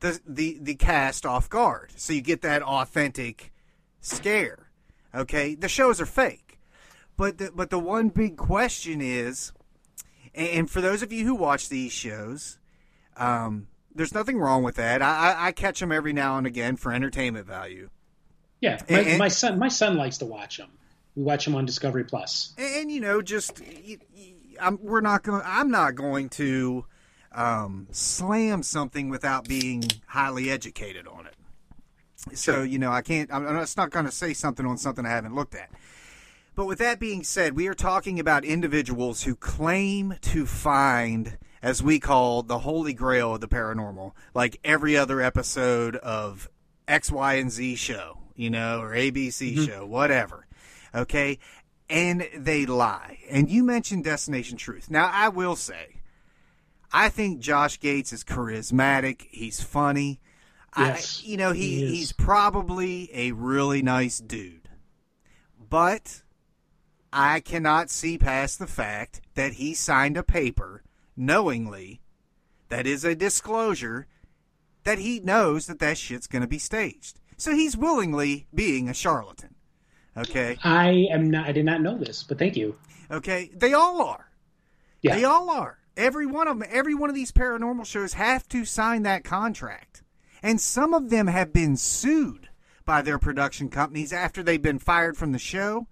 the 0.00 0.20
the 0.26 0.58
the 0.60 0.74
cast 0.74 1.24
off 1.24 1.48
guard. 1.48 1.92
So 1.96 2.12
you 2.12 2.20
get 2.20 2.42
that 2.42 2.62
authentic 2.62 3.52
scare. 4.00 4.70
Okay? 5.14 5.54
The 5.54 5.68
shows 5.68 6.00
are 6.00 6.06
fake. 6.06 6.58
But 7.16 7.38
the, 7.38 7.52
but 7.54 7.70
the 7.70 7.78
one 7.78 8.08
big 8.08 8.36
question 8.36 9.00
is 9.00 9.52
and 10.34 10.70
for 10.70 10.80
those 10.80 11.02
of 11.02 11.12
you 11.12 11.24
who 11.24 11.34
watch 11.34 11.68
these 11.68 11.92
shows, 11.92 12.58
um, 13.16 13.66
there's 13.94 14.14
nothing 14.14 14.38
wrong 14.38 14.62
with 14.62 14.76
that. 14.76 15.02
I, 15.02 15.48
I, 15.48 15.52
catch 15.52 15.80
them 15.80 15.90
every 15.90 16.12
now 16.12 16.38
and 16.38 16.46
again 16.46 16.76
for 16.76 16.92
entertainment 16.92 17.46
value. 17.46 17.90
Yeah, 18.60 18.78
my, 18.88 19.00
and, 19.00 19.18
my 19.18 19.28
son 19.28 19.58
my 19.58 19.68
son 19.68 19.96
likes 19.96 20.18
to 20.18 20.26
watch 20.26 20.58
them. 20.58 20.70
We 21.16 21.24
watch 21.24 21.44
them 21.44 21.56
on 21.56 21.66
Discovery 21.66 22.04
Plus. 22.04 22.54
And, 22.56 22.82
and 22.82 22.92
you 22.92 23.00
know, 23.00 23.22
just 23.22 23.60
I'm, 24.60 24.78
we're 24.80 25.00
not 25.00 25.22
going. 25.22 25.42
I'm 25.44 25.70
not 25.70 25.94
going 25.96 26.28
to 26.30 26.84
um, 27.32 27.88
slam 27.90 28.62
something 28.62 29.08
without 29.08 29.48
being 29.48 29.84
highly 30.06 30.50
educated 30.50 31.08
on 31.08 31.26
it. 31.26 31.34
So 32.34 32.62
you 32.62 32.78
know, 32.78 32.90
I 32.90 33.02
can't. 33.02 33.32
I'm, 33.32 33.46
I'm 33.46 33.66
not 33.76 33.90
going 33.90 34.06
to 34.06 34.12
say 34.12 34.32
something 34.32 34.66
on 34.66 34.78
something 34.78 35.06
I 35.06 35.10
haven't 35.10 35.34
looked 35.34 35.54
at. 35.54 35.70
But 36.54 36.66
with 36.66 36.78
that 36.78 37.00
being 37.00 37.24
said, 37.24 37.54
we 37.54 37.68
are 37.68 37.74
talking 37.74 38.18
about 38.18 38.44
individuals 38.44 39.22
who 39.22 39.34
claim 39.34 40.16
to 40.22 40.44
find, 40.46 41.38
as 41.62 41.82
we 41.82 42.00
call, 42.00 42.42
the 42.42 42.58
holy 42.58 42.92
grail 42.92 43.34
of 43.34 43.40
the 43.40 43.48
paranormal, 43.48 44.12
like 44.34 44.58
every 44.64 44.96
other 44.96 45.20
episode 45.20 45.96
of 45.96 46.50
X, 46.86 47.10
Y, 47.10 47.34
and 47.34 47.50
Z 47.50 47.76
show, 47.76 48.18
you 48.34 48.50
know, 48.50 48.80
or 48.80 48.90
ABC 48.90 49.54
mm-hmm. 49.54 49.64
show, 49.64 49.86
whatever 49.86 50.46
okay? 50.94 51.38
And 51.88 52.28
they 52.36 52.66
lie. 52.66 53.18
And 53.28 53.50
you 53.50 53.64
mentioned 53.64 54.04
Destination 54.04 54.56
Truth. 54.56 54.90
Now, 54.90 55.10
I 55.12 55.28
will 55.28 55.56
say, 55.56 56.00
I 56.92 57.08
think 57.08 57.40
Josh 57.40 57.80
Gates 57.80 58.12
is 58.12 58.24
charismatic. 58.24 59.26
He's 59.30 59.62
funny. 59.62 60.20
Yes, 60.80 61.22
I, 61.24 61.28
you 61.28 61.36
know, 61.36 61.52
he, 61.52 61.80
he 61.80 61.86
he's 61.96 62.12
probably 62.12 63.10
a 63.12 63.32
really 63.32 63.82
nice 63.82 64.18
dude. 64.18 64.68
But 65.68 66.22
I 67.12 67.40
cannot 67.40 67.90
see 67.90 68.18
past 68.18 68.58
the 68.58 68.66
fact 68.66 69.20
that 69.34 69.54
he 69.54 69.74
signed 69.74 70.16
a 70.16 70.22
paper 70.22 70.82
knowingly 71.16 72.00
that 72.68 72.86
is 72.86 73.04
a 73.04 73.14
disclosure 73.14 74.06
that 74.84 74.98
he 74.98 75.20
knows 75.20 75.66
that 75.66 75.78
that 75.80 75.98
shit's 75.98 76.26
going 76.26 76.42
to 76.42 76.48
be 76.48 76.58
staged. 76.58 77.20
So 77.36 77.54
he's 77.54 77.76
willingly 77.76 78.46
being 78.54 78.88
a 78.88 78.94
charlatan. 78.94 79.54
Okay. 80.16 80.58
I 80.62 81.06
am 81.10 81.30
not. 81.30 81.46
I 81.46 81.52
did 81.52 81.64
not 81.64 81.80
know 81.80 81.96
this, 81.96 82.22
but 82.22 82.38
thank 82.38 82.56
you. 82.56 82.76
Okay. 83.10 83.50
They 83.54 83.72
all 83.72 84.02
are. 84.02 84.30
Yeah. 85.02 85.16
They 85.16 85.24
all 85.24 85.50
are. 85.50 85.78
Every 85.96 86.26
one 86.26 86.48
of 86.48 86.58
them, 86.58 86.68
every 86.70 86.94
one 86.94 87.10
of 87.10 87.14
these 87.16 87.32
paranormal 87.32 87.86
shows 87.86 88.14
have 88.14 88.48
to 88.48 88.64
sign 88.64 89.02
that 89.02 89.24
contract. 89.24 90.02
And 90.42 90.60
some 90.60 90.94
of 90.94 91.10
them 91.10 91.26
have 91.26 91.52
been 91.52 91.76
sued 91.76 92.48
by 92.84 93.02
their 93.02 93.18
production 93.18 93.68
companies 93.68 94.12
after 94.12 94.42
they've 94.42 94.60
been 94.62 94.78
fired 94.78 95.16
from 95.16 95.32
the 95.32 95.38
show. 95.38 95.86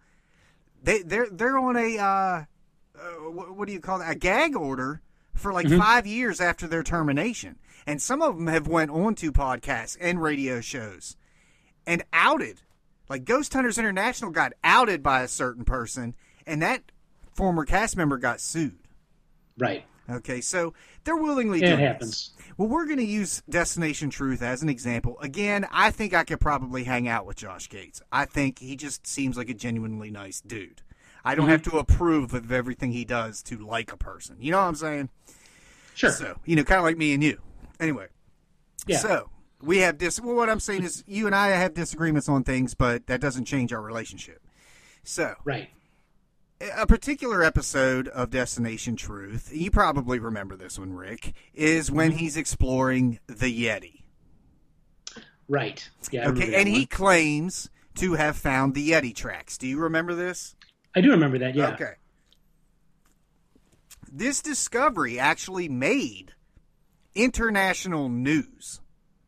They 0.82 1.02
they're 1.02 1.28
they're 1.30 1.58
on 1.58 1.76
a 1.76 1.98
uh, 1.98 2.04
uh, 2.04 3.30
what, 3.30 3.54
what 3.56 3.66
do 3.68 3.74
you 3.74 3.80
call 3.80 4.00
it? 4.00 4.08
A 4.08 4.14
gag 4.14 4.56
order 4.56 5.02
for 5.34 5.52
like 5.52 5.66
Mhm. 5.66 5.78
5 5.78 6.06
years 6.06 6.40
after 6.40 6.66
their 6.66 6.82
termination. 6.82 7.58
And 7.86 8.02
some 8.02 8.22
of 8.22 8.36
them 8.36 8.48
have 8.48 8.66
went 8.66 8.90
on 8.90 9.14
to 9.16 9.32
podcasts 9.32 9.96
and 10.00 10.20
radio 10.20 10.60
shows 10.60 11.16
and 11.86 12.02
outed. 12.12 12.62
Like 13.08 13.24
Ghost 13.24 13.52
Hunters 13.54 13.78
International 13.78 14.30
got 14.30 14.52
outed 14.64 15.02
by 15.02 15.22
a 15.22 15.28
certain 15.28 15.64
person 15.64 16.14
and 16.46 16.60
that 16.62 16.90
former 17.34 17.64
cast 17.64 17.96
member 17.96 18.18
got 18.18 18.40
sued. 18.40 18.78
Right. 19.58 19.84
Okay, 20.10 20.40
so 20.40 20.72
they're 21.04 21.16
willingly 21.16 21.58
It 21.58 21.66
doing 21.66 21.78
this. 21.80 21.86
happens. 21.86 22.30
Well, 22.56 22.68
we're 22.68 22.86
going 22.86 22.96
to 22.98 23.04
use 23.04 23.42
Destination 23.48 24.08
Truth 24.10 24.40
as 24.42 24.62
an 24.62 24.68
example. 24.68 25.18
Again, 25.20 25.66
I 25.70 25.90
think 25.90 26.14
I 26.14 26.24
could 26.24 26.40
probably 26.40 26.84
hang 26.84 27.06
out 27.08 27.26
with 27.26 27.36
Josh 27.36 27.68
Gates. 27.68 28.00
I 28.10 28.24
think 28.24 28.58
he 28.58 28.74
just 28.74 29.06
seems 29.06 29.36
like 29.36 29.50
a 29.50 29.54
genuinely 29.54 30.10
nice 30.10 30.40
dude. 30.40 30.80
I 31.24 31.34
don't 31.34 31.46
Mhm. 31.46 31.50
have 31.50 31.62
to 31.64 31.78
approve 31.78 32.32
of 32.32 32.50
everything 32.50 32.92
he 32.92 33.04
does 33.04 33.42
to 33.44 33.58
like 33.58 33.92
a 33.92 33.96
person. 33.98 34.36
You 34.40 34.50
know 34.52 34.58
what 34.58 34.68
I'm 34.68 34.74
saying? 34.76 35.08
Sure. 35.94 36.10
So, 36.10 36.38
you 36.46 36.56
know, 36.56 36.64
kind 36.64 36.78
of 36.78 36.84
like 36.84 36.96
me 36.96 37.12
and 37.12 37.22
you. 37.22 37.40
Anyway, 37.78 38.06
Yeah. 38.86 38.98
so 38.98 39.30
we 39.60 39.78
have 39.78 39.98
dis. 39.98 40.20
Well, 40.20 40.34
what 40.36 40.48
I'm 40.48 40.60
saying 40.60 40.84
is, 40.84 41.04
you 41.06 41.26
and 41.26 41.34
I 41.34 41.48
have 41.48 41.74
disagreements 41.74 42.28
on 42.28 42.44
things, 42.44 42.74
but 42.74 43.06
that 43.08 43.20
doesn't 43.20 43.44
change 43.44 43.72
our 43.72 43.82
relationship. 43.82 44.40
So, 45.04 45.34
right. 45.44 45.68
A 46.60 46.86
particular 46.86 47.42
episode 47.42 48.08
of 48.08 48.30
Destination 48.30 48.96
Truth, 48.96 49.50
you 49.54 49.70
probably 49.70 50.18
remember 50.18 50.56
this 50.56 50.78
one, 50.78 50.92
Rick, 50.92 51.34
is 51.54 51.90
when 51.90 52.10
Mm-hmm. 52.10 52.18
he's 52.18 52.36
exploring 52.36 53.20
the 53.26 53.64
Yeti. 53.64 54.02
Right. 55.48 55.88
Yeah. 56.10 56.28
Okay, 56.28 56.54
and 56.54 56.68
he 56.68 56.84
claims 56.84 57.70
to 57.96 58.14
have 58.14 58.36
found 58.36 58.74
the 58.74 58.90
Yeti 58.90 59.14
tracks. 59.14 59.56
Do 59.56 59.66
you 59.66 59.78
remember 59.78 60.14
this? 60.14 60.54
I 60.94 61.00
do 61.00 61.10
remember 61.10 61.38
that. 61.38 61.54
Yeah. 61.54 61.70
Okay. 61.70 61.92
This 64.10 64.40
discovery 64.42 65.18
actually 65.18 65.68
made 65.68 66.34
international 67.14 68.08
news. 68.08 68.80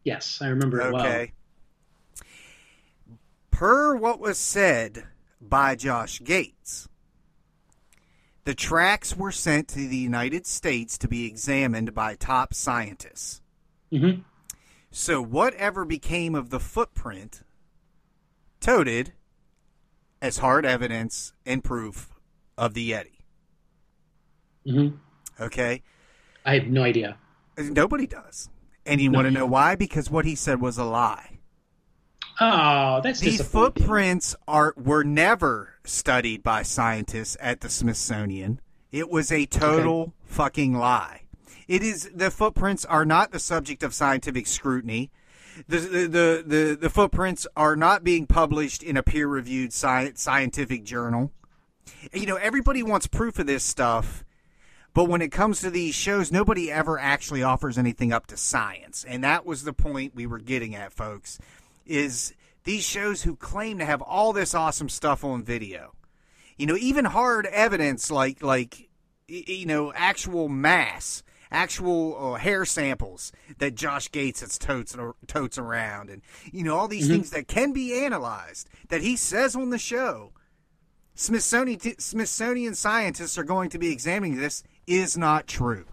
Yes, 0.04 0.40
I 0.42 0.48
remember 0.48 0.80
it 0.80 0.92
well. 0.92 1.06
Okay. 1.06 1.32
Per 3.50 3.94
what 3.94 4.20
was 4.20 4.38
said 4.38 5.04
by 5.40 5.74
Josh 5.74 6.20
Gates, 6.22 6.88
the 8.44 8.54
tracks 8.54 9.16
were 9.16 9.32
sent 9.32 9.68
to 9.68 9.86
the 9.86 9.96
United 9.96 10.46
States 10.46 10.96
to 10.98 11.08
be 11.08 11.26
examined 11.26 11.94
by 11.94 12.14
top 12.14 12.54
scientists. 12.54 13.42
hmm 13.90 14.20
So, 14.90 15.22
whatever 15.22 15.84
became 15.84 16.34
of 16.34 16.50
the 16.50 16.60
footprint, 16.60 17.42
toted 18.60 19.12
as 20.22 20.38
hard 20.38 20.66
evidence 20.66 21.32
and 21.46 21.62
proof 21.64 22.10
of 22.58 22.74
the 22.74 22.90
Yeti. 22.90 23.20
hmm 24.64 24.88
Okay? 25.40 25.82
I 26.44 26.54
have 26.54 26.66
no 26.68 26.82
idea. 26.82 27.16
Nobody 27.58 28.06
does. 28.06 28.48
And 28.86 29.00
you 29.00 29.10
No. 29.10 29.16
want 29.18 29.26
to 29.26 29.30
know 29.30 29.46
why? 29.46 29.74
Because 29.74 30.10
what 30.10 30.24
he 30.24 30.34
said 30.34 30.60
was 30.60 30.78
a 30.78 30.84
lie. 30.84 31.39
Oh, 32.40 33.02
that's 33.02 33.20
The 33.20 33.36
footprints 33.36 34.34
are 34.48 34.72
were 34.76 35.04
never 35.04 35.74
studied 35.84 36.42
by 36.42 36.62
scientists 36.62 37.36
at 37.38 37.60
the 37.60 37.68
Smithsonian. 37.68 38.60
It 38.90 39.10
was 39.10 39.30
a 39.30 39.44
total 39.44 40.14
fucking 40.24 40.74
lie. 40.74 41.22
It 41.68 41.82
is 41.82 42.10
the 42.14 42.30
footprints 42.30 42.86
are 42.86 43.04
not 43.04 43.30
the 43.30 43.38
subject 43.38 43.82
of 43.82 43.92
scientific 43.92 44.46
scrutiny. 44.46 45.10
The 45.68 45.78
the 45.78 45.98
the, 46.08 46.44
the, 46.46 46.78
the 46.80 46.90
footprints 46.90 47.46
are 47.56 47.76
not 47.76 48.04
being 48.04 48.26
published 48.26 48.82
in 48.82 48.96
a 48.96 49.02
peer 49.02 49.28
reviewed 49.28 49.72
sci- 49.72 50.12
scientific 50.14 50.82
journal. 50.82 51.32
You 52.14 52.24
know, 52.24 52.36
everybody 52.36 52.82
wants 52.82 53.06
proof 53.06 53.38
of 53.38 53.46
this 53.46 53.64
stuff, 53.64 54.24
but 54.94 55.04
when 55.04 55.20
it 55.20 55.30
comes 55.30 55.60
to 55.60 55.70
these 55.70 55.94
shows, 55.94 56.32
nobody 56.32 56.72
ever 56.72 56.98
actually 56.98 57.42
offers 57.42 57.76
anything 57.76 58.14
up 58.14 58.26
to 58.28 58.38
science. 58.38 59.04
And 59.06 59.22
that 59.24 59.44
was 59.44 59.64
the 59.64 59.74
point 59.74 60.14
we 60.14 60.26
were 60.26 60.38
getting 60.38 60.74
at, 60.74 60.94
folks 60.94 61.38
is 61.90 62.32
these 62.64 62.84
shows 62.84 63.22
who 63.22 63.34
claim 63.36 63.78
to 63.78 63.84
have 63.84 64.00
all 64.00 64.32
this 64.32 64.54
awesome 64.54 64.88
stuff 64.88 65.24
on 65.24 65.42
video. 65.42 65.92
You 66.56 66.66
know, 66.66 66.76
even 66.76 67.06
hard 67.06 67.46
evidence 67.46 68.10
like 68.10 68.42
like 68.42 68.88
you 69.26 69.66
know 69.66 69.92
actual 69.94 70.48
mass, 70.48 71.22
actual 71.50 72.34
uh, 72.34 72.38
hair 72.38 72.64
samples 72.64 73.32
that 73.58 73.74
Josh 73.74 74.10
Gates 74.10 74.40
has 74.40 74.58
totes 74.58 74.94
totes 75.26 75.58
around, 75.58 76.10
and 76.10 76.22
you 76.52 76.62
know 76.62 76.76
all 76.76 76.86
these 76.88 77.06
Mhm. 77.08 77.12
things 77.12 77.30
that 77.30 77.48
can 77.48 77.72
be 77.72 77.94
analyzed 78.04 78.68
that 78.88 79.00
he 79.02 79.16
says 79.16 79.56
on 79.56 79.70
the 79.70 79.78
show. 79.78 80.32
Smithsonian 81.14 81.80
Smithsonian 81.98 82.74
scientists 82.74 83.36
are 83.36 83.44
going 83.44 83.68
to 83.70 83.78
be 83.78 83.90
examining 83.92 84.36
this 84.36 84.62
is 84.86 85.16
not 85.16 85.46
true. 85.46 85.86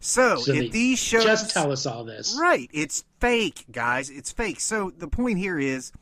So, 0.00 0.36
So 0.36 0.52
if 0.52 0.72
these 0.72 0.98
shows 0.98 1.24
Just 1.24 1.50
tell 1.52 1.72
us 1.72 1.86
all 1.86 2.04
this. 2.04 2.36
Right. 2.40 2.70
It's 2.72 3.04
fake, 3.20 3.64
guys. 3.70 4.10
It's 4.10 4.30
fake. 4.30 4.60
So 4.60 4.92
the 4.96 5.08
point 5.08 5.38
here 5.38 5.58
is 5.58 5.92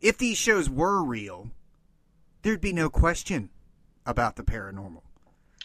if 0.00 0.18
these 0.18 0.38
shows 0.38 0.68
were 0.68 1.02
real, 1.02 1.50
there'd 2.42 2.60
be 2.60 2.72
no 2.72 2.90
question 2.90 3.50
about 4.04 4.36
the 4.36 4.42
paranormal. 4.42 5.02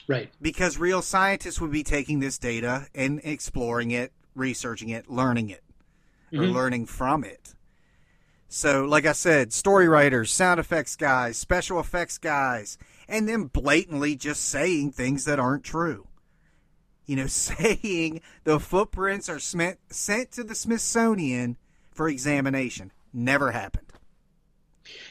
Right. 0.08 0.32
Because 0.42 0.78
real 0.78 1.02
scientists 1.02 1.60
would 1.60 1.72
be 1.72 1.84
taking 1.84 2.20
this 2.20 2.38
data 2.38 2.88
and 2.94 3.20
exploring 3.24 3.92
it, 3.92 4.14
researching 4.36 4.90
it, 4.90 5.10
learning 5.10 5.50
it, 5.50 5.64
or 6.32 6.40
Mhm. 6.40 6.54
learning 6.54 6.86
from 6.86 7.24
it. 7.24 7.56
So, 8.48 8.86
like 8.86 9.06
I 9.06 9.12
said, 9.12 9.52
story 9.52 9.90
writers, 9.90 10.32
sound 10.32 10.60
effects 10.60 10.96
guys, 10.96 11.38
special 11.38 11.80
effects 11.82 12.18
guys, 12.18 12.78
and 13.08 13.28
them 13.28 13.48
blatantly 13.48 14.16
just 14.16 14.46
saying 14.46 14.92
things 14.92 15.26
that 15.26 15.40
aren't 15.40 15.66
true. 15.66 16.07
You 17.08 17.16
know, 17.16 17.28
saying 17.28 18.22
the 18.44 18.60
footprints 18.60 19.30
are 19.30 19.38
sment, 19.38 19.78
sent 19.90 20.32
to 20.34 20.44
the 20.44 20.54
Smithsonian 20.54 21.58
for 21.92 22.08
examination. 22.08 22.92
Never 23.12 23.52
happened. 23.52 23.86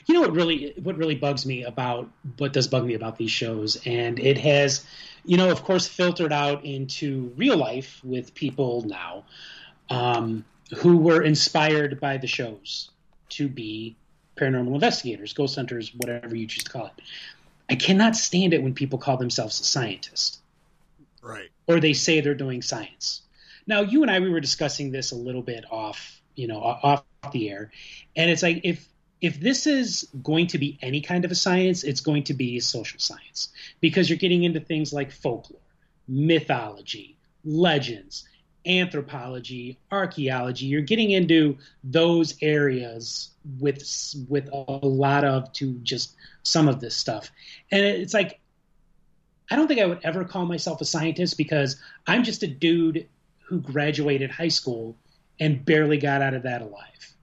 You 0.06 0.14
know 0.14 0.20
what 0.20 0.32
really 0.32 0.72
what 0.82 0.96
really 0.96 1.16
bugs 1.16 1.44
me 1.44 1.64
about 1.64 2.08
what 2.38 2.52
does 2.52 2.68
bug 2.68 2.86
me 2.86 2.94
about 2.94 3.16
these 3.18 3.30
shows, 3.30 3.76
and 3.84 4.18
it 4.18 4.38
has, 4.38 4.86
you 5.24 5.36
know, 5.36 5.50
of 5.50 5.64
course, 5.64 5.86
filtered 5.86 6.32
out 6.32 6.64
into 6.64 7.32
real 7.36 7.56
life 7.56 8.00
with 8.04 8.34
people 8.34 8.82
now 8.86 9.24
um, 9.90 10.44
who 10.78 10.96
were 10.98 11.22
inspired 11.22 12.00
by 12.00 12.16
the 12.16 12.26
shows 12.26 12.90
to 13.30 13.48
be 13.48 13.96
paranormal 14.36 14.74
investigators, 14.74 15.32
ghost 15.32 15.56
hunters, 15.56 15.92
whatever 15.94 16.34
you 16.34 16.46
choose 16.46 16.64
to 16.64 16.70
call 16.70 16.86
it. 16.86 17.02
I 17.68 17.74
cannot 17.74 18.16
stand 18.16 18.54
it 18.54 18.62
when 18.62 18.74
people 18.74 18.98
call 18.98 19.16
themselves 19.16 19.60
a 19.60 19.64
scientist 19.64 20.40
Right. 21.26 21.48
or 21.66 21.80
they 21.80 21.92
say 21.92 22.20
they're 22.20 22.34
doing 22.34 22.62
science. 22.62 23.22
Now, 23.66 23.80
you 23.80 24.02
and 24.02 24.10
I, 24.10 24.20
we 24.20 24.30
were 24.30 24.40
discussing 24.40 24.92
this 24.92 25.12
a 25.12 25.16
little 25.16 25.42
bit 25.42 25.64
off, 25.70 26.20
you 26.36 26.46
know, 26.46 26.60
off 26.60 27.04
the 27.32 27.50
air, 27.50 27.72
and 28.14 28.30
it's 28.30 28.42
like 28.42 28.60
if 28.64 28.86
if 29.20 29.40
this 29.40 29.66
is 29.66 30.08
going 30.22 30.46
to 30.48 30.58
be 30.58 30.78
any 30.82 31.00
kind 31.00 31.24
of 31.24 31.30
a 31.30 31.34
science, 31.34 31.82
it's 31.82 32.00
going 32.00 32.24
to 32.24 32.34
be 32.34 32.60
social 32.60 33.00
science 33.00 33.48
because 33.80 34.08
you're 34.08 34.18
getting 34.18 34.44
into 34.44 34.60
things 34.60 34.92
like 34.92 35.10
folklore, 35.10 35.60
mythology, 36.06 37.16
legends, 37.44 38.28
anthropology, 38.66 39.78
archaeology. 39.90 40.66
You're 40.66 40.82
getting 40.82 41.10
into 41.10 41.58
those 41.82 42.36
areas 42.42 43.30
with 43.58 43.82
with 44.28 44.48
a 44.52 44.86
lot 44.86 45.24
of 45.24 45.52
to 45.54 45.74
just 45.82 46.14
some 46.42 46.68
of 46.68 46.80
this 46.80 46.96
stuff, 46.96 47.30
and 47.72 47.84
it's 47.84 48.14
like 48.14 48.40
I 49.50 49.56
don't 49.56 49.68
think 49.68 49.80
I 49.80 49.86
would 49.86 50.00
ever 50.04 50.24
call 50.24 50.46
myself 50.46 50.80
a 50.80 50.84
scientist 50.84 51.38
because 51.38 51.76
I'm 52.06 52.24
just 52.24 52.42
a 52.42 52.48
dude 52.48 53.08
who 53.44 53.60
graduated 53.60 54.30
high 54.30 54.48
school 54.48 54.96
and 55.38 55.64
barely 55.64 55.98
got 55.98 56.22
out 56.22 56.34
of 56.34 56.42
that 56.44 56.62
alive. 56.62 57.14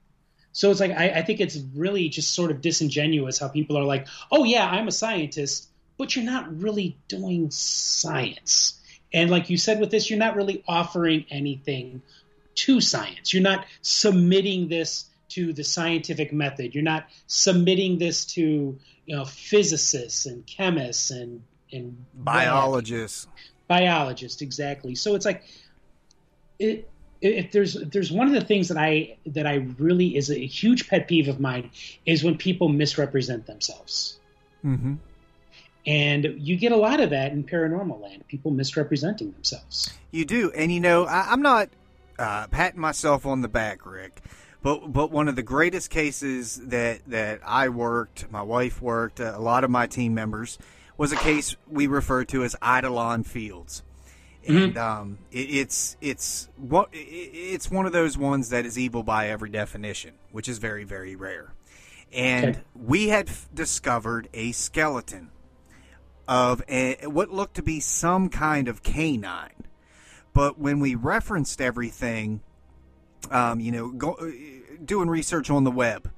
So 0.51 0.69
it's 0.69 0.79
like 0.79 0.91
I, 0.91 1.09
I 1.09 1.21
think 1.23 1.41
it's 1.41 1.57
really 1.75 2.09
just 2.09 2.33
sort 2.33 2.51
of 2.51 2.61
disingenuous 2.61 3.39
how 3.39 3.47
people 3.47 3.77
are 3.77 3.83
like, 3.83 4.07
"Oh 4.31 4.43
yeah, 4.43 4.65
I'm 4.65 4.87
a 4.87 4.91
scientist," 4.91 5.67
but 5.97 6.15
you're 6.15 6.25
not 6.25 6.61
really 6.61 6.97
doing 7.07 7.49
science. 7.49 8.79
And 9.11 9.29
like 9.29 9.49
you 9.49 9.57
said 9.57 9.79
with 9.79 9.91
this, 9.91 10.09
you're 10.09 10.19
not 10.19 10.35
really 10.35 10.63
offering 10.67 11.25
anything 11.29 12.01
to 12.55 12.81
science. 12.81 13.33
You're 13.33 13.43
not 13.43 13.65
submitting 13.81 14.67
this 14.67 15.05
to 15.29 15.53
the 15.53 15.63
scientific 15.63 16.31
method. 16.31 16.75
You're 16.75 16.83
not 16.83 17.07
submitting 17.25 17.97
this 17.97 18.25
to 18.25 18.79
you 19.05 19.15
know 19.15 19.25
physicists 19.25 20.27
and 20.27 20.45
chemists 20.45 21.09
and 21.09 21.41
and 21.73 22.05
Biologists. 22.13 23.27
biologist 23.67 24.41
exactly 24.41 24.95
so 24.95 25.15
it's 25.15 25.25
like 25.25 25.43
it 26.59 26.89
if 27.23 27.51
there's 27.51 27.77
if 27.77 27.89
there's 27.91 28.11
one 28.11 28.27
of 28.27 28.33
the 28.33 28.41
things 28.41 28.67
that 28.67 28.77
I 28.77 29.15
that 29.27 29.47
I 29.47 29.65
really 29.79 30.15
is 30.17 30.29
a 30.29 30.45
huge 30.45 30.89
pet 30.89 31.07
peeve 31.07 31.29
of 31.29 31.39
mine 31.39 31.71
is 32.05 32.23
when 32.23 32.37
people 32.37 32.67
misrepresent 32.67 33.47
themselves. 33.47 34.19
Mm-hmm. 34.63 34.95
And 35.85 36.35
you 36.37 36.57
get 36.57 36.71
a 36.71 36.77
lot 36.77 36.99
of 36.99 37.09
that 37.09 37.31
in 37.31 37.43
paranormal 37.43 38.01
land, 38.01 38.25
people 38.27 38.51
misrepresenting 38.51 39.31
themselves. 39.31 39.91
You 40.11 40.25
do, 40.25 40.51
and 40.51 40.71
you 40.71 40.79
know 40.79 41.05
I, 41.05 41.31
I'm 41.31 41.41
not 41.41 41.69
uh, 42.19 42.47
patting 42.47 42.81
myself 42.81 43.25
on 43.25 43.41
the 43.41 43.47
back, 43.47 43.85
Rick, 43.85 44.21
but 44.61 44.91
but 44.91 45.09
one 45.09 45.29
of 45.29 45.37
the 45.37 45.43
greatest 45.43 45.89
cases 45.89 46.59
that 46.65 47.01
that 47.07 47.39
I 47.45 47.69
worked, 47.69 48.29
my 48.31 48.41
wife 48.41 48.81
worked, 48.81 49.21
uh, 49.21 49.33
a 49.33 49.41
lot 49.41 49.63
of 49.63 49.69
my 49.69 49.87
team 49.87 50.13
members 50.13 50.57
was 51.03 51.11
a 51.11 51.17
case 51.17 51.57
we 51.69 51.85
refer 51.85 52.23
to 52.23 52.45
as 52.45 52.55
Eidolon 52.63 53.25
Fields. 53.25 53.83
And 54.47 54.77
um, 54.77 55.17
it, 55.33 55.49
it's 55.49 55.97
it's 55.99 56.47
what 56.55 56.87
it, 56.93 56.97
it's 56.97 57.69
one 57.69 57.85
of 57.85 57.91
those 57.91 58.17
ones 58.17 58.49
that 58.51 58.65
is 58.65 58.79
evil 58.79 59.03
by 59.03 59.27
every 59.27 59.49
definition, 59.49 60.13
which 60.31 60.47
is 60.47 60.59
very 60.59 60.85
very 60.85 61.17
rare. 61.17 61.53
And 62.13 62.55
Okay. 62.55 62.61
we 62.73 63.09
had 63.09 63.27
f- 63.27 63.49
discovered 63.53 64.29
a 64.33 64.53
skeleton 64.53 65.29
of 66.25 66.63
a, 66.69 66.95
what 67.07 67.31
looked 67.31 67.55
to 67.55 67.63
be 67.63 67.81
some 67.81 68.29
kind 68.29 68.69
of 68.69 68.81
canine. 68.81 69.65
But 70.31 70.57
when 70.57 70.79
we 70.79 70.95
referenced 70.95 71.59
everything, 71.59 72.39
um, 73.29 73.59
you 73.59 73.73
know, 73.73 73.89
go, 73.91 74.13
uh, 74.13 74.27
doing 74.85 75.09
research 75.09 75.49
on 75.49 75.65
the 75.65 75.71
web, 75.71 76.09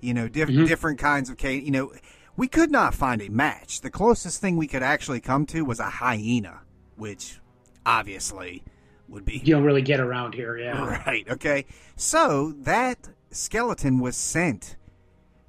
you 0.00 0.14
know, 0.14 0.28
diff- 0.28 0.48
different 0.48 1.00
kinds 1.00 1.28
of 1.28 1.36
cane, 1.38 1.64
you 1.64 1.72
know, 1.72 1.92
we 2.38 2.46
could 2.46 2.70
not 2.70 2.94
find 2.94 3.20
a 3.20 3.28
match. 3.28 3.80
The 3.80 3.90
closest 3.90 4.40
thing 4.40 4.56
we 4.56 4.68
could 4.68 4.82
actually 4.82 5.20
come 5.20 5.44
to 5.46 5.62
was 5.64 5.80
a 5.80 5.90
hyena, 5.90 6.60
which 6.96 7.40
obviously 7.84 8.62
would 9.08 9.24
be 9.24 9.38
You 9.38 9.54
don't 9.56 9.64
really 9.64 9.82
get 9.82 9.98
around 9.98 10.34
here, 10.34 10.56
yeah. 10.56 11.02
Right. 11.06 11.28
Okay. 11.28 11.66
So 11.96 12.54
that 12.60 13.08
skeleton 13.32 13.98
was 13.98 14.16
sent 14.16 14.76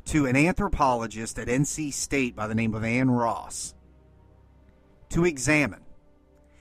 to 0.06 0.26
an 0.26 0.36
anthropologist 0.36 1.38
at 1.38 1.48
NC 1.48 1.94
State 1.94 2.36
by 2.36 2.48
the 2.48 2.56
name 2.56 2.74
of 2.74 2.84
Ann 2.84 3.12
Ross 3.12 3.76
to 5.10 5.26
examine. 5.26 5.82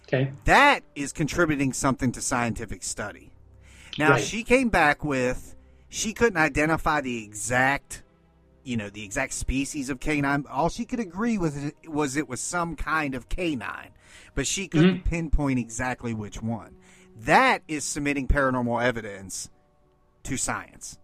Okay. 0.07 0.33
That 0.45 0.81
is 0.95 1.13
contributing 1.13 1.73
something 1.73 2.13
to 2.13 2.21
scientific 2.21 2.83
study. 2.83 3.33
Now 3.99 4.11
Right. 4.11 4.23
she 4.23 4.45
came 4.45 4.69
back 4.69 5.03
with 5.03 5.57
she 5.89 6.13
couldn't 6.13 6.37
identify 6.37 7.01
the 7.01 7.25
exact 7.25 8.03
you 8.69 8.77
know 8.77 8.91
the 8.91 9.03
exact 9.03 9.33
species 9.33 9.89
of 9.89 9.99
canine. 9.99 10.45
All 10.51 10.69
she 10.69 10.85
could 10.85 11.01
agree 11.01 11.39
with 11.39 11.73
was 11.87 12.17
it 12.17 12.29
was 12.29 12.41
some 12.41 12.77
kind 12.77 13.15
of 13.15 13.29
canine, 13.29 13.91
but 14.35 14.47
she 14.47 14.69
couldn't 14.69 14.99
mm-hmm. 14.99 15.09
pinpoint 15.09 15.59
exactly 15.59 16.13
which 16.13 16.43
one. 16.43 16.77
That 17.17 17.63
is 17.67 17.85
submitting 17.85 18.29
paranormal 18.29 18.83
evidence 18.83 19.51
to 20.25 20.37
science. 20.37 20.99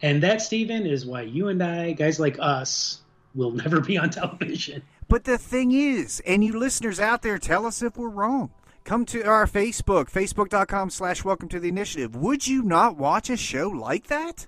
And 0.00 0.22
that, 0.22 0.40
Stephen, 0.40 0.86
is 0.86 1.04
why 1.04 1.22
you 1.22 1.48
and 1.48 1.62
I, 1.62 1.92
guys 1.92 2.20
like 2.20 2.36
us, 2.38 3.02
will 3.34 3.50
never 3.50 3.80
be 3.80 3.98
on 3.98 4.10
television. 4.10 4.82
But 5.08 5.24
the 5.24 5.36
thing 5.36 5.72
is, 5.72 6.22
and 6.26 6.44
you 6.44 6.58
listeners 6.58 7.00
out 7.00 7.22
there, 7.22 7.38
tell 7.38 7.66
us 7.66 7.82
if 7.82 7.96
we're 7.96 8.08
wrong. 8.08 8.50
Come 8.84 9.04
to 9.06 9.22
our 9.22 9.46
Facebook, 9.46 10.10
facebook.com 10.10 10.90
slash 10.90 11.24
welcome 11.24 11.48
to 11.48 11.60
the 11.60 11.68
initiative. 11.68 12.14
Would 12.16 12.46
you 12.46 12.62
not 12.62 12.96
watch 12.96 13.30
a 13.30 13.36
show 13.36 13.68
like 13.68 14.06
that? 14.08 14.46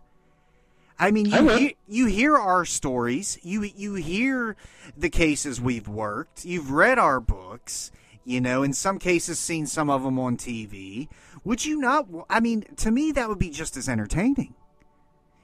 I 0.99 1.11
mean, 1.11 1.27
you, 1.27 1.45
will. 1.45 1.59
hear, 1.59 1.71
you 1.87 2.07
hear 2.07 2.37
our 2.37 2.65
stories, 2.65 3.39
you 3.43 3.63
you 3.65 3.95
hear 3.95 4.57
the 4.97 5.11
cases 5.11 5.61
we've 5.61 5.89
worked, 5.89 6.45
you've 6.45 6.71
read 6.71 6.99
our 6.99 7.21
books, 7.21 7.91
you 8.25 8.41
know, 8.41 8.63
in 8.63 8.73
some 8.73 8.99
cases 8.99 9.39
seen 9.39 9.67
some 9.67 9.91
of 9.91 10.03
them 10.03 10.19
on 10.19 10.37
TV. 10.37 11.09
Would 11.45 11.65
you 11.67 11.79
not? 11.79 12.07
I 12.31 12.41
mean, 12.41 12.63
to 12.77 12.91
me, 12.91 13.13
that 13.13 13.29
would 13.29 13.39
be 13.39 13.51
just 13.51 13.77
as 13.77 13.89
entertaining. 13.89 14.55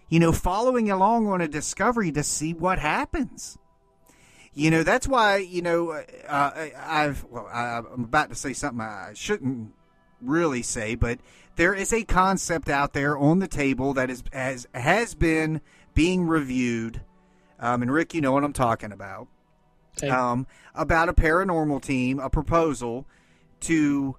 You 0.09 0.21
know, 0.21 0.33
following 0.33 0.91
along 0.91 1.27
on 1.29 1.41
a 1.41 1.49
discovery 1.49 2.13
to 2.13 2.23
see 2.23 2.53
what 2.53 2.79
happens. 2.79 3.57
You 4.55 4.71
know, 4.71 4.83
that's 4.83 5.09
why, 5.09 5.39
you 5.39 5.63
know, 5.63 5.91
uh, 5.93 6.03
I- 6.29 6.73
I've, 6.77 7.25
well, 7.31 7.47
I, 7.51 7.79
I'm 7.79 8.05
about 8.05 8.29
to 8.29 8.35
say 8.35 8.53
something 8.53 8.83
I 8.83 9.13
shouldn't 9.15 9.73
really 10.21 10.63
say, 10.63 10.95
but 10.95 11.19
there 11.57 11.75
is 11.75 11.93
a 11.93 12.05
concept 12.05 12.69
out 12.69 12.93
there 12.93 13.17
on 13.17 13.39
the 13.39 13.49
table 13.49 13.95
that 13.95 14.11
is, 14.11 14.23
has, 14.33 14.67
has 14.75 15.15
been 15.15 15.61
being 15.95 16.27
reviewed. 16.27 17.03
Um, 17.61 17.83
and 17.83 17.93
Rick, 17.93 18.15
you 18.15 18.21
know 18.21 18.33
what 18.33 18.45
I'm 18.45 18.53
talking 18.53 18.93
about. 18.93 19.29
Okay. 19.99 20.09
Um, 20.09 20.47
about 20.75 21.09
a 21.09 21.13
paranormal 21.13 21.83
team, 21.83 22.19
a 22.19 22.31
proposal 22.31 23.07
to 23.61 24.17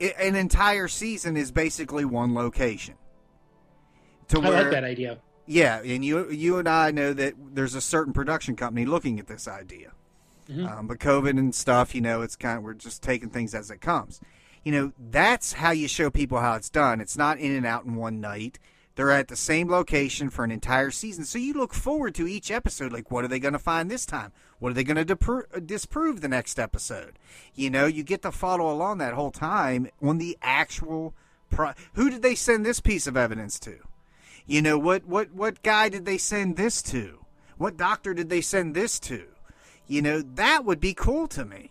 an 0.00 0.34
entire 0.34 0.88
season 0.88 1.36
is 1.36 1.52
basically 1.52 2.04
one 2.04 2.34
location. 2.34 2.94
To 4.28 4.40
I 4.40 4.48
like 4.48 4.70
that 4.70 4.84
idea. 4.84 5.18
yeah, 5.46 5.80
and 5.82 6.04
you 6.04 6.30
you 6.30 6.58
and 6.58 6.68
I 6.68 6.90
know 6.90 7.12
that 7.12 7.34
there's 7.54 7.74
a 7.74 7.80
certain 7.80 8.12
production 8.12 8.56
company 8.56 8.84
looking 8.86 9.20
at 9.20 9.26
this 9.26 9.46
idea. 9.46 9.92
Um, 10.66 10.86
but 10.86 10.98
COVID 10.98 11.38
and 11.38 11.54
stuff, 11.54 11.94
you 11.94 12.00
know, 12.00 12.22
it's 12.22 12.36
kind 12.36 12.58
of 12.58 12.64
we're 12.64 12.74
just 12.74 13.02
taking 13.02 13.30
things 13.30 13.54
as 13.54 13.70
it 13.70 13.80
comes. 13.80 14.20
You 14.64 14.72
know, 14.72 14.92
that's 15.10 15.54
how 15.54 15.70
you 15.72 15.88
show 15.88 16.10
people 16.10 16.38
how 16.40 16.54
it's 16.54 16.70
done. 16.70 17.00
It's 17.00 17.16
not 17.16 17.38
in 17.38 17.52
and 17.52 17.66
out 17.66 17.84
in 17.84 17.96
one 17.96 18.20
night. 18.20 18.58
They're 18.94 19.10
at 19.10 19.28
the 19.28 19.36
same 19.36 19.70
location 19.70 20.28
for 20.28 20.44
an 20.44 20.50
entire 20.50 20.90
season, 20.90 21.24
so 21.24 21.38
you 21.38 21.54
look 21.54 21.72
forward 21.72 22.14
to 22.16 22.28
each 22.28 22.50
episode. 22.50 22.92
Like, 22.92 23.10
what 23.10 23.24
are 23.24 23.28
they 23.28 23.38
going 23.38 23.54
to 23.54 23.58
find 23.58 23.90
this 23.90 24.04
time? 24.04 24.32
What 24.58 24.70
are 24.70 24.74
they 24.74 24.84
going 24.84 25.04
to 25.04 25.16
depro- 25.16 25.44
uh, 25.56 25.60
disprove 25.60 26.20
the 26.20 26.28
next 26.28 26.58
episode? 26.58 27.18
You 27.54 27.70
know, 27.70 27.86
you 27.86 28.02
get 28.02 28.20
to 28.22 28.30
follow 28.30 28.70
along 28.70 28.98
that 28.98 29.14
whole 29.14 29.30
time 29.30 29.88
on 30.02 30.18
the 30.18 30.36
actual. 30.42 31.14
Pro- 31.48 31.72
Who 31.94 32.10
did 32.10 32.20
they 32.22 32.34
send 32.34 32.66
this 32.66 32.80
piece 32.80 33.06
of 33.06 33.16
evidence 33.16 33.58
to? 33.60 33.78
You 34.46 34.60
know 34.60 34.78
what 34.78 35.06
what 35.06 35.32
what 35.32 35.62
guy 35.62 35.88
did 35.88 36.04
they 36.04 36.18
send 36.18 36.56
this 36.56 36.82
to? 36.82 37.24
What 37.56 37.76
doctor 37.78 38.12
did 38.12 38.28
they 38.28 38.40
send 38.42 38.74
this 38.74 38.98
to? 39.00 39.24
You 39.86 40.02
know 40.02 40.20
that 40.34 40.64
would 40.64 40.80
be 40.80 40.94
cool 40.94 41.28
to 41.28 41.44
me 41.44 41.70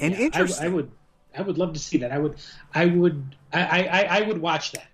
and 0.00 0.12
Yeah, 0.14 0.20
I- 0.20 0.22
interesting. 0.22 0.66
I, 0.66 0.68
would, 0.70 0.90
I 1.36 1.42
would 1.42 1.58
love 1.58 1.72
to 1.74 1.78
see 1.78 1.98
that. 1.98 2.12
I 2.12 2.18
would, 2.18 2.36
I 2.74 2.86
would, 2.86 3.36
I, 3.52 3.82
I, 3.86 4.02
I 4.18 4.20
would 4.22 4.40
watch 4.40 4.72
that. 4.72 4.86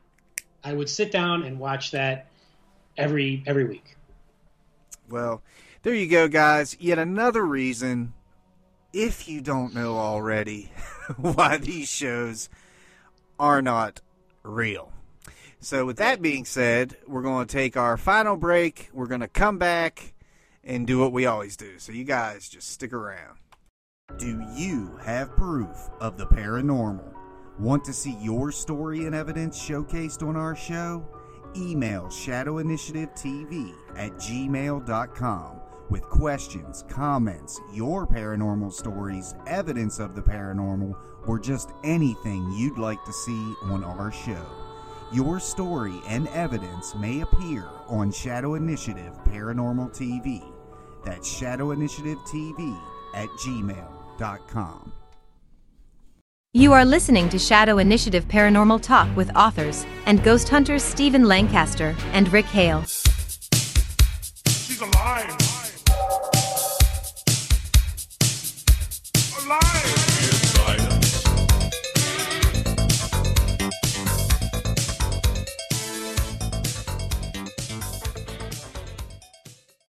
I 0.63 0.73
would 0.73 0.89
sit 0.89 1.13
down 1.13 1.43
and 1.43 1.59
watch 1.59 1.91
that 1.91 2.27
every 2.97 3.43
every 3.47 3.65
week. 3.65 3.97
Well, 5.09 5.43
there 5.83 5.95
you 5.95 6.09
go, 6.09 6.29
guys. 6.29 6.77
Yet 6.81 6.99
another 6.99 7.45
reason, 7.45 8.15
if 8.93 9.29
you 9.29 9.43
don't 9.43 9.75
know 9.75 9.97
already, 9.97 10.73
why 11.17 11.59
these 11.59 11.89
shows 11.91 12.49
are 13.39 13.61
not 13.61 14.01
real. 14.43 14.93
So, 15.61 15.87
with 15.87 15.97
that 15.97 16.23
being 16.23 16.45
said, 16.45 16.97
we're 17.07 17.23
going 17.23 17.47
to 17.47 17.53
take 17.53 17.77
our 17.77 17.97
final 17.97 18.37
break. 18.37 18.91
We're 18.93 19.07
going 19.07 19.21
to 19.23 19.29
come 19.29 19.59
back 19.59 20.15
and 20.63 20.87
do 20.87 20.99
what 20.99 21.13
we 21.13 21.27
always 21.27 21.57
do. 21.57 21.79
So, 21.79 21.93
you 21.93 22.05
guys 22.05 22.49
just 22.49 22.71
stick 22.71 22.93
around. 22.93 23.39
Do 24.25 24.43
you 24.55 24.97
have 25.03 25.37
proof 25.37 25.91
of 26.01 26.17
the 26.17 26.27
paranormal? 26.27 27.13
Want 27.59 27.85
to 27.85 27.93
see 27.93 28.17
your 28.21 28.53
story 28.53 29.07
and 29.07 29.15
evidence 29.15 29.59
showcased 29.59 30.27
on 30.27 30.35
our 30.37 30.55
show? 30.55 31.07
Email 31.57 32.09
Shadow 32.09 32.59
Initiative 32.59 33.11
TV 33.15 33.75
at 33.97 34.13
gmail.com 34.13 35.61
with 35.91 36.03
questions, 36.05 36.85
comments, 36.89 37.61
your 37.73 38.07
paranormal 38.07 38.73
stories, 38.73 39.35
evidence 39.47 39.99
of 39.99 40.15
the 40.15 40.23
paranormal, 40.23 40.97
or 41.27 41.39
just 41.39 41.73
anything 41.83 42.51
you'd 42.53 42.79
like 42.79 43.05
to 43.05 43.13
see 43.13 43.55
on 43.65 43.85
our 43.85 44.11
show. 44.11 44.47
Your 45.13 45.39
story 45.39 46.01
and 46.09 46.29
evidence 46.29 46.95
may 46.95 47.21
appear 47.21 47.67
on 47.89 48.11
Shadow 48.11 48.55
Initiative 48.55 49.13
Paranormal 49.29 49.91
TV. 49.91 50.43
That's 51.05 51.29
Shadow 51.29 51.73
Initiative 51.73 52.19
TV 52.21 52.81
at 53.15 53.29
gmail.com. 54.19 54.93
You 56.53 56.73
are 56.73 56.85
listening 56.85 57.29
to 57.31 57.39
Shadow 57.39 57.79
Initiative 57.79 58.29
Paranormal 58.29 58.81
Talk 58.81 59.15
with 59.17 59.35
authors 59.35 59.85
and 60.07 60.23
ghost 60.23 60.49
hunters 60.49 60.85
Stephen 60.85 61.25
Lancaster 61.25 61.97
and 62.13 62.33
Rick 62.33 62.47
Hale. 62.47 62.85
She's 64.47 64.81
alive. 64.81 65.25
Alive. 65.31 65.44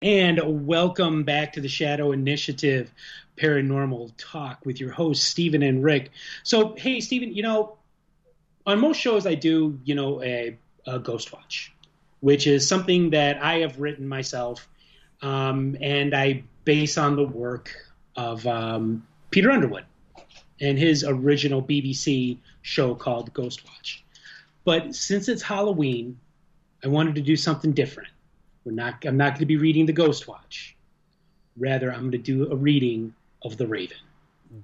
And 0.06 0.68
welcome 0.68 1.24
back 1.24 1.54
to 1.54 1.62
the 1.62 1.68
Shadow 1.68 2.12
Initiative 2.12 2.94
Paranormal 3.38 4.12
Talk 4.20 4.64
with 4.64 4.80
your 4.80 4.92
hosts, 4.92 5.26
Stephen 5.26 5.64
and 5.64 5.84
Rick. 5.84 6.12
So, 6.44 6.76
hey, 6.76 7.00
Stephen, 7.00 7.34
you 7.34 7.42
know, 7.42 7.80
on 8.68 8.82
most 8.82 9.00
shows 9.00 9.26
I 9.26 9.34
do, 9.34 9.80
you 9.84 9.96
know, 9.96 10.22
a, 10.22 10.60
a 10.86 11.00
Ghost 11.00 11.34
Watch, 11.34 11.74
which 12.20 12.46
is 12.46 12.68
something 12.68 13.10
that 13.10 13.42
I 13.42 13.62
have 13.62 13.80
written 13.80 14.08
myself, 14.08 14.70
um, 15.24 15.76
and 15.82 16.14
I 16.14 16.44
base 16.66 17.00
on 17.00 17.16
the 17.16 17.26
work 17.26 17.72
of 18.16 18.46
um, 18.46 19.08
Peter 19.32 19.50
Underwood 19.50 19.86
and 20.62 20.78
his 20.78 21.04
original 21.04 21.64
BBC 21.64 22.38
show 22.62 22.94
called 22.94 23.34
Ghost 23.34 23.66
Watch. 23.66 24.04
But 24.66 24.94
since 24.94 25.30
it's 25.30 25.42
Halloween, 25.42 26.20
I 26.84 26.90
wanted 26.90 27.16
to 27.16 27.22
do 27.22 27.36
something 27.36 27.72
different. 27.72 28.10
We're 28.66 28.72
not. 28.72 29.06
I'm 29.06 29.18
not 29.18 29.34
going 29.34 29.40
to 29.40 29.46
be 29.46 29.58
reading 29.58 29.86
the 29.86 29.94
Ghost 29.94 30.28
Watch. 30.28 30.76
Rather, 31.58 31.94
I'm 31.94 32.02
going 32.02 32.12
to 32.12 32.18
do 32.18 32.52
a 32.52 32.56
reading 32.56 33.14
of 33.44 33.58
The 33.58 33.68
Raven 33.68 33.98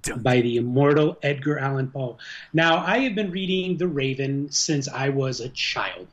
Dun- 0.02 0.20
by 0.20 0.40
the 0.40 0.56
immortal 0.56 1.16
Edgar 1.22 1.58
Allan 1.58 1.90
Poe. 1.90 2.18
Now, 2.52 2.78
I 2.78 2.98
have 3.00 3.14
been 3.14 3.30
reading 3.30 3.78
The 3.78 3.88
Raven 3.88 4.50
since 4.50 4.88
I 4.88 5.08
was 5.08 5.40
a 5.40 5.48
child, 5.50 6.08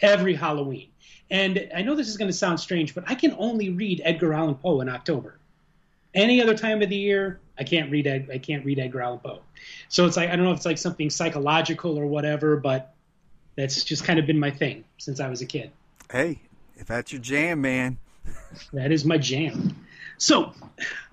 every 0.00 0.34
Halloween. 0.34 0.88
And 1.30 1.70
I 1.74 1.82
know 1.82 1.96
this 1.96 2.08
is 2.08 2.16
going 2.16 2.30
to 2.30 2.36
sound 2.36 2.60
strange, 2.60 2.94
but 2.94 3.04
I 3.06 3.14
can 3.14 3.34
only 3.38 3.70
read 3.70 4.02
Edgar 4.04 4.34
Allan 4.34 4.54
Poe 4.54 4.80
in 4.82 4.88
October. 4.88 5.38
Any 6.14 6.40
other 6.40 6.56
time 6.56 6.82
of 6.82 6.90
the 6.90 6.96
year, 6.96 7.40
I 7.58 7.64
can't 7.64 7.90
read 7.90 8.06
Ed, 8.06 8.28
I 8.32 8.38
can't 8.38 8.64
read 8.64 8.78
Edgar 8.78 9.02
Allan 9.02 9.18
Poe. 9.18 9.40
So 9.88 10.06
it's 10.06 10.16
like 10.16 10.28
I 10.28 10.36
don't 10.36 10.44
know 10.44 10.52
if 10.52 10.58
it's 10.58 10.66
like 10.66 10.78
something 10.78 11.10
psychological 11.10 11.98
or 11.98 12.06
whatever, 12.06 12.56
but 12.56 12.94
that's 13.56 13.82
just 13.82 14.04
kind 14.04 14.18
of 14.18 14.26
been 14.26 14.38
my 14.38 14.50
thing 14.50 14.84
since 14.98 15.18
I 15.18 15.28
was 15.28 15.40
a 15.40 15.46
kid. 15.46 15.70
Hey, 16.10 16.40
if 16.76 16.86
that's 16.86 17.12
your 17.12 17.20
jam, 17.20 17.60
man. 17.60 17.98
That 18.72 18.92
is 18.92 19.04
my 19.04 19.18
jam. 19.18 19.86
So, 20.18 20.54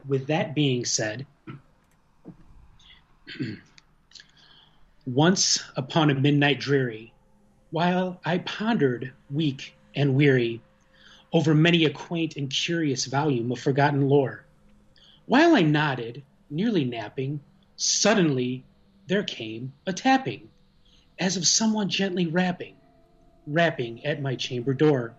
with 0.08 0.28
that 0.28 0.56
being 0.56 0.86
said, 0.86 1.26
once 5.06 5.64
upon 5.76 6.10
a 6.10 6.16
midnight 6.16 6.60
dreary, 6.60 7.14
while 7.72 8.20
I 8.24 8.40
pondered, 8.40 9.14
weak 9.30 9.76
and 9.96 10.16
weary, 10.16 10.62
over 11.34 11.54
many 11.54 11.86
a 11.86 11.90
quaint 11.90 12.36
and 12.36 12.50
curious 12.50 13.06
volume 13.06 13.52
of 13.52 13.60
forgotten 13.60 14.08
lore, 14.08 14.46
while 15.26 15.56
I 15.56 15.62
nodded, 15.62 16.24
nearly 16.50 16.84
napping, 16.84 17.40
suddenly 17.78 18.64
there 19.08 19.24
came 19.24 19.74
a 19.88 19.94
tapping, 19.94 20.50
as 21.18 21.38
of 21.38 21.48
someone 21.48 21.90
gently 21.90 22.28
rapping, 22.28 22.76
rapping 23.48 24.06
at 24.06 24.22
my 24.22 24.36
chamber 24.36 24.74
door. 24.74 25.14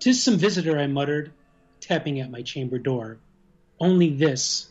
"'Tis 0.00 0.22
some 0.22 0.36
visitor," 0.36 0.78
I 0.78 0.86
muttered, 0.86 1.32
tapping 1.80 2.20
at 2.20 2.30
my 2.30 2.42
chamber 2.42 2.78
door. 2.78 3.18
Only 3.80 4.10
this, 4.10 4.68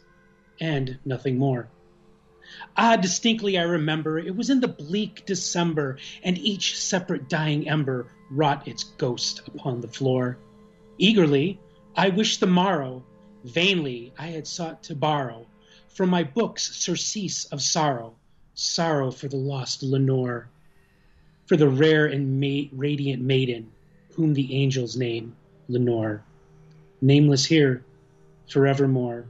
and 0.61 0.99
nothing 1.03 1.37
more. 1.37 1.67
Ah, 2.77 2.95
distinctly 2.95 3.57
I 3.57 3.63
remember 3.63 4.17
it 4.17 4.37
was 4.37 4.49
in 4.49 4.61
the 4.61 4.69
bleak 4.69 5.25
December, 5.25 5.97
and 6.23 6.37
each 6.37 6.79
separate 6.79 7.27
dying 7.27 7.67
ember 7.67 8.09
wrought 8.31 8.69
its 8.69 8.85
ghost 8.85 9.41
upon 9.47 9.81
the 9.81 9.89
floor. 9.89 10.37
Eagerly 10.97 11.59
I 11.93 12.07
wished 12.07 12.39
the 12.39 12.47
morrow, 12.47 13.03
vainly 13.43 14.13
I 14.17 14.27
had 14.27 14.47
sought 14.47 14.83
to 14.83 14.95
borrow 14.95 15.45
from 15.89 16.09
my 16.09 16.23
books 16.23 16.73
surcease 16.77 17.43
of 17.51 17.61
sorrow, 17.61 18.15
sorrow 18.53 19.11
for 19.11 19.27
the 19.27 19.35
lost 19.35 19.83
Lenore, 19.83 20.47
for 21.47 21.57
the 21.57 21.67
rare 21.67 22.05
and 22.05 22.39
ma- 22.39 22.69
radiant 22.71 23.21
maiden 23.21 23.73
whom 24.17 24.33
the 24.33 24.55
angels 24.55 24.97
name 24.97 25.35
Lenore, 25.69 26.23
nameless 26.99 27.45
here 27.45 27.85
forevermore. 28.49 29.25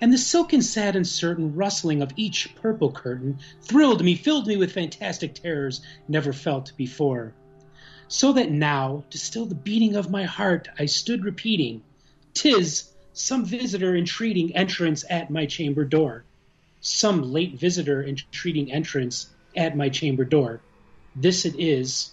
And 0.00 0.10
the 0.12 0.18
silken, 0.18 0.62
sad, 0.62 0.96
and 0.96 1.06
certain 1.06 1.54
rustling 1.54 2.00
of 2.00 2.12
each 2.16 2.54
purple 2.56 2.90
curtain 2.90 3.38
thrilled 3.60 4.02
me, 4.02 4.14
filled 4.14 4.46
me 4.46 4.56
with 4.56 4.72
fantastic 4.72 5.34
terrors 5.34 5.82
never 6.08 6.32
felt 6.32 6.72
before. 6.76 7.34
So 8.08 8.32
that 8.32 8.50
now, 8.50 9.04
to 9.10 9.18
still 9.18 9.44
the 9.44 9.54
beating 9.54 9.96
of 9.96 10.10
my 10.10 10.24
heart, 10.24 10.68
I 10.78 10.86
stood 10.86 11.22
repeating, 11.22 11.82
"'Tis 12.32 12.90
some 13.12 13.44
visitor 13.44 13.94
entreating 13.94 14.56
entrance 14.56 15.04
at 15.10 15.30
my 15.30 15.44
chamber 15.44 15.84
door, 15.84 16.24
some 16.80 17.30
late 17.30 17.58
visitor 17.58 18.02
entreating 18.02 18.72
entrance 18.72 19.28
at 19.54 19.76
my 19.76 19.90
chamber 19.90 20.24
door. 20.24 20.62
This 21.14 21.44
it 21.44 21.60
is, 21.60 22.12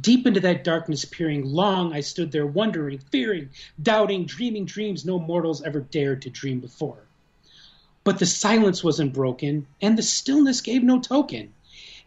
Deep 0.00 0.26
into 0.26 0.40
that 0.40 0.64
darkness 0.64 1.04
peering, 1.04 1.44
long 1.44 1.92
I 1.92 2.00
stood 2.00 2.32
there 2.32 2.46
wondering, 2.46 2.98
fearing, 2.98 3.50
doubting, 3.80 4.24
dreaming 4.24 4.64
dreams 4.64 5.04
no 5.04 5.18
mortals 5.18 5.62
ever 5.62 5.80
dared 5.80 6.22
to 6.22 6.30
dream 6.30 6.60
before. 6.60 7.06
But 8.02 8.18
the 8.18 8.26
silence 8.26 8.82
wasn't 8.82 9.12
broken, 9.12 9.66
and 9.80 9.96
the 9.96 10.02
stillness 10.02 10.60
gave 10.60 10.82
no 10.82 11.00
token, 11.00 11.52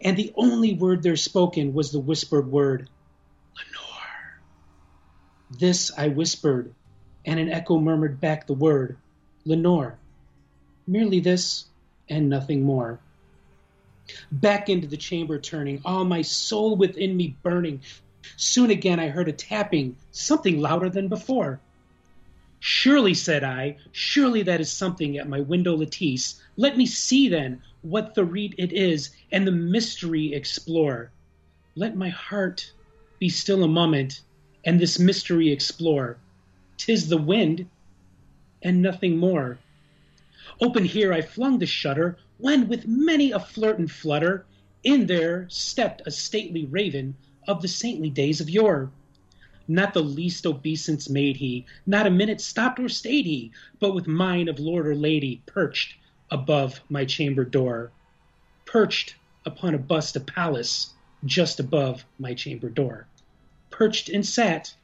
and 0.01 0.18
the 0.18 0.34
only 0.36 0.74
word 0.74 1.03
there 1.03 1.16
spoken 1.16 1.74
was 1.74 1.91
the 1.91 1.99
whispered 1.99 2.51
word, 2.51 2.89
Lenore. 3.55 4.39
This 5.51 5.91
I 5.97 6.07
whispered, 6.07 6.74
and 7.26 7.39
an 7.39 7.49
echo 7.49 7.80
murmured 7.80 8.20
back 8.20 8.47
the 8.47 8.53
word, 8.53 8.97
Lenore. 9.45 9.97
Merely 10.88 11.20
this, 11.20 11.66
and 12.09 12.30
nothing 12.30 12.64
more. 12.64 12.99
Back 14.32 14.70
into 14.70 14.88
the 14.88 14.97
chamber 14.97 15.39
turning, 15.39 15.82
all 15.86 16.06
my 16.06 16.22
soul 16.22 16.76
within 16.76 17.16
me 17.16 17.38
burning. 17.41 17.82
Soon 18.38 18.70
again 18.70 18.99
I 18.99 19.10
heard 19.10 19.28
a 19.30 19.34
tapping, 19.34 19.95
something 20.12 20.60
louder 20.60 20.89
than 20.89 21.08
before. 21.08 21.60
Surely, 22.60 23.14
said 23.14 23.43
I, 23.43 23.76
surely 23.91 24.41
that 24.43 24.62
is 24.62 24.72
something 24.72 25.18
at 25.18 25.28
my 25.28 25.41
window 25.41 25.76
lattice. 25.76 26.41
Let 26.56 26.78
me 26.78 26.86
see 26.86 27.28
then 27.28 27.62
what 27.82 28.16
the 28.16 28.24
reed 28.24 28.56
it 28.58 28.72
is, 28.72 29.10
and 29.32 29.45
the 29.45 29.51
mystery 29.51 30.34
explore. 30.34 31.12
Let 31.76 31.97
my 31.97 32.10
heart 32.10 32.72
be 33.20 33.28
still 33.28 33.64
a 33.64 33.68
moment, 33.68 34.22
and 34.64 34.80
this 34.80 34.97
mystery 34.97 35.51
explore. 35.51 36.18
Tis 36.78 37.10
the 37.10 37.18
wind, 37.18 37.68
and 38.62 38.82
nothing 38.82 39.18
more. 39.18 39.60
Open 40.62 40.86
here 40.86 41.12
I 41.12 41.22
flung 41.22 41.60
the 41.60 41.66
shutter, 41.66 42.18
when 42.44 42.68
with 42.68 42.86
many 42.86 43.32
a 43.32 43.39
flirt 43.39 43.80
and 43.80 43.89
flutter, 43.89 44.46
in 44.84 45.08
there 45.08 45.48
stepped 45.50 46.02
a 46.06 46.12
stately 46.12 46.66
raven 46.66 47.16
of 47.48 47.62
the 47.62 47.68
saintly 47.70 48.10
days 48.10 48.41
of 48.41 48.50
yore. 48.50 48.91
Not 49.66 49.94
the 49.94 50.04
least 50.04 50.46
obeisance 50.46 51.10
made 51.10 51.38
he, 51.38 51.66
not 51.86 52.06
a 52.06 52.10
minute 52.10 52.41
stopped 52.41 52.82
or 52.82 52.89
stayed 52.89 53.26
he, 53.26 53.54
but 53.80 53.96
with 53.96 54.08
mine 54.08 54.50
of 54.50 54.60
lord 54.60 54.86
or 54.86 54.94
lady 54.94 55.41
perched 55.46 55.96
above 56.30 56.82
my 56.89 57.06
chamber 57.06 57.46
door, 57.46 57.94
perched 58.66 59.16
upon 59.46 59.74
a 59.74 59.78
bust 59.78 60.18
of 60.18 60.26
Pallas 60.26 60.94
just 61.24 61.62
above 61.62 62.04
my 62.20 62.34
chamber 62.34 62.70
door, 62.70 63.08
perched 63.70 64.10
and 64.10 64.26
sat, 64.26 64.76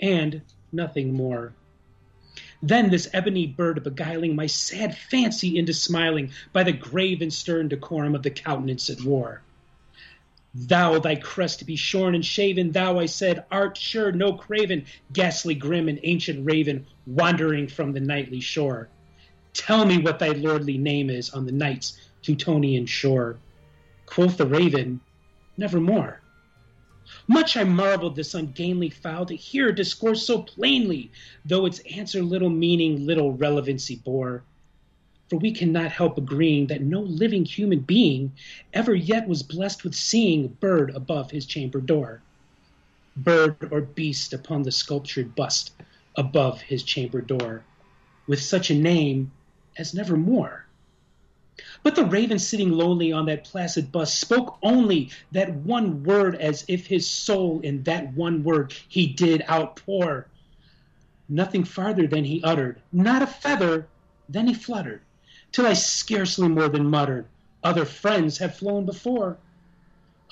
and 0.00 0.42
nothing 0.72 1.14
more. 1.14 1.52
Then 2.66 2.88
this 2.88 3.10
ebony 3.12 3.46
bird 3.46 3.84
beguiling 3.84 4.34
my 4.34 4.46
sad 4.46 4.96
fancy 4.96 5.58
into 5.58 5.74
smiling 5.74 6.30
by 6.50 6.62
the 6.62 6.72
grave 6.72 7.20
and 7.20 7.30
stern 7.30 7.68
decorum 7.68 8.14
of 8.14 8.22
the 8.22 8.30
countenance 8.30 8.88
it 8.88 9.04
wore. 9.04 9.42
Thou 10.54 10.98
thy 10.98 11.16
crest 11.16 11.66
be 11.66 11.76
shorn 11.76 12.14
and 12.14 12.24
shaven, 12.24 12.72
thou, 12.72 12.98
I 12.98 13.04
said, 13.04 13.44
art 13.50 13.76
sure 13.76 14.12
no 14.12 14.32
craven, 14.32 14.86
ghastly 15.12 15.54
grim 15.54 15.90
and 15.90 16.00
ancient 16.04 16.46
raven, 16.46 16.86
wandering 17.06 17.68
from 17.68 17.92
the 17.92 18.00
nightly 18.00 18.40
shore. 18.40 18.88
Tell 19.52 19.84
me 19.84 19.98
what 19.98 20.18
thy 20.18 20.30
lordly 20.30 20.78
name 20.78 21.10
is 21.10 21.28
on 21.28 21.44
the 21.44 21.52
night's 21.52 22.00
Plutonian 22.22 22.86
shore. 22.86 23.36
Quoth 24.06 24.38
the 24.38 24.46
raven, 24.46 25.00
Nevermore. 25.58 26.22
Much 27.28 27.56
I 27.56 27.64
marveled 27.64 28.16
this 28.16 28.34
ungainly 28.34 28.88
fowl 28.88 29.26
to 29.26 29.36
hear 29.36 29.72
discourse 29.72 30.26
so 30.26 30.42
plainly, 30.42 31.10
though 31.44 31.66
its 31.66 31.80
answer 31.80 32.22
little 32.22 32.50
meaning, 32.50 33.04
little 33.06 33.32
relevancy 33.32 33.96
bore. 33.96 34.42
For 35.28 35.36
we 35.36 35.52
cannot 35.52 35.92
help 35.92 36.16
agreeing 36.18 36.68
that 36.68 36.82
no 36.82 37.00
living 37.00 37.44
human 37.44 37.80
being 37.80 38.32
ever 38.72 38.94
yet 38.94 39.26
was 39.28 39.42
blessed 39.42 39.84
with 39.84 39.94
seeing 39.94 40.44
a 40.44 40.48
bird 40.48 40.90
above 40.94 41.30
his 41.30 41.46
chamber 41.46 41.80
door. 41.80 42.22
Bird 43.16 43.56
or 43.70 43.80
beast 43.80 44.32
upon 44.32 44.62
the 44.62 44.72
sculptured 44.72 45.34
bust 45.34 45.72
above 46.16 46.60
his 46.62 46.82
chamber 46.82 47.20
door, 47.20 47.64
with 48.26 48.40
such 48.40 48.70
a 48.70 48.74
name 48.74 49.32
as 49.76 49.94
nevermore. 49.94 50.63
But 51.84 51.94
the 51.94 52.04
raven 52.04 52.40
sitting 52.40 52.72
lonely 52.72 53.12
on 53.12 53.26
that 53.26 53.44
placid 53.44 53.92
bust 53.92 54.18
spoke 54.18 54.58
only 54.60 55.10
that 55.30 55.54
one 55.54 56.02
word 56.02 56.34
as 56.34 56.64
if 56.66 56.88
his 56.88 57.06
soul 57.06 57.60
in 57.60 57.84
that 57.84 58.12
one 58.12 58.42
word 58.42 58.74
he 58.88 59.06
did 59.06 59.44
outpour. 59.48 60.26
Nothing 61.28 61.62
farther 61.62 62.08
than 62.08 62.24
he 62.24 62.42
uttered, 62.42 62.80
not 62.92 63.22
a 63.22 63.26
feather, 63.28 63.86
then 64.28 64.48
he 64.48 64.54
fluttered, 64.54 65.02
till 65.52 65.64
I 65.64 65.74
scarcely 65.74 66.48
more 66.48 66.68
than 66.68 66.90
muttered, 66.90 67.26
Other 67.62 67.84
friends 67.84 68.38
have 68.38 68.56
flown 68.56 68.84
before. 68.84 69.38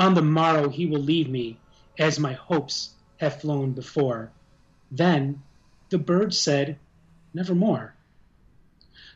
On 0.00 0.14
the 0.14 0.22
morrow 0.22 0.70
he 0.70 0.86
will 0.86 0.98
leave 1.02 1.28
me, 1.30 1.56
as 2.00 2.18
my 2.18 2.32
hopes 2.32 2.94
have 3.18 3.40
flown 3.40 3.74
before. 3.74 4.32
Then 4.90 5.40
the 5.90 5.98
bird 5.98 6.34
said, 6.34 6.78
Nevermore. 7.32 7.94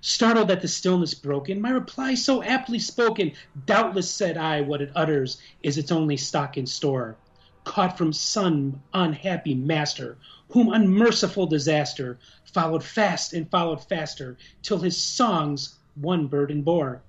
Startled 0.09 0.53
at 0.53 0.61
the 0.63 0.69
stillness 0.69 1.15
broken, 1.15 1.61
my 1.61 1.69
reply 1.71 2.15
so 2.15 2.41
aptly 2.41 2.79
spoken, 2.79 3.33
doubtless 3.67 4.09
said 4.09 4.37
I, 4.37 4.61
what 4.61 4.81
it 4.81 4.93
utters 4.95 5.37
is 5.65 5.79
its 5.79 5.91
only 5.91 6.17
stock 6.17 6.57
in 6.57 6.65
store. 6.65 7.17
Caught 7.65 7.99
from 7.99 8.13
some 8.13 8.81
unhappy 8.95 9.57
master, 9.57 10.17
whom 10.51 10.73
unmerciful 10.73 11.49
disaster 11.49 12.21
followed 12.45 12.85
fast 12.85 13.33
and 13.33 13.51
followed 13.51 13.83
faster, 13.83 14.37
till 14.63 14.79
his 14.79 14.97
songs 14.97 15.75
one 15.97 16.29
burden 16.29 16.63
bore, 16.63 17.03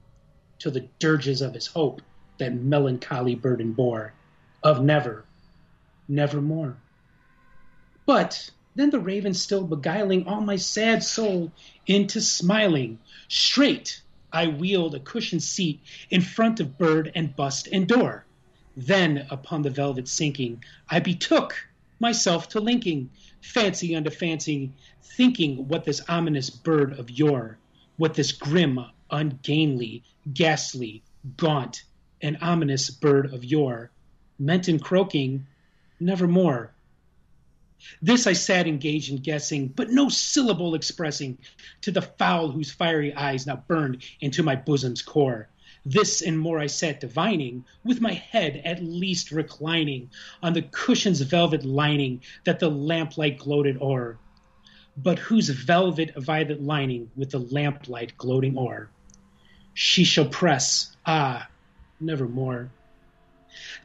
till 0.57 0.71
the 0.71 0.87
dirges 0.97 1.43
of 1.43 1.53
his 1.53 1.67
hope 1.67 2.01
that 2.39 2.55
melancholy 2.55 3.35
burden 3.35 3.73
bore, 3.73 4.15
of 4.63 4.83
never, 4.83 5.23
nevermore. 6.07 6.77
But 8.07 8.49
then 8.77 8.91
the 8.91 8.99
raven 8.99 9.33
still 9.33 9.63
beguiling 9.63 10.27
all 10.27 10.39
my 10.39 10.55
sad 10.55 11.03
soul 11.03 11.51
into 11.87 12.21
smiling. 12.21 12.99
Straight 13.27 14.01
I 14.31 14.47
wheeled 14.47 14.93
a 14.93 14.99
cushioned 14.99 15.41
seat 15.41 15.79
in 16.11 16.21
front 16.21 16.59
of 16.59 16.77
bird 16.77 17.11
and 17.15 17.35
bust 17.35 17.67
and 17.71 17.87
door. 17.87 18.25
Then 18.75 19.25
upon 19.31 19.63
the 19.63 19.71
velvet 19.71 20.07
sinking, 20.07 20.63
I 20.87 20.99
betook 20.99 21.55
myself 21.99 22.49
to 22.49 22.59
linking 22.59 23.09
fancy 23.41 23.95
unto 23.95 24.11
fancy, 24.11 24.71
thinking 25.01 25.67
what 25.67 25.83
this 25.83 26.01
ominous 26.07 26.51
bird 26.51 26.99
of 26.99 27.09
yore, 27.09 27.57
what 27.97 28.13
this 28.13 28.31
grim, 28.31 28.79
ungainly, 29.09 30.03
ghastly, 30.31 31.01
gaunt, 31.35 31.83
and 32.21 32.37
ominous 32.41 32.91
bird 32.91 33.33
of 33.33 33.43
yore 33.43 33.89
meant 34.37 34.69
in 34.69 34.77
croaking, 34.79 35.47
nevermore. 35.99 36.73
This 38.01 38.27
I 38.27 38.33
sat 38.33 38.67
engaged 38.67 39.11
in 39.11 39.17
guessing, 39.17 39.67
but 39.67 39.91
no 39.91 40.09
syllable 40.09 40.75
expressing 40.75 41.37
to 41.81 41.91
the 41.91 42.01
fowl 42.01 42.49
whose 42.49 42.71
fiery 42.71 43.13
eyes 43.13 43.45
now 43.45 43.63
burned 43.67 44.03
into 44.19 44.43
my 44.43 44.55
bosom's 44.55 45.01
core. 45.01 45.49
This 45.85 46.21
and 46.21 46.37
more 46.37 46.59
I 46.59 46.67
sat 46.67 46.99
divining, 46.99 47.63
with 47.83 48.01
my 48.01 48.13
head 48.13 48.61
at 48.65 48.83
least 48.83 49.31
reclining 49.31 50.09
on 50.43 50.53
the 50.53 50.61
cushion's 50.61 51.21
velvet 51.21 51.63
lining 51.63 52.21
that 52.43 52.59
the 52.59 52.69
lamplight 52.69 53.37
gloated 53.37 53.81
o'er, 53.81 54.17
but 54.97 55.19
whose 55.19 55.49
velvet 55.49 56.13
violet 56.15 56.61
lining 56.61 57.09
with 57.15 57.31
the 57.31 57.39
lamplight 57.39 58.17
gloating 58.17 58.57
o'er. 58.57 58.89
She 59.73 60.03
shall 60.03 60.27
press, 60.27 60.97
ah, 61.05 61.47
nevermore. 61.99 62.71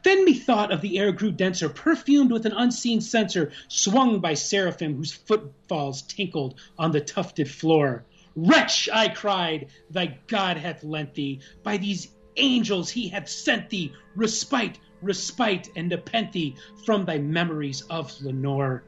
Then 0.03 0.25
methought 0.25 0.71
of 0.71 0.81
the 0.81 0.99
air 0.99 1.11
grew 1.11 1.31
denser, 1.31 1.69
perfumed 1.69 2.31
with 2.31 2.45
an 2.45 2.53
unseen 2.53 3.01
censer, 3.01 3.51
swung 3.67 4.19
by 4.19 4.33
seraphim 4.33 4.95
whose 4.95 5.11
footfalls 5.11 6.01
tinkled 6.01 6.55
on 6.77 6.91
the 6.91 7.01
tufted 7.01 7.49
floor. 7.49 8.05
Wretch, 8.35 8.89
I 8.91 9.09
cried, 9.09 9.67
thy 9.89 10.17
God 10.27 10.57
hath 10.57 10.83
lent 10.83 11.13
thee, 11.13 11.39
by 11.63 11.77
these 11.77 12.09
angels 12.35 12.89
he 12.89 13.09
hath 13.09 13.29
sent 13.29 13.69
thee, 13.69 13.93
respite, 14.15 14.79
respite, 15.01 15.69
and 15.75 15.89
nepenthe 15.89 16.55
from 16.85 17.05
thy 17.05 17.19
memories 17.19 17.81
of 17.81 18.19
Lenore. 18.21 18.83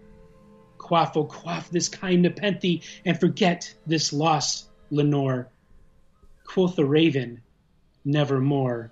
Quaff, 0.78 1.16
oh, 1.18 1.26
quaff 1.26 1.70
this 1.70 1.90
kind 1.90 2.22
nepenthe, 2.22 2.84
and 3.06 3.20
forget 3.20 3.74
this 3.86 4.14
lost 4.14 4.68
Lenore. 4.90 5.50
Quoth 6.44 6.76
the 6.76 6.86
raven, 6.86 7.42
nevermore. 8.04 8.92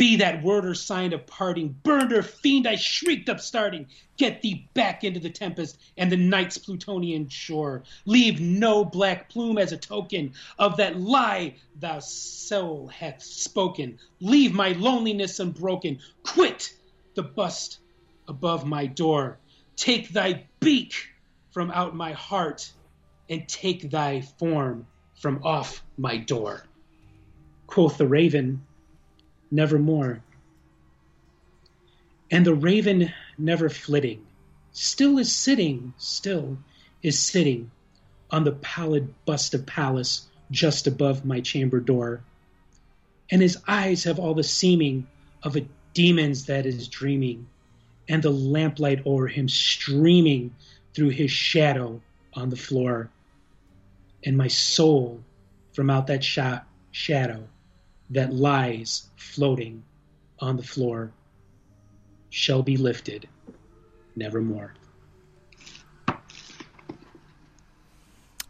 Be 0.00 0.16
that 0.16 0.42
word 0.42 0.64
or 0.64 0.74
sign 0.74 1.12
of 1.12 1.26
parting, 1.26 1.76
burned 1.82 2.14
or 2.14 2.22
fiend, 2.22 2.66
I 2.66 2.76
shrieked 2.76 3.28
upstarting. 3.28 3.88
Get 4.16 4.40
thee 4.40 4.66
back 4.72 5.04
into 5.04 5.20
the 5.20 5.28
tempest 5.28 5.78
and 5.94 6.10
the 6.10 6.16
night's 6.16 6.56
Plutonian 6.56 7.28
shore. 7.28 7.82
Leave 8.06 8.40
no 8.40 8.82
black 8.82 9.28
plume 9.28 9.58
as 9.58 9.72
a 9.72 9.76
token 9.76 10.32
of 10.58 10.78
that 10.78 10.98
lie 10.98 11.56
thou 11.78 11.98
soul 11.98 12.86
hath 12.86 13.22
spoken. 13.22 13.98
Leave 14.20 14.54
my 14.54 14.72
loneliness 14.72 15.38
unbroken. 15.38 15.98
Quit 16.22 16.72
the 17.14 17.22
bust 17.22 17.78
above 18.26 18.64
my 18.64 18.86
door. 18.86 19.38
Take 19.76 20.14
thy 20.14 20.46
beak 20.60 20.94
from 21.50 21.70
out 21.72 21.94
my 21.94 22.12
heart, 22.12 22.72
and 23.28 23.46
take 23.46 23.90
thy 23.90 24.22
form 24.22 24.86
from 25.20 25.42
off 25.44 25.84
my 25.98 26.16
door. 26.16 26.64
Quoth 27.66 27.98
the 27.98 28.08
raven, 28.08 28.64
nevermore. 29.50 30.22
And 32.30 32.46
the 32.46 32.54
raven 32.54 33.12
never 33.36 33.68
flitting, 33.68 34.24
still 34.72 35.18
is 35.18 35.32
sitting, 35.32 35.94
still 35.98 36.58
is 37.02 37.18
sitting 37.18 37.70
on 38.30 38.44
the 38.44 38.52
pallid 38.52 39.12
bust 39.24 39.54
of 39.54 39.66
Pallas 39.66 40.28
just 40.50 40.86
above 40.86 41.24
my 41.24 41.40
chamber 41.40 41.80
door. 41.80 42.22
And 43.30 43.42
his 43.42 43.58
eyes 43.66 44.04
have 44.04 44.18
all 44.18 44.34
the 44.34 44.44
seeming 44.44 45.06
of 45.42 45.56
a 45.56 45.66
demon's 45.94 46.46
that 46.46 46.66
is 46.66 46.88
dreaming, 46.88 47.48
and 48.08 48.22
the 48.22 48.30
lamplight 48.30 49.06
o'er 49.06 49.26
him 49.26 49.48
streaming 49.48 50.54
through 50.94 51.10
his 51.10 51.30
shadow 51.30 52.00
on 52.34 52.50
the 52.50 52.56
floor. 52.56 53.10
And 54.24 54.36
my 54.36 54.48
soul 54.48 55.20
from 55.72 55.90
out 55.90 56.08
that 56.08 56.22
sha- 56.22 56.62
shadow 56.92 57.48
that 58.10 58.32
lies 58.32 59.08
floating 59.16 59.82
on 60.40 60.56
the 60.56 60.62
floor 60.62 61.12
shall 62.30 62.62
be 62.62 62.76
lifted 62.76 63.28
nevermore. 64.16 64.74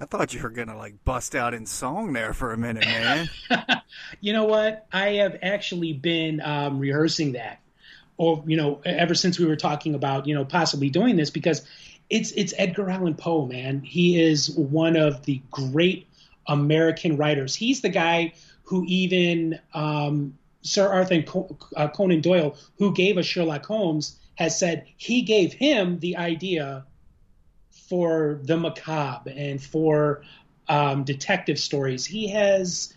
I 0.02 0.06
thought 0.06 0.32
you 0.32 0.42
were 0.42 0.48
gonna 0.50 0.76
like 0.76 1.04
bust 1.04 1.34
out 1.34 1.52
in 1.52 1.66
song 1.66 2.14
there 2.14 2.32
for 2.32 2.52
a 2.52 2.56
minute, 2.56 2.86
man. 2.86 3.28
you 4.20 4.32
know 4.32 4.46
what? 4.46 4.86
I 4.92 5.08
have 5.14 5.38
actually 5.42 5.92
been 5.92 6.40
um, 6.40 6.78
rehearsing 6.78 7.32
that, 7.32 7.60
or 8.16 8.42
you 8.46 8.56
know, 8.56 8.80
ever 8.86 9.14
since 9.14 9.38
we 9.38 9.44
were 9.44 9.56
talking 9.56 9.94
about 9.94 10.26
you 10.26 10.34
know 10.34 10.46
possibly 10.46 10.88
doing 10.88 11.16
this 11.16 11.28
because 11.28 11.66
it's 12.08 12.32
it's 12.32 12.54
Edgar 12.56 12.88
Allan 12.88 13.14
Poe, 13.14 13.44
man. 13.44 13.82
He 13.82 14.18
is 14.18 14.50
one 14.50 14.96
of 14.96 15.22
the 15.26 15.42
great 15.50 16.06
American 16.46 17.18
writers. 17.18 17.54
He's 17.54 17.82
the 17.82 17.90
guy 17.90 18.32
who 18.70 18.84
even 18.86 19.58
um, 19.74 20.38
Sir 20.62 20.86
Arthur 20.86 21.24
uh, 21.76 21.88
Conan 21.88 22.20
Doyle, 22.20 22.56
who 22.78 22.94
gave 22.94 23.18
us 23.18 23.26
Sherlock 23.26 23.66
Holmes, 23.66 24.16
has 24.36 24.56
said 24.56 24.86
he 24.96 25.22
gave 25.22 25.52
him 25.52 25.98
the 25.98 26.16
idea 26.16 26.86
for 27.88 28.38
the 28.44 28.56
macabre 28.56 29.30
and 29.30 29.60
for 29.60 30.22
um, 30.68 31.02
detective 31.02 31.58
stories. 31.58 32.06
He 32.06 32.28
has 32.28 32.94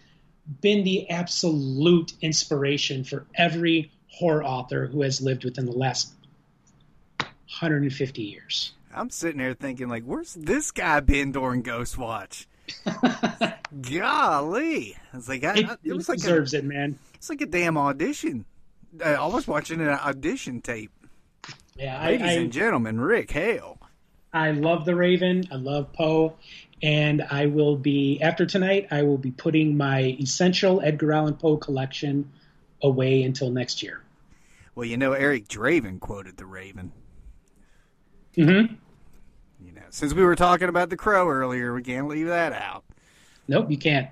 been 0.61 0.83
the 0.83 1.09
absolute 1.09 2.13
inspiration 2.21 3.03
for 3.03 3.25
every 3.33 3.91
horror 4.09 4.43
author 4.43 4.85
who 4.85 5.01
has 5.01 5.21
lived 5.21 5.43
within 5.43 5.65
the 5.65 5.71
last 5.71 6.13
150 7.19 8.21
years. 8.21 8.73
I'm 8.93 9.09
sitting 9.09 9.39
here 9.39 9.55
thinking, 9.55 9.89
like, 9.89 10.03
where's 10.03 10.35
this 10.35 10.69
guy 10.69 10.99
been 10.99 11.31
during 11.31 11.63
Ghostwatch? 11.63 12.45
Golly, 13.89 14.95
it's 15.13 15.27
like 15.27 15.43
I, 15.43 15.53
It, 15.57 15.65
I- 15.69 15.77
it 15.83 15.93
was 15.93 16.07
like 16.09 16.19
a, 16.19 16.21
deserves 16.21 16.53
it, 16.53 16.63
man. 16.63 16.97
it's 17.15 17.29
like 17.29 17.41
a 17.41 17.45
damn 17.45 17.77
audition. 17.77 18.45
Uh, 19.03 19.09
I 19.09 19.25
was 19.27 19.47
watching 19.47 19.81
an 19.81 19.89
audition 19.89 20.61
tape. 20.61 20.91
Yeah, 21.75 21.99
I, 21.99 22.11
Ladies 22.11 22.37
and 22.37 22.51
gentlemen, 22.51 22.99
Rick 23.01 23.31
Hale. 23.31 23.79
I 24.31 24.51
love 24.51 24.85
the 24.85 24.95
Raven. 24.95 25.43
I 25.51 25.55
love 25.55 25.91
Poe, 25.93 26.35
and 26.83 27.23
I 27.31 27.47
will 27.47 27.75
be 27.75 28.21
after 28.21 28.45
tonight. 28.45 28.87
I 28.91 29.01
will 29.03 29.17
be 29.17 29.31
putting 29.31 29.75
my 29.75 30.15
essential 30.19 30.81
Edgar 30.81 31.13
Allan 31.13 31.35
Poe 31.35 31.57
collection 31.57 32.31
away 32.81 33.23
until 33.23 33.49
next 33.49 33.81
year. 33.81 34.01
Well, 34.75 34.85
you 34.85 34.97
know, 34.97 35.13
Eric 35.13 35.47
Draven 35.47 35.99
quoted 35.99 36.37
the 36.37 36.45
Raven. 36.45 36.91
Mm-hmm. 38.37 38.75
Since 39.93 40.15
we 40.15 40.23
were 40.23 40.35
talking 40.35 40.69
about 40.69 40.89
the 40.89 40.97
Crow 40.97 41.29
earlier, 41.29 41.71
we 41.71 41.83
can't 41.83 42.07
leave 42.07 42.25
that 42.25 42.51
out. 42.51 42.83
Nope, 43.47 43.69
you 43.69 43.77
can't. 43.77 44.09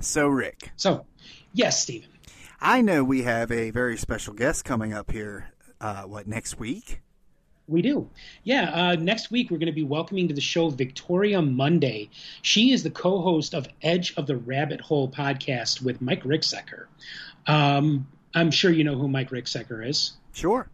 So, 0.00 0.28
Rick, 0.28 0.70
So, 0.76 1.04
yes, 1.52 1.82
Stephen. 1.82 2.08
I 2.58 2.80
know 2.80 3.04
we 3.04 3.20
have 3.20 3.52
a 3.52 3.68
very 3.68 3.98
special 3.98 4.32
guest 4.32 4.64
coming 4.64 4.94
up 4.94 5.10
here. 5.10 5.52
Uh, 5.78 6.04
what 6.04 6.26
next 6.26 6.58
week? 6.58 7.02
We 7.68 7.82
do. 7.82 8.08
Yeah, 8.44 8.70
uh, 8.70 8.94
next 8.94 9.30
week 9.30 9.50
we're 9.50 9.58
going 9.58 9.66
to 9.66 9.72
be 9.72 9.84
welcoming 9.84 10.26
to 10.28 10.34
the 10.34 10.40
show 10.40 10.70
Victoria 10.70 11.42
Monday. 11.42 12.08
She 12.40 12.72
is 12.72 12.82
the 12.82 12.90
co 12.90 13.20
host 13.20 13.52
of 13.52 13.68
Edge 13.82 14.14
of 14.16 14.26
the 14.26 14.38
Rabbit 14.38 14.80
Hole 14.80 15.10
podcast 15.10 15.82
with 15.82 16.00
Mike 16.00 16.22
Ricksecker. 16.22 16.86
Um, 17.46 18.06
I'm 18.34 18.50
sure 18.50 18.70
you 18.70 18.84
know 18.84 18.96
who 18.96 19.08
Mike 19.08 19.28
Ricksecker 19.28 19.86
is. 19.86 20.14
Sure. 20.32 20.66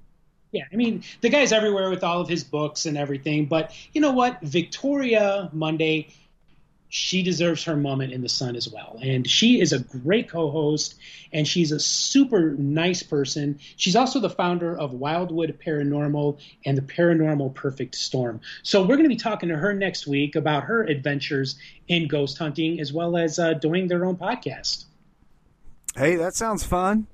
Yeah, 0.52 0.64
I 0.72 0.76
mean, 0.76 1.04
the 1.20 1.28
guy's 1.28 1.52
everywhere 1.52 1.90
with 1.90 2.02
all 2.02 2.20
of 2.20 2.28
his 2.28 2.42
books 2.42 2.86
and 2.86 2.98
everything. 2.98 3.46
But 3.46 3.72
you 3.92 4.00
know 4.00 4.12
what? 4.12 4.40
Victoria 4.42 5.48
Monday, 5.52 6.08
she 6.88 7.22
deserves 7.22 7.64
her 7.64 7.76
moment 7.76 8.12
in 8.12 8.20
the 8.20 8.28
sun 8.28 8.56
as 8.56 8.68
well. 8.68 8.98
And 9.00 9.30
she 9.30 9.60
is 9.60 9.72
a 9.72 9.78
great 9.78 10.28
co 10.28 10.50
host, 10.50 10.96
and 11.32 11.46
she's 11.46 11.70
a 11.70 11.78
super 11.78 12.50
nice 12.50 13.04
person. 13.04 13.60
She's 13.76 13.94
also 13.94 14.18
the 14.18 14.28
founder 14.28 14.76
of 14.76 14.92
Wildwood 14.92 15.56
Paranormal 15.64 16.40
and 16.66 16.76
the 16.76 16.82
Paranormal 16.82 17.54
Perfect 17.54 17.94
Storm. 17.94 18.40
So 18.64 18.80
we're 18.80 18.96
going 18.96 19.04
to 19.04 19.08
be 19.08 19.16
talking 19.16 19.50
to 19.50 19.56
her 19.56 19.72
next 19.72 20.08
week 20.08 20.34
about 20.34 20.64
her 20.64 20.82
adventures 20.82 21.56
in 21.86 22.08
ghost 22.08 22.38
hunting 22.38 22.80
as 22.80 22.92
well 22.92 23.16
as 23.16 23.38
uh, 23.38 23.54
doing 23.54 23.86
their 23.86 24.04
own 24.04 24.16
podcast. 24.16 24.86
Hey, 25.94 26.16
that 26.16 26.34
sounds 26.34 26.64
fun. 26.64 27.06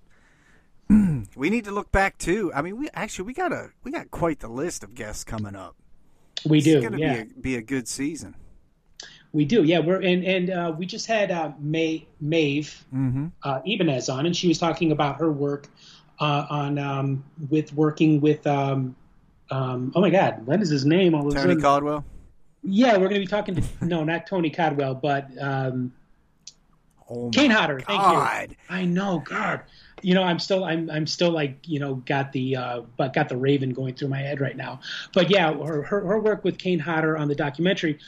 we 1.37 1.51
need 1.51 1.65
to 1.65 1.71
look 1.73 1.91
back 1.93 2.19
too. 2.19 2.53
I 2.55 2.63
mean, 2.63 2.79
we 2.79 2.89
actually 2.95 3.27
we 3.27 3.35
got 3.35 3.53
a 3.53 3.71
we 3.83 3.91
got 3.91 4.11
quite 4.11 4.41
the 4.41 4.49
list 4.49 4.85
of 4.85 4.95
guests 4.95 5.25
coming 5.25 5.57
up. 5.57 5.77
We 6.45 6.61
do, 6.61 6.79
It's 6.79 6.81
going 6.81 6.93
to 6.93 6.99
yeah. 6.99 7.15
be 7.15 7.21
a, 7.21 7.41
be 7.41 7.57
a 7.57 7.63
good 7.63 7.89
season. 7.89 8.37
We 9.33 9.45
do, 9.45 9.65
yeah. 9.65 9.81
We're 9.81 10.01
and 10.01 10.25
and 10.25 10.51
uh, 10.51 10.75
we 10.79 10.87
just 10.87 11.07
had 11.07 11.31
uh, 11.31 11.53
May 11.59 12.07
Maeve 12.21 12.85
Mm-hmm. 12.95 13.27
uh, 13.43 13.61
Ibanez 13.67 14.09
on, 14.09 14.27
and 14.27 14.37
she 14.37 14.49
was 14.49 14.59
talking 14.59 14.93
about 14.93 15.19
her 15.19 15.31
work 15.31 15.69
uh, 16.21 16.47
on 16.49 16.79
um, 16.79 17.25
with 17.51 17.73
working 17.75 18.21
with 18.21 18.47
um, 18.47 18.95
um, 19.51 19.93
oh 19.95 20.01
my 20.01 20.11
God, 20.11 20.47
what 20.47 20.63
is 20.63 20.71
his 20.71 20.85
name? 20.85 21.15
All 21.15 21.23
Tony 21.23 21.35
sudden? 21.35 21.61
Caldwell. 21.61 22.05
Yeah, 22.63 22.93
we're 22.93 23.09
going 23.09 23.15
to 23.15 23.21
be 23.21 23.27
talking 23.27 23.55
to 23.57 23.63
no, 23.85 24.05
not 24.05 24.27
Tony 24.27 24.51
Caldwell, 24.51 24.95
but 24.95 25.29
um, 25.41 25.93
Oh 27.09 27.31
Kane 27.31 27.51
Hodder. 27.51 27.81
Thank 27.81 28.01
you. 28.01 28.57
I 28.69 28.85
know, 28.85 29.23
God. 29.25 29.61
You 30.03 30.15
know, 30.15 30.23
I'm 30.23 30.39
still, 30.39 30.65
I'm, 30.65 30.91
I'm 30.91 31.07
still 31.07 31.31
like, 31.31 31.59
you 31.67 31.81
know, 31.81 31.97
got 31.97 32.33
the, 32.33 32.57
uh, 32.57 32.81
but 32.97 33.13
got 33.13 33.29
the 33.29 33.37
Raven 33.37 33.71
going 33.71 33.95
through 33.95 34.09
my 34.09 34.19
head 34.19 34.41
right 34.41 34.57
now. 34.57 34.81
But 35.15 35.31
yeah, 35.31 35.53
her, 35.53 35.83
her, 35.83 36.01
her 36.01 36.19
work 36.19 36.45
with 36.45 36.59
Kane 36.59 36.79
Hodder 36.79 37.17
on 37.17 37.29
the 37.29 37.35
documentary. 37.35 37.99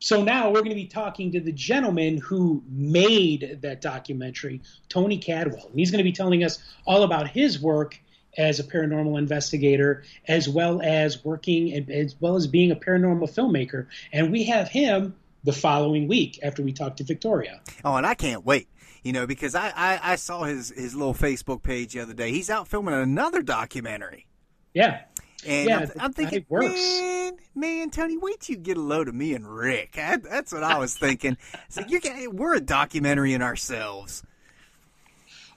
So 0.00 0.22
now 0.22 0.48
we're 0.48 0.60
going 0.60 0.70
to 0.70 0.74
be 0.74 0.86
talking 0.86 1.32
to 1.32 1.40
the 1.40 1.52
gentleman 1.52 2.18
who 2.18 2.62
made 2.68 3.60
that 3.62 3.80
documentary, 3.80 4.60
Tony 4.88 5.18
Cadwell. 5.18 5.68
And 5.68 5.78
he's 5.78 5.90
going 5.90 5.98
to 5.98 6.04
be 6.04 6.12
telling 6.12 6.44
us 6.44 6.58
all 6.86 7.04
about 7.04 7.28
his 7.28 7.60
work 7.60 7.98
as 8.36 8.58
a 8.58 8.64
paranormal 8.64 9.18
investigator, 9.18 10.02
as 10.26 10.48
well 10.48 10.82
as 10.82 11.24
working, 11.24 11.72
and 11.72 11.90
as 11.90 12.16
well 12.20 12.36
as 12.36 12.46
being 12.46 12.70
a 12.70 12.76
paranormal 12.76 13.32
filmmaker. 13.32 13.86
And 14.12 14.32
we 14.32 14.44
have 14.44 14.68
him 14.68 15.14
the 15.44 15.52
following 15.52 16.08
week 16.08 16.40
after 16.42 16.62
we 16.62 16.72
talk 16.72 16.96
to 16.96 17.04
Victoria. 17.04 17.60
Oh, 17.84 17.96
and 17.96 18.06
I 18.06 18.14
can't 18.14 18.44
wait. 18.44 18.68
You 19.04 19.12
know, 19.12 19.26
because 19.26 19.54
I, 19.54 19.70
I, 19.76 20.00
I 20.12 20.16
saw 20.16 20.42
his, 20.44 20.70
his 20.74 20.94
little 20.96 21.14
Facebook 21.14 21.62
page 21.62 21.92
the 21.92 22.00
other 22.00 22.14
day. 22.14 22.32
He's 22.32 22.50
out 22.50 22.66
filming 22.66 22.94
another 22.94 23.42
documentary. 23.42 24.26
Yeah. 24.72 25.02
And 25.46 25.68
Yeah, 25.68 25.78
I'm, 25.80 25.90
I'm 26.00 26.12
thinking, 26.14 26.38
it 26.38 26.46
works. 26.50 26.74
man, 26.74 27.32
man, 27.54 27.90
Tony, 27.90 28.16
wait 28.16 28.40
till 28.40 28.56
you 28.56 28.62
get 28.62 28.78
a 28.78 28.80
load 28.80 29.08
of 29.08 29.14
me 29.14 29.34
and 29.34 29.46
Rick. 29.46 29.92
That, 29.96 30.22
that's 30.22 30.52
what 30.52 30.64
I 30.64 30.78
was 30.78 30.96
thinking. 30.96 31.36
It's 31.66 31.76
like, 31.76 31.90
you're, 31.90 32.00
getting- 32.00 32.34
we're 32.34 32.54
a 32.54 32.60
documentary 32.60 33.34
in 33.34 33.42
ourselves. 33.42 34.22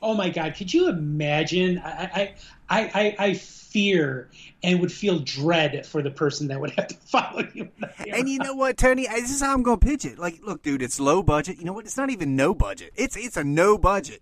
Oh 0.02 0.14
my 0.14 0.30
God! 0.30 0.56
Could 0.56 0.74
you 0.74 0.90
imagine? 0.90 1.80
I 1.80 2.34
I, 2.70 2.80
I, 2.80 3.16
I, 3.20 3.34
fear 3.34 4.30
and 4.64 4.80
would 4.80 4.92
feel 4.92 5.20
dread 5.20 5.86
for 5.86 6.02
the 6.02 6.10
person 6.10 6.48
that 6.48 6.60
would 6.60 6.72
have 6.72 6.88
to 6.88 6.96
follow 7.06 7.48
you. 7.54 7.70
And 8.08 8.28
you 8.28 8.40
know 8.40 8.56
what, 8.56 8.78
Tony? 8.78 9.08
This 9.08 9.32
is 9.32 9.42
how 9.42 9.54
I'm 9.54 9.64
going 9.64 9.80
to 9.80 9.86
pitch 9.86 10.06
it. 10.06 10.18
Like, 10.18 10.40
look, 10.44 10.64
dude, 10.64 10.82
it's 10.82 11.00
low 11.00 11.22
budget. 11.22 11.58
You 11.58 11.66
know 11.66 11.74
what? 11.74 11.86
It's 11.86 11.98
not 11.98 12.10
even 12.10 12.36
no 12.36 12.54
budget. 12.54 12.92
It's 12.96 13.16
it's 13.16 13.38
a 13.38 13.44
no 13.44 13.78
budget. 13.78 14.22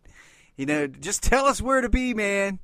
You 0.58 0.66
know, 0.66 0.88
just 0.88 1.24
tell 1.24 1.46
us 1.46 1.62
where 1.62 1.82
to 1.82 1.90
be, 1.90 2.14
man. 2.14 2.60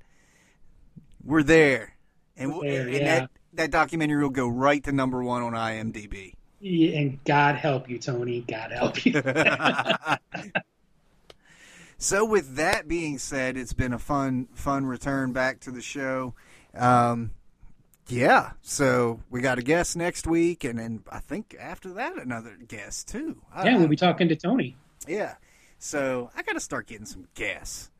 We're 1.23 1.43
there, 1.43 1.95
and, 2.35 2.51
we'll, 2.51 2.61
there, 2.61 2.87
and 2.87 2.93
yeah. 2.93 3.19
that 3.19 3.31
that 3.53 3.71
documentary 3.71 4.23
will 4.23 4.29
go 4.29 4.47
right 4.47 4.83
to 4.85 4.91
number 4.91 5.23
one 5.23 5.43
on 5.43 5.53
IMDb. 5.53 6.33
Yeah, 6.59 6.99
and 6.99 7.23
God 7.23 7.55
help 7.55 7.89
you, 7.89 7.99
Tony. 7.99 8.41
God 8.47 8.71
help 8.71 9.05
you. 9.05 9.21
So, 12.01 12.25
with 12.25 12.55
that 12.55 12.87
being 12.87 13.19
said, 13.19 13.57
it's 13.57 13.73
been 13.73 13.93
a 13.93 13.99
fun, 13.99 14.47
fun 14.55 14.87
return 14.87 15.33
back 15.33 15.59
to 15.61 15.71
the 15.71 15.83
show. 15.83 16.33
Um, 16.75 17.29
yeah, 18.07 18.53
so 18.63 19.19
we 19.29 19.39
got 19.41 19.59
a 19.59 19.61
guest 19.61 19.95
next 19.95 20.25
week, 20.25 20.63
and 20.63 20.79
then 20.79 21.03
I 21.11 21.19
think 21.19 21.55
after 21.59 21.93
that 21.93 22.17
another 22.17 22.57
guest 22.67 23.07
too. 23.09 23.37
I- 23.53 23.65
yeah, 23.65 23.77
we'll 23.77 23.87
be 23.87 23.95
talking 23.95 24.27
to 24.29 24.35
Tony. 24.35 24.75
yeah. 25.07 25.35
So 25.77 26.31
I 26.35 26.41
got 26.41 26.53
to 26.53 26.59
start 26.59 26.87
getting 26.87 27.05
some 27.05 27.27
guests. 27.35 27.91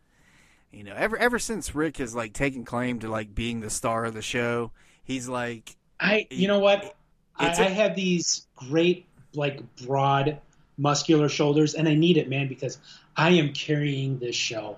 You 0.71 0.83
know, 0.83 0.93
ever 0.95 1.15
ever 1.17 1.37
since 1.37 1.75
Rick 1.75 1.97
has 1.97 2.15
like 2.15 2.33
taken 2.33 2.65
claim 2.65 2.99
to 2.99 3.07
like 3.09 3.35
being 3.35 3.59
the 3.61 3.69
star 3.69 4.05
of 4.05 4.13
the 4.15 4.21
show, 4.23 4.71
he's 5.03 5.29
like, 5.29 5.75
I, 5.99 6.25
you 6.31 6.47
know 6.47 6.59
what? 6.59 6.95
I, 7.35 7.49
a- 7.49 7.61
I 7.61 7.69
have 7.69 7.95
these 7.95 8.47
great, 8.55 9.05
like, 9.35 9.61
broad, 9.77 10.39
muscular 10.81 11.29
shoulders, 11.29 11.75
and 11.75 11.87
I 11.87 11.93
need 11.93 12.17
it, 12.17 12.27
man, 12.27 12.47
because 12.47 12.79
I 13.15 13.29
am 13.31 13.53
carrying 13.53 14.17
this 14.17 14.35
show, 14.35 14.77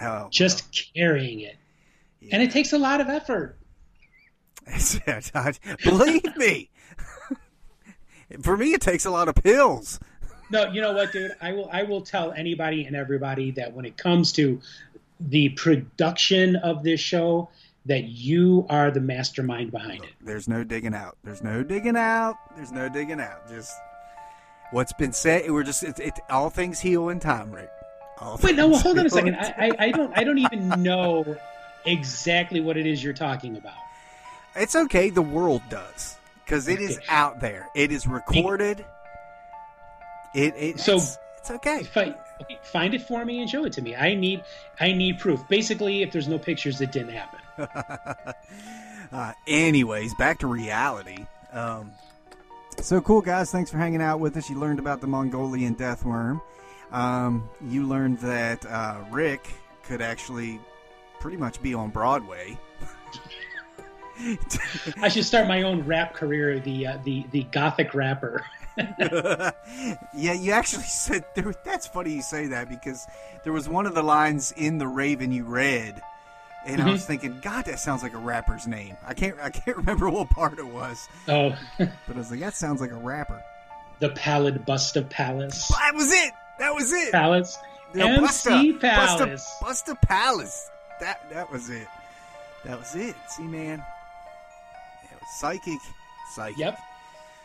oh, 0.00 0.28
just 0.30 0.92
carrying 0.94 1.40
it, 1.40 1.56
and 2.30 2.42
it 2.42 2.50
takes 2.50 2.72
a 2.72 2.78
lot 2.78 3.00
of 3.00 3.08
effort. 3.08 3.56
believe 5.84 6.36
me. 6.36 6.70
For 8.42 8.56
me, 8.56 8.74
it 8.74 8.80
takes 8.80 9.06
a 9.06 9.10
lot 9.10 9.28
of 9.28 9.34
pills. 9.36 9.98
No, 10.50 10.70
you 10.70 10.80
know 10.80 10.92
what, 10.92 11.12
dude? 11.12 11.32
I 11.40 11.52
will 11.52 11.68
I 11.72 11.82
will 11.82 12.02
tell 12.02 12.32
anybody 12.32 12.84
and 12.86 12.94
everybody 12.94 13.50
that 13.52 13.72
when 13.72 13.84
it 13.84 13.96
comes 13.96 14.32
to 14.32 14.60
the 15.20 15.50
production 15.50 16.56
of 16.56 16.82
this 16.82 17.00
show, 17.00 17.48
that 17.86 18.04
you 18.04 18.66
are 18.68 18.90
the 18.90 19.00
mastermind 19.00 19.70
behind 19.70 20.04
it. 20.04 20.10
There's 20.20 20.48
no 20.48 20.64
digging 20.64 20.94
out. 20.94 21.16
There's 21.24 21.42
no 21.42 21.62
digging 21.62 21.96
out. 21.96 22.36
There's 22.56 22.72
no 22.72 22.88
digging 22.88 23.20
out. 23.20 23.48
Just 23.48 23.72
what's 24.70 24.92
been 24.92 25.12
said. 25.12 25.50
We're 25.50 25.62
just 25.62 25.82
it, 25.82 25.98
it 25.98 26.14
all 26.30 26.50
things 26.50 26.80
heal 26.80 27.08
in 27.08 27.20
time, 27.20 27.50
right? 27.52 27.70
All 28.20 28.38
Wait, 28.42 28.56
no, 28.56 28.68
well, 28.68 28.80
hold 28.80 28.98
on 28.98 29.06
a 29.06 29.10
second. 29.10 29.36
I, 29.36 29.54
I, 29.58 29.70
I 29.86 29.90
don't 29.90 30.16
I 30.18 30.24
don't 30.24 30.38
even 30.38 30.82
know 30.82 31.36
exactly 31.84 32.60
what 32.60 32.76
it 32.76 32.86
is 32.86 33.02
you're 33.02 33.12
talking 33.12 33.56
about. 33.56 33.74
It's 34.56 34.74
okay. 34.74 35.10
The 35.10 35.22
world 35.22 35.62
does 35.70 36.16
because 36.44 36.66
it 36.68 36.80
is 36.80 36.98
out 37.08 37.40
there. 37.40 37.68
It 37.74 37.92
is 37.92 38.06
recorded. 38.06 38.84
It, 40.34 40.54
it 40.56 40.80
So- 40.80 40.96
it's, 40.96 41.18
it's 41.38 41.50
okay. 41.52 41.84
Fi- 41.84 42.14
okay, 42.42 42.58
find 42.62 42.92
it 42.94 43.02
for 43.02 43.24
me 43.24 43.40
and 43.40 43.48
show 43.48 43.64
it 43.64 43.72
to 43.74 43.82
me. 43.82 43.94
I 43.94 44.14
need 44.14 44.42
I 44.80 44.92
need 44.92 45.18
proof. 45.18 45.46
Basically, 45.48 46.02
if 46.02 46.10
there's 46.12 46.28
no 46.28 46.38
pictures, 46.38 46.80
it 46.80 46.92
didn't 46.92 47.12
happen. 47.12 48.34
Uh, 49.10 49.32
anyways, 49.46 50.12
back 50.16 50.38
to 50.40 50.46
reality. 50.46 51.24
Um, 51.54 51.92
so 52.82 53.00
cool, 53.00 53.20
guys. 53.20 53.50
Thanks 53.50 53.70
for 53.70 53.78
hanging 53.78 54.02
out 54.02 54.20
with 54.20 54.36
us. 54.36 54.48
You 54.48 54.58
learned 54.58 54.78
about 54.78 55.00
the 55.00 55.06
Mongolian 55.06 55.74
death 55.74 56.04
worm. 56.04 56.40
Um, 56.90 57.48
you 57.60 57.86
learned 57.86 58.18
that 58.20 58.64
uh, 58.66 59.04
Rick 59.10 59.48
could 59.82 60.00
actually 60.00 60.60
pretty 61.20 61.36
much 61.36 61.60
be 61.60 61.74
on 61.74 61.90
Broadway. 61.90 62.58
I 65.00 65.08
should 65.08 65.24
start 65.24 65.46
my 65.46 65.62
own 65.62 65.84
rap 65.84 66.14
career, 66.14 66.58
the 66.58 66.86
uh, 66.88 66.98
the 67.04 67.24
the 67.30 67.44
gothic 67.44 67.94
rapper. 67.94 68.44
yeah, 70.14 70.32
you 70.32 70.52
actually 70.52 70.84
said 70.84 71.24
there, 71.34 71.54
that's 71.64 71.86
funny 71.86 72.14
you 72.14 72.22
say 72.22 72.46
that 72.48 72.68
because 72.68 73.06
there 73.44 73.52
was 73.52 73.68
one 73.68 73.86
of 73.86 73.94
the 73.94 74.02
lines 74.02 74.52
in 74.56 74.78
the 74.78 74.86
Raven 74.88 75.32
you 75.32 75.44
read, 75.44 76.00
and 76.68 76.82
I 76.82 76.90
was 76.90 77.00
mm-hmm. 77.00 77.06
thinking, 77.06 77.40
God, 77.40 77.64
that 77.64 77.78
sounds 77.78 78.02
like 78.02 78.14
a 78.14 78.18
rapper's 78.18 78.66
name. 78.66 78.96
I 79.06 79.14
can't 79.14 79.38
I 79.40 79.50
can't 79.50 79.76
remember 79.78 80.08
what 80.10 80.30
part 80.30 80.58
it 80.58 80.66
was, 80.66 81.08
Oh, 81.26 81.56
but 81.78 81.90
I 82.08 82.12
was 82.18 82.30
like, 82.30 82.40
that 82.40 82.54
sounds 82.54 82.80
like 82.80 82.90
a 82.90 82.96
rapper. 82.96 83.42
the 84.00 84.10
Pallid 84.10 84.64
Busta 84.66 85.08
Palace. 85.08 85.68
That 85.68 85.94
was 85.94 86.12
it. 86.12 86.32
That 86.58 86.74
was 86.74 86.92
it. 86.92 87.12
Palace. 87.12 87.58
MC 87.94 88.20
Busta, 88.20 88.80
Palace. 88.80 89.56
Busta, 89.62 89.94
Busta 89.94 90.02
Palace. 90.02 90.70
That 91.00 91.30
that 91.30 91.50
was 91.50 91.70
it. 91.70 91.86
That 92.64 92.78
was 92.78 92.94
it. 92.94 93.14
See, 93.28 93.44
man. 93.44 93.82
It 95.04 95.14
was 95.14 95.40
psychic, 95.40 95.78
Psych. 96.34 96.56
Yep. 96.58 96.78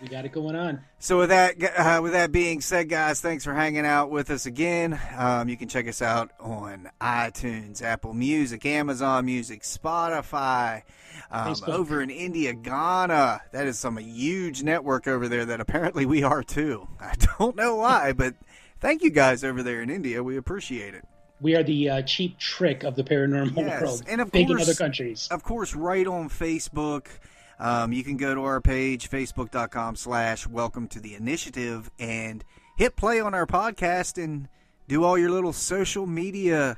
We 0.03 0.09
got 0.09 0.25
it 0.25 0.33
going 0.33 0.57
on. 0.57 0.81
So 0.99 1.17
with 1.19 1.29
that, 1.29 1.55
uh, 1.63 2.01
with 2.03 2.11
that 2.11 2.33
being 2.33 2.59
said, 2.59 2.89
guys, 2.89 3.21
thanks 3.21 3.45
for 3.45 3.53
hanging 3.53 3.85
out 3.85 4.11
with 4.11 4.29
us 4.29 4.45
again. 4.45 4.99
Um, 5.17 5.47
you 5.47 5.55
can 5.55 5.69
check 5.69 5.87
us 5.87 6.01
out 6.01 6.31
on 6.41 6.89
iTunes, 6.99 7.81
Apple 7.81 8.13
Music, 8.13 8.65
Amazon 8.65 9.23
Music, 9.25 9.61
Spotify. 9.61 10.81
Um, 11.31 11.55
over 11.67 12.01
in 12.01 12.09
India, 12.09 12.53
Gaana, 12.53 13.39
that 13.53 13.65
is 13.65 13.79
some 13.79 13.95
huge 13.97 14.61
network 14.61 15.07
over 15.07 15.29
there 15.29 15.45
that 15.45 15.61
apparently 15.61 16.05
we 16.05 16.21
are 16.21 16.43
too. 16.43 16.85
I 16.99 17.13
don't 17.39 17.55
know 17.55 17.77
why, 17.77 18.11
but 18.11 18.35
thank 18.81 19.03
you 19.03 19.09
guys 19.09 19.45
over 19.45 19.63
there 19.63 19.81
in 19.81 19.89
India. 19.89 20.21
We 20.21 20.35
appreciate 20.35 20.95
it. 20.95 21.05
We 21.39 21.55
are 21.55 21.63
the 21.63 21.89
uh, 21.89 22.01
cheap 22.01 22.37
trick 22.39 22.83
of 22.83 22.97
the 22.97 23.03
paranormal 23.05 23.55
Yes, 23.55 23.81
world, 23.81 24.03
and 24.09 24.19
of 24.19 24.33
course- 24.33 24.61
other 24.63 24.73
countries. 24.73 25.29
of 25.31 25.43
course, 25.43 25.73
right 25.73 26.05
on 26.07 26.27
Facebook. 26.29 27.07
Um, 27.59 27.93
you 27.93 28.03
can 28.03 28.17
go 28.17 28.33
to 28.33 28.41
our 28.43 28.61
page, 28.61 29.09
facebook.com 29.09 29.95
slash 29.95 30.47
welcome 30.47 30.87
to 30.89 30.99
the 30.99 31.15
initiative, 31.15 31.89
and 31.99 32.43
hit 32.77 32.95
play 32.95 33.19
on 33.19 33.33
our 33.33 33.45
podcast 33.45 34.21
and 34.21 34.47
do 34.87 35.03
all 35.03 35.17
your 35.17 35.29
little 35.29 35.53
social 35.53 36.05
media 36.05 36.77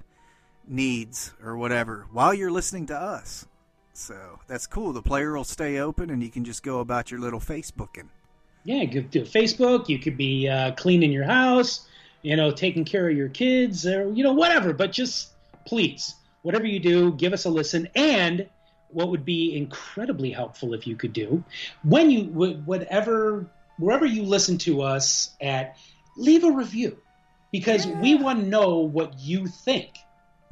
needs 0.68 1.34
or 1.44 1.56
whatever 1.58 2.08
while 2.12 2.34
you're 2.34 2.52
listening 2.52 2.86
to 2.88 2.96
us. 2.96 3.46
So 3.94 4.40
that's 4.48 4.68
cool. 4.68 4.94
The 4.94 5.02
player 5.02 5.36
will 5.36 5.44
stay 5.44 5.80
open 5.80 6.10
and 6.10 6.22
you 6.22 6.30
can 6.30 6.44
just 6.44 6.64
go 6.64 6.80
about 6.80 7.12
your 7.12 7.20
little 7.20 7.40
Facebooking. 7.40 8.10
Yeah, 8.66 8.82
you 8.82 8.90
could 8.90 9.12
do 9.12 9.22
Facebook. 9.22 9.88
You 9.88 10.00
could 10.00 10.18
be 10.18 10.50
uh, 10.50 10.72
cleaning 10.72 11.12
your 11.12 11.24
house, 11.24 11.88
you 12.24 12.36
know, 12.36 12.52
taking 12.52 12.84
care 12.84 13.08
of 13.10 13.16
your 13.16 13.30
kids, 13.30 13.86
or 13.86 14.12
you 14.12 14.24
know, 14.24 14.34
whatever. 14.34 14.74
But 14.74 14.92
just 14.92 15.30
please, 15.66 16.16
whatever 16.42 16.66
you 16.66 16.80
do, 16.80 17.14
give 17.14 17.32
us 17.32 17.46
a 17.46 17.50
listen. 17.50 17.88
And 17.96 18.50
what 18.96 19.10
would 19.10 19.26
be 19.26 19.56
incredibly 19.56 20.32
helpful 20.32 20.74
if 20.74 20.88
you 20.88 20.96
could 20.96 21.12
do 21.12 21.44
when 21.84 22.10
you 22.10 22.24
would 22.30 22.66
whatever 22.66 23.46
wherever 23.78 24.06
you 24.06 24.24
listen 24.24 24.58
to 24.58 24.82
us 24.82 25.36
at, 25.42 25.78
leave 26.18 26.44
a 26.44 26.52
review 26.52 26.98
because 27.52 27.86
we 27.88 28.16
want 28.16 28.40
to 28.40 28.46
know 28.46 28.80
what 28.80 29.20
you 29.20 29.48
think. 29.48 29.90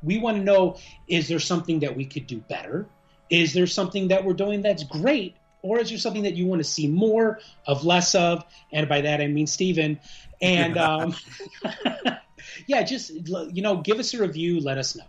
We 0.01 0.19
want 0.19 0.37
to 0.37 0.43
know 0.43 0.77
is 1.07 1.27
there 1.27 1.39
something 1.39 1.79
that 1.79 1.95
we 1.95 2.05
could 2.05 2.27
do 2.27 2.39
better? 2.39 2.87
Is 3.29 3.53
there 3.53 3.67
something 3.67 4.09
that 4.09 4.25
we're 4.25 4.33
doing 4.33 4.61
that's 4.61 4.83
great? 4.83 5.35
Or 5.61 5.79
is 5.79 5.89
there 5.89 5.97
something 5.97 6.23
that 6.23 6.35
you 6.35 6.45
want 6.45 6.59
to 6.59 6.67
see 6.67 6.87
more 6.87 7.39
of, 7.65 7.85
less 7.85 8.15
of? 8.15 8.43
And 8.73 8.89
by 8.89 9.01
that 9.01 9.21
I 9.21 9.27
mean 9.27 9.47
Stephen. 9.47 9.99
And 10.41 10.77
um, 10.77 11.15
yeah, 12.67 12.83
just 12.83 13.11
you 13.11 13.61
know, 13.61 13.77
give 13.77 13.99
us 13.99 14.13
a 14.13 14.19
review. 14.19 14.59
Let 14.59 14.77
us 14.77 14.95
know. 14.95 15.05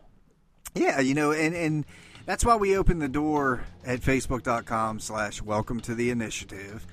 Yeah, 0.75 1.01
you 1.01 1.15
know, 1.15 1.33
and 1.33 1.55
and 1.55 1.85
that's 2.27 2.45
why 2.45 2.57
we 2.57 2.77
open 2.77 2.99
the 2.99 3.09
door 3.09 3.65
at 3.85 4.01
facebook.com 4.01 4.99
slash 5.01 5.43
welcome 5.43 5.81
to 5.81 5.95
the 5.95 6.11
initiative 6.11 6.87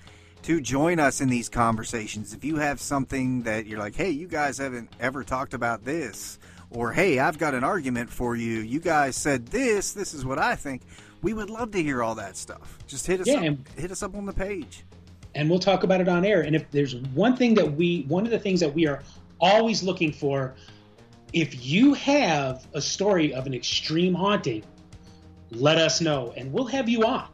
to 0.44 0.60
join 0.60 1.00
us 1.00 1.22
in 1.22 1.30
these 1.30 1.48
conversations. 1.50 2.34
If 2.34 2.44
you 2.44 2.58
have 2.58 2.82
something 2.82 3.44
that 3.44 3.66
you're 3.68 3.80
like, 3.80 3.96
hey, 3.96 4.10
you 4.10 4.28
guys 4.28 4.58
haven't 4.58 4.92
ever 5.00 5.24
talked 5.24 5.54
about 5.54 5.86
this, 5.86 6.40
or 6.72 6.92
hey, 6.92 7.20
I've 7.20 7.38
got 7.38 7.54
an 7.54 7.64
argument 7.64 8.10
for 8.10 8.36
you. 8.36 8.60
You 8.60 8.80
guys 8.80 9.16
said 9.16 9.48
this. 9.48 9.92
This 9.94 10.14
is 10.14 10.26
what 10.26 10.40
I 10.40 10.56
think. 10.56 10.82
We 11.22 11.34
would 11.34 11.50
love 11.50 11.72
to 11.72 11.84
hear 11.84 12.02
all 12.02 12.16
that 12.16 12.36
stuff. 12.36 12.80
Just 12.88 13.06
hit 13.06 13.22
us 13.22 13.28
Yeah, 13.28 13.36
up. 13.36 13.44
and- 13.44 13.68
Hit 13.78 13.92
us 13.92 14.02
up 14.04 14.16
on 14.16 14.26
the 14.26 14.34
page. 14.34 14.84
and 15.34 15.50
we'll 15.50 15.60
talk 15.60 15.84
about 15.84 16.02
it 16.02 16.10
on 16.10 16.26
air. 16.26 16.42
And 16.42 16.54
if 16.58 16.70
there's 16.72 16.96
one 17.14 17.38
thing 17.38 17.54
that 17.54 17.72
we, 17.78 18.04
one 18.10 18.26
of 18.26 18.32
the 18.32 18.40
things 18.40 18.60
that 18.60 18.74
we 18.74 18.86
are 18.86 19.02
always 19.40 19.82
looking 19.82 20.12
for, 20.12 20.56
if 21.32 21.66
you 21.66 21.94
have 21.94 22.68
a 22.74 22.82
story 22.82 23.34
of 23.34 23.46
an 23.46 23.54
extreme 23.54 24.14
haunting, 24.14 24.62
let 25.52 25.78
us 25.78 26.02
know, 26.02 26.34
and 26.36 26.52
we'll 26.52 26.66
have 26.66 26.88
you 26.90 27.04
on, 27.06 27.28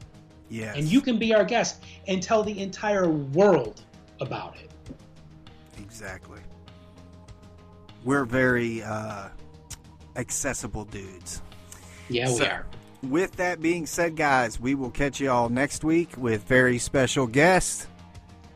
Yes. 0.50 0.76
and 0.76 0.86
you 0.88 1.02
can 1.02 1.18
be 1.18 1.34
our 1.34 1.44
guest 1.46 1.84
and 2.08 2.22
tell 2.22 2.44
the 2.44 2.60
entire 2.60 3.08
world 3.10 3.84
about 4.20 4.58
it. 4.58 4.72
Exactly. 5.80 6.40
We're 8.04 8.26
very 8.26 8.84
uh, 8.84 9.30
accessible 10.16 10.86
dudes. 10.86 11.42
Yeah, 12.10 12.32
we 12.34 12.46
are. 12.46 12.66
With 13.04 13.34
that 13.34 13.62
being 13.62 13.86
said, 13.86 14.16
guys, 14.16 14.60
we 14.60 14.74
will 14.74 14.90
catch 14.90 15.20
you 15.20 15.30
all 15.30 15.50
next 15.50 15.84
week 15.84 16.18
with 16.18 16.44
very 16.44 16.80
special 16.80 17.28
guest. 17.28 17.88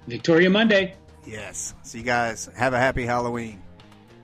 Victoria 0.07 0.49
Monday. 0.49 0.95
Yes. 1.25 1.75
So 1.83 1.99
you 1.99 2.03
guys 2.03 2.49
have 2.55 2.73
a 2.73 2.79
happy 2.79 3.05
Halloween. 3.05 3.61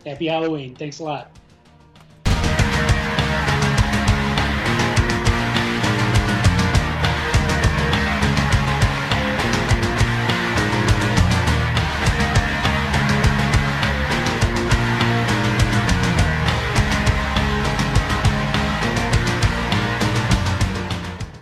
Happy 0.05 0.27
Halloween. 0.27 0.75
Thanks 0.75 0.99
a 0.99 1.03
lot. 1.03 1.37